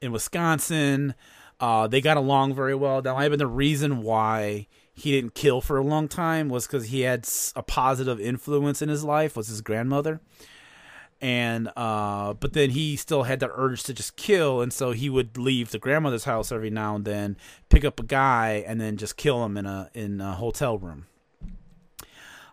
[0.00, 1.14] in Wisconsin.
[1.58, 3.02] Uh, they got along very well.
[3.02, 6.66] That might have been the reason why he didn't kill for a long time was
[6.66, 10.20] because he had a positive influence in his life was his grandmother.
[11.20, 15.10] And uh but then he still had the urge to just kill and so he
[15.10, 17.36] would leave the grandmother's house every now and then
[17.68, 21.06] pick up a guy and then just kill him in a in a hotel room.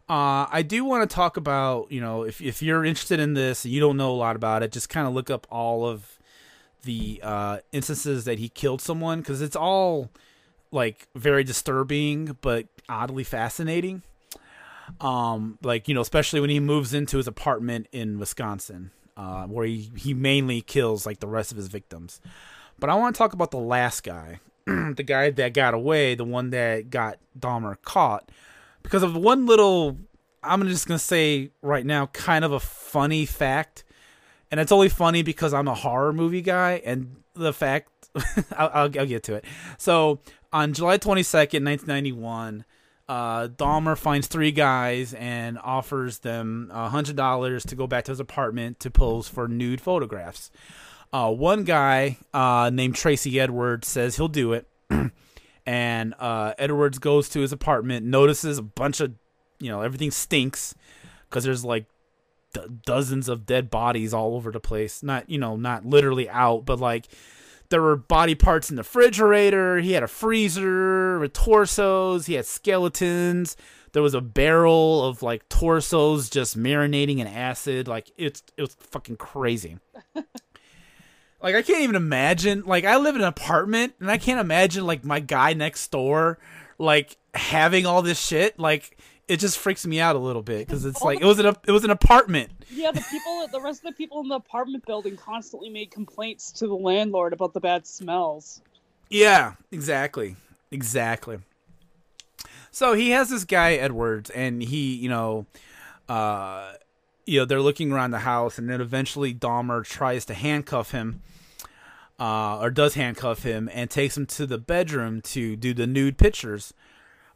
[0.09, 3.63] Uh i do want to talk about you know if if you're interested in this
[3.63, 6.19] and you don't know a lot about it just kind of look up all of
[6.83, 10.09] the uh instances that he killed someone because it's all
[10.73, 14.01] like very disturbing but oddly fascinating.
[14.99, 19.65] Um, like you know, especially when he moves into his apartment in Wisconsin, uh, where
[19.65, 22.19] he he mainly kills like the rest of his victims.
[22.79, 26.25] But I want to talk about the last guy, the guy that got away, the
[26.25, 28.29] one that got Dahmer caught,
[28.81, 29.97] because of one little.
[30.43, 33.85] I'm just gonna say right now, kind of a funny fact,
[34.51, 37.89] and it's only funny because I'm a horror movie guy, and the fact
[38.57, 39.45] I'll, I'll, I'll get to it.
[39.77, 40.19] So
[40.53, 42.63] on July 22nd, 1991,
[43.09, 48.79] uh, Dahmer finds three guys and offers them $100 to go back to his apartment
[48.79, 50.51] to pose for nude photographs.
[51.11, 54.67] Uh, one guy uh, named Tracy Edwards says he'll do it.
[55.65, 59.13] and uh, Edwards goes to his apartment, notices a bunch of,
[59.59, 60.75] you know, everything stinks
[61.29, 61.85] because there's like
[62.53, 65.03] d- dozens of dead bodies all over the place.
[65.03, 67.07] Not, you know, not literally out, but like
[67.73, 69.79] there were body parts in the refrigerator.
[69.79, 72.27] He had a freezer with torsos.
[72.27, 73.57] He had skeletons.
[73.93, 77.87] There was a barrel of like torsos just marinating in acid.
[77.87, 79.79] Like it's it was fucking crazy.
[81.41, 82.61] like I can't even imagine.
[82.63, 86.37] Like I live in an apartment and I can't imagine like my guy next door
[86.77, 88.59] like having all this shit.
[88.59, 91.55] Like it just freaks me out a little bit because it's like it was an
[91.67, 92.51] it was an apartment.
[92.69, 96.51] Yeah, the people, the rest of the people in the apartment building constantly made complaints
[96.53, 98.61] to the landlord about the bad smells.
[99.09, 100.35] Yeah, exactly,
[100.71, 101.39] exactly.
[102.71, 105.45] So he has this guy Edwards, and he, you know,
[106.09, 106.73] uh,
[107.25, 111.21] you know, they're looking around the house, and then eventually Dahmer tries to handcuff him,
[112.19, 116.17] uh, or does handcuff him, and takes him to the bedroom to do the nude
[116.17, 116.73] pictures.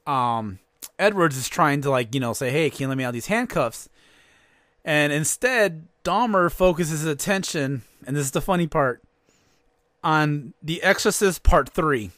[0.07, 0.59] Um,
[0.99, 3.27] Edwards is trying to like, you know, say, "Hey, can you let me out these
[3.27, 3.89] handcuffs?"
[4.83, 9.01] And instead, Dahmer focuses his attention, and this is the funny part,
[10.03, 12.11] on The Exorcist Part 3.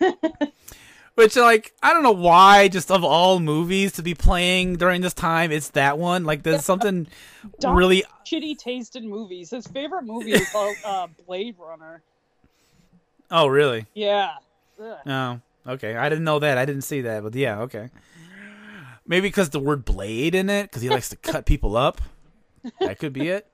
[1.14, 5.14] Which, like, I don't know why, just of all movies to be playing during this
[5.14, 6.24] time, it's that one.
[6.24, 7.06] Like, there's something
[7.62, 8.04] Dahmer really.
[8.26, 9.50] shitty taste in movies.
[9.50, 12.02] His favorite movie is called uh, Blade Runner.
[13.30, 13.86] Oh, really?
[13.94, 14.32] Yeah.
[14.82, 14.96] Ugh.
[15.06, 15.40] Oh,
[15.72, 15.96] okay.
[15.96, 16.58] I didn't know that.
[16.58, 17.88] I didn't see that, but yeah, okay.
[19.06, 22.00] Maybe because the word blade in it, because he likes to cut people up.
[22.80, 23.46] That could be it.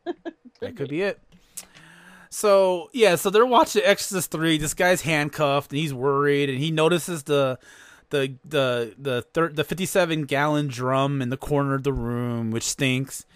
[0.61, 1.21] That could be it.
[2.31, 4.57] So yeah, so they're watching Exorcist three.
[4.57, 7.59] This guy's handcuffed and he's worried, and he notices the
[8.09, 12.51] the the the thir- the fifty seven gallon drum in the corner of the room,
[12.51, 13.27] which stinks.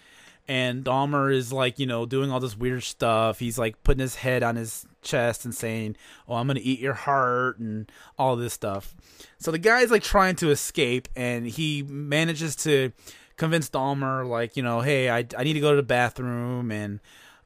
[0.47, 3.37] And Dahmer is like, you know, doing all this weird stuff.
[3.37, 5.95] He's like putting his head on his chest and saying,
[6.27, 8.95] "Oh, I'm gonna eat your heart" and all this stuff.
[9.39, 12.91] So the guy's like trying to escape, and he manages to
[13.37, 16.99] convince Dahmer, like, you know, hey, I I need to go to the bathroom and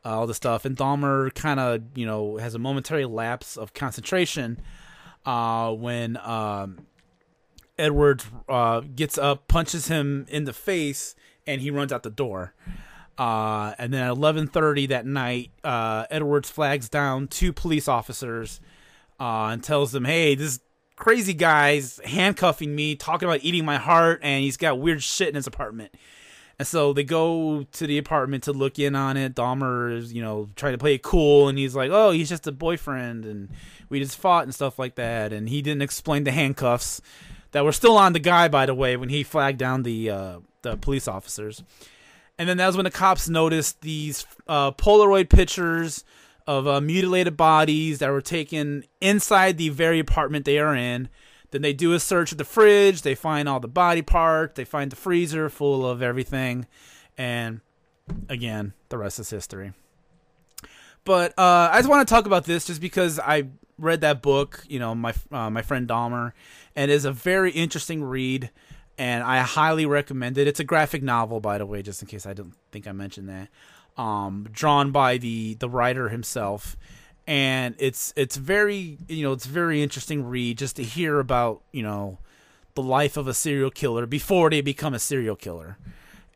[0.03, 0.65] uh, all this stuff.
[0.65, 4.59] And Dahmer kind of, you know, has a momentary lapse of concentration
[5.25, 6.87] uh, when um,
[7.77, 11.15] Edwards uh, gets up, punches him in the face,
[11.45, 12.53] and he runs out the door.
[13.21, 18.59] Uh, and then at 11:30 that night, uh, Edwards flags down two police officers
[19.19, 20.59] uh, and tells them, "Hey, this
[20.95, 25.35] crazy guy's handcuffing me, talking about eating my heart, and he's got weird shit in
[25.35, 25.93] his apartment."
[26.57, 29.35] And so they go to the apartment to look in on it.
[29.35, 32.47] Dahmer is, you know, trying to play it cool, and he's like, "Oh, he's just
[32.47, 33.49] a boyfriend, and
[33.87, 37.01] we just fought and stuff like that." And he didn't explain the handcuffs
[37.51, 40.39] that were still on the guy, by the way, when he flagged down the uh,
[40.63, 41.61] the police officers.
[42.37, 46.03] And then that was when the cops noticed these uh, Polaroid pictures
[46.47, 51.09] of uh, mutilated bodies that were taken inside the very apartment they are in.
[51.51, 53.01] Then they do a search of the fridge.
[53.01, 54.55] They find all the body parts.
[54.55, 56.65] They find the freezer full of everything.
[57.17, 57.61] And
[58.29, 59.73] again, the rest is history.
[61.03, 63.47] But uh, I just want to talk about this just because I
[63.77, 66.33] read that book, you know, my uh, my friend Dahmer,
[66.75, 68.51] and it is a very interesting read,
[69.01, 70.47] and I highly recommend it.
[70.47, 73.29] It's a graphic novel, by the way, just in case I don't think I mentioned
[73.29, 73.47] that.
[73.99, 76.77] Um, drawn by the the writer himself,
[77.25, 81.81] and it's it's very you know it's very interesting read just to hear about you
[81.81, 82.19] know
[82.75, 85.79] the life of a serial killer before they become a serial killer,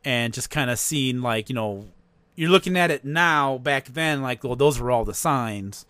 [0.04, 1.86] and just kind of seeing like you know
[2.34, 5.86] you're looking at it now back then like well those were all the signs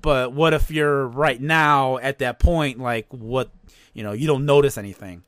[0.00, 3.50] but what if you're right now at that point like what
[3.92, 5.24] you know you don't notice anything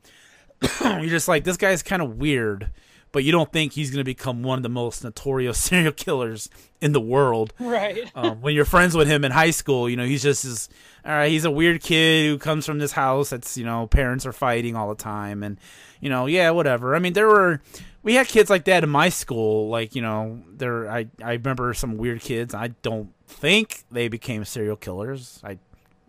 [0.81, 2.69] you're just like this guy's kind of weird
[3.13, 6.49] but you don't think he's going to become one of the most notorious serial killers
[6.81, 7.53] in the world.
[7.59, 8.11] Right.
[8.15, 10.67] um, when you're friends with him in high school you know he's just this
[11.05, 14.25] all right he's a weird kid who comes from this house that's you know parents
[14.25, 15.57] are fighting all the time and
[16.01, 16.95] you know yeah whatever.
[16.95, 17.61] I mean there were
[18.01, 21.73] we had kids like that in my school like you know there i i remember
[21.73, 22.53] some weird kids.
[22.53, 25.39] I don't think they became serial killers.
[25.43, 25.59] I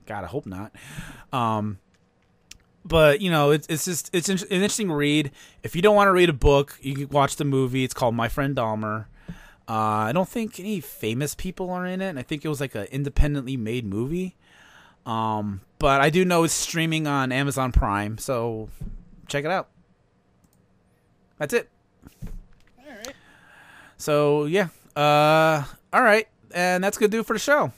[0.07, 0.73] gotta hope not.
[1.33, 1.79] Um
[2.85, 5.31] but you know it's it's just it's an interesting read
[5.63, 8.15] if you don't want to read a book you can watch the movie it's called
[8.15, 9.07] my friend dahmer
[9.67, 12.09] uh, I don't think any famous people are in it.
[12.11, 14.37] and I think it was like an independently made movie.
[15.07, 18.69] Um, but I do know it's streaming on Amazon Prime, so
[19.27, 19.69] check it out.
[21.39, 21.69] That's it.
[22.79, 23.15] All right.
[23.97, 27.73] So yeah, uh, all right, and that's gonna do it for the show.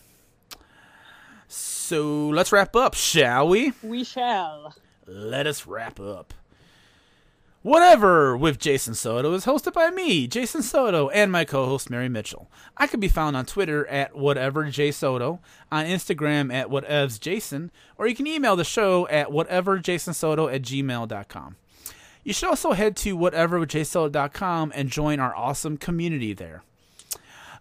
[1.48, 3.72] So let's wrap up, shall we?
[3.82, 4.74] We shall.
[5.06, 6.34] Let us wrap up.
[7.62, 12.48] Whatever with Jason Soto is hosted by me, Jason Soto, and my co-host Mary Mitchell.
[12.76, 15.40] I can be found on Twitter at whateverjsoto,
[15.72, 21.56] on Instagram at whatevsjason, or you can email the show at whateverjasonsoto at gmail.com.
[22.22, 26.62] You should also head to whateverwithjsoto.com and join our awesome community there.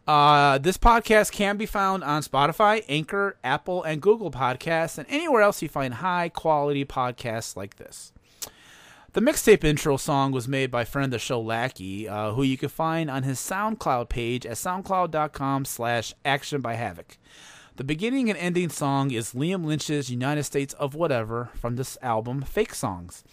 [0.07, 5.41] Uh, this podcast can be found on Spotify, Anchor, Apple, and Google Podcasts, and anywhere
[5.41, 8.13] else you find high quality podcasts like this.
[9.13, 12.57] The mixtape intro song was made by friend of the show Lackey, uh, who you
[12.57, 17.17] can find on his SoundCloud page at soundcloud.com slash action by havoc.
[17.77, 22.41] The beginning and ending song is Liam Lynch's United States of Whatever from this album,
[22.41, 23.23] Fake Songs.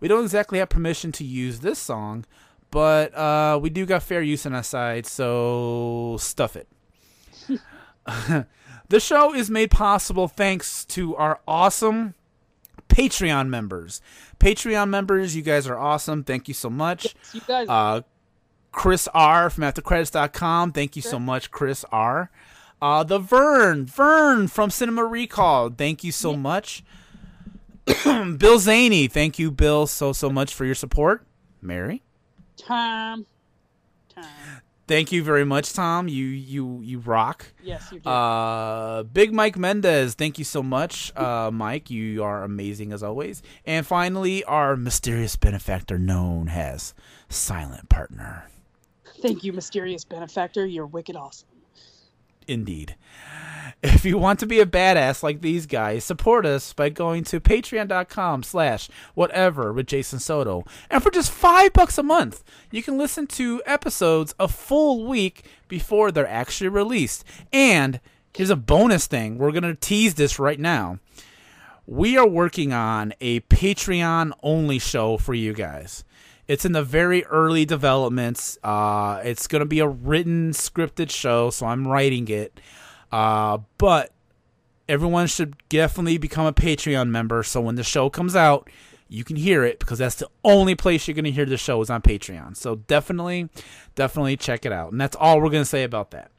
[0.00, 2.24] We don't exactly have permission to use this song,
[2.70, 6.68] but uh, we do got fair use on our side, so stuff it.
[8.88, 12.14] the show is made possible thanks to our awesome
[12.88, 14.00] Patreon members.
[14.38, 16.24] Patreon members, you guys are awesome.
[16.24, 17.14] Thank you so much.
[17.32, 17.68] You guys.
[17.68, 18.02] Uh,
[18.72, 20.72] Chris R from AfterCredits.com.
[20.72, 22.30] Thank you so much, Chris R.
[22.80, 25.70] Uh, the Vern, Vern from Cinema Recall.
[25.70, 26.82] Thank you so much.
[27.84, 29.10] Bill Zaney.
[29.10, 31.26] Thank you, Bill, so so much for your support.
[31.60, 32.02] Mary.
[32.60, 33.26] Time.
[34.14, 34.62] Time.
[34.90, 36.08] Thank you very much, Tom.
[36.08, 37.46] You you you rock.
[37.62, 38.10] Yes, you do.
[38.10, 41.90] Uh, Big Mike Mendez, thank you so much, uh, Mike.
[41.90, 43.40] You are amazing as always.
[43.64, 46.92] And finally, our mysterious benefactor known as
[47.28, 48.50] Silent Partner.
[49.22, 50.66] Thank you, mysterious benefactor.
[50.66, 51.49] You're wicked awesome.
[52.50, 52.96] Indeed.
[53.82, 57.40] If you want to be a badass like these guys, support us by going to
[57.40, 60.64] patreon.com slash whatever with Jason Soto.
[60.90, 65.44] And for just five bucks a month, you can listen to episodes a full week
[65.66, 67.24] before they're actually released.
[67.54, 68.00] And
[68.34, 69.38] here's a bonus thing.
[69.38, 70.98] We're going to tease this right now.
[71.86, 76.04] We are working on a Patreon only show for you guys.
[76.50, 78.58] It's in the very early developments.
[78.64, 82.58] Uh, it's going to be a written, scripted show, so I'm writing it.
[83.12, 84.10] Uh, but
[84.88, 88.68] everyone should definitely become a Patreon member so when the show comes out,
[89.08, 91.80] you can hear it because that's the only place you're going to hear the show
[91.82, 92.56] is on Patreon.
[92.56, 93.48] So definitely,
[93.94, 94.90] definitely check it out.
[94.90, 96.32] And that's all we're going to say about that.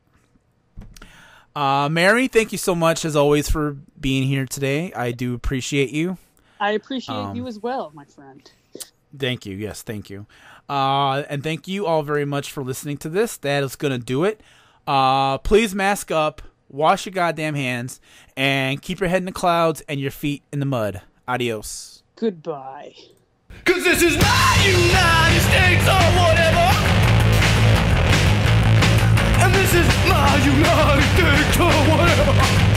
[1.55, 4.91] Uh, Mary, thank you so much as always for being here today.
[4.91, 6.17] I do appreciate you.
[6.59, 8.51] I appreciate Um, you as well, my friend.
[9.17, 9.55] Thank you.
[9.55, 10.25] Yes, thank you.
[10.69, 13.37] Uh, and thank you all very much for listening to this.
[13.37, 14.41] That is going to do it.
[14.87, 17.99] Uh, please mask up, wash your goddamn hands,
[18.37, 21.01] and keep your head in the clouds and your feet in the mud.
[21.27, 22.03] Adios.
[22.15, 22.93] Goodbye.
[23.65, 26.67] Cause this is my United States or whatever.
[29.43, 32.70] And this is my United States or whatever.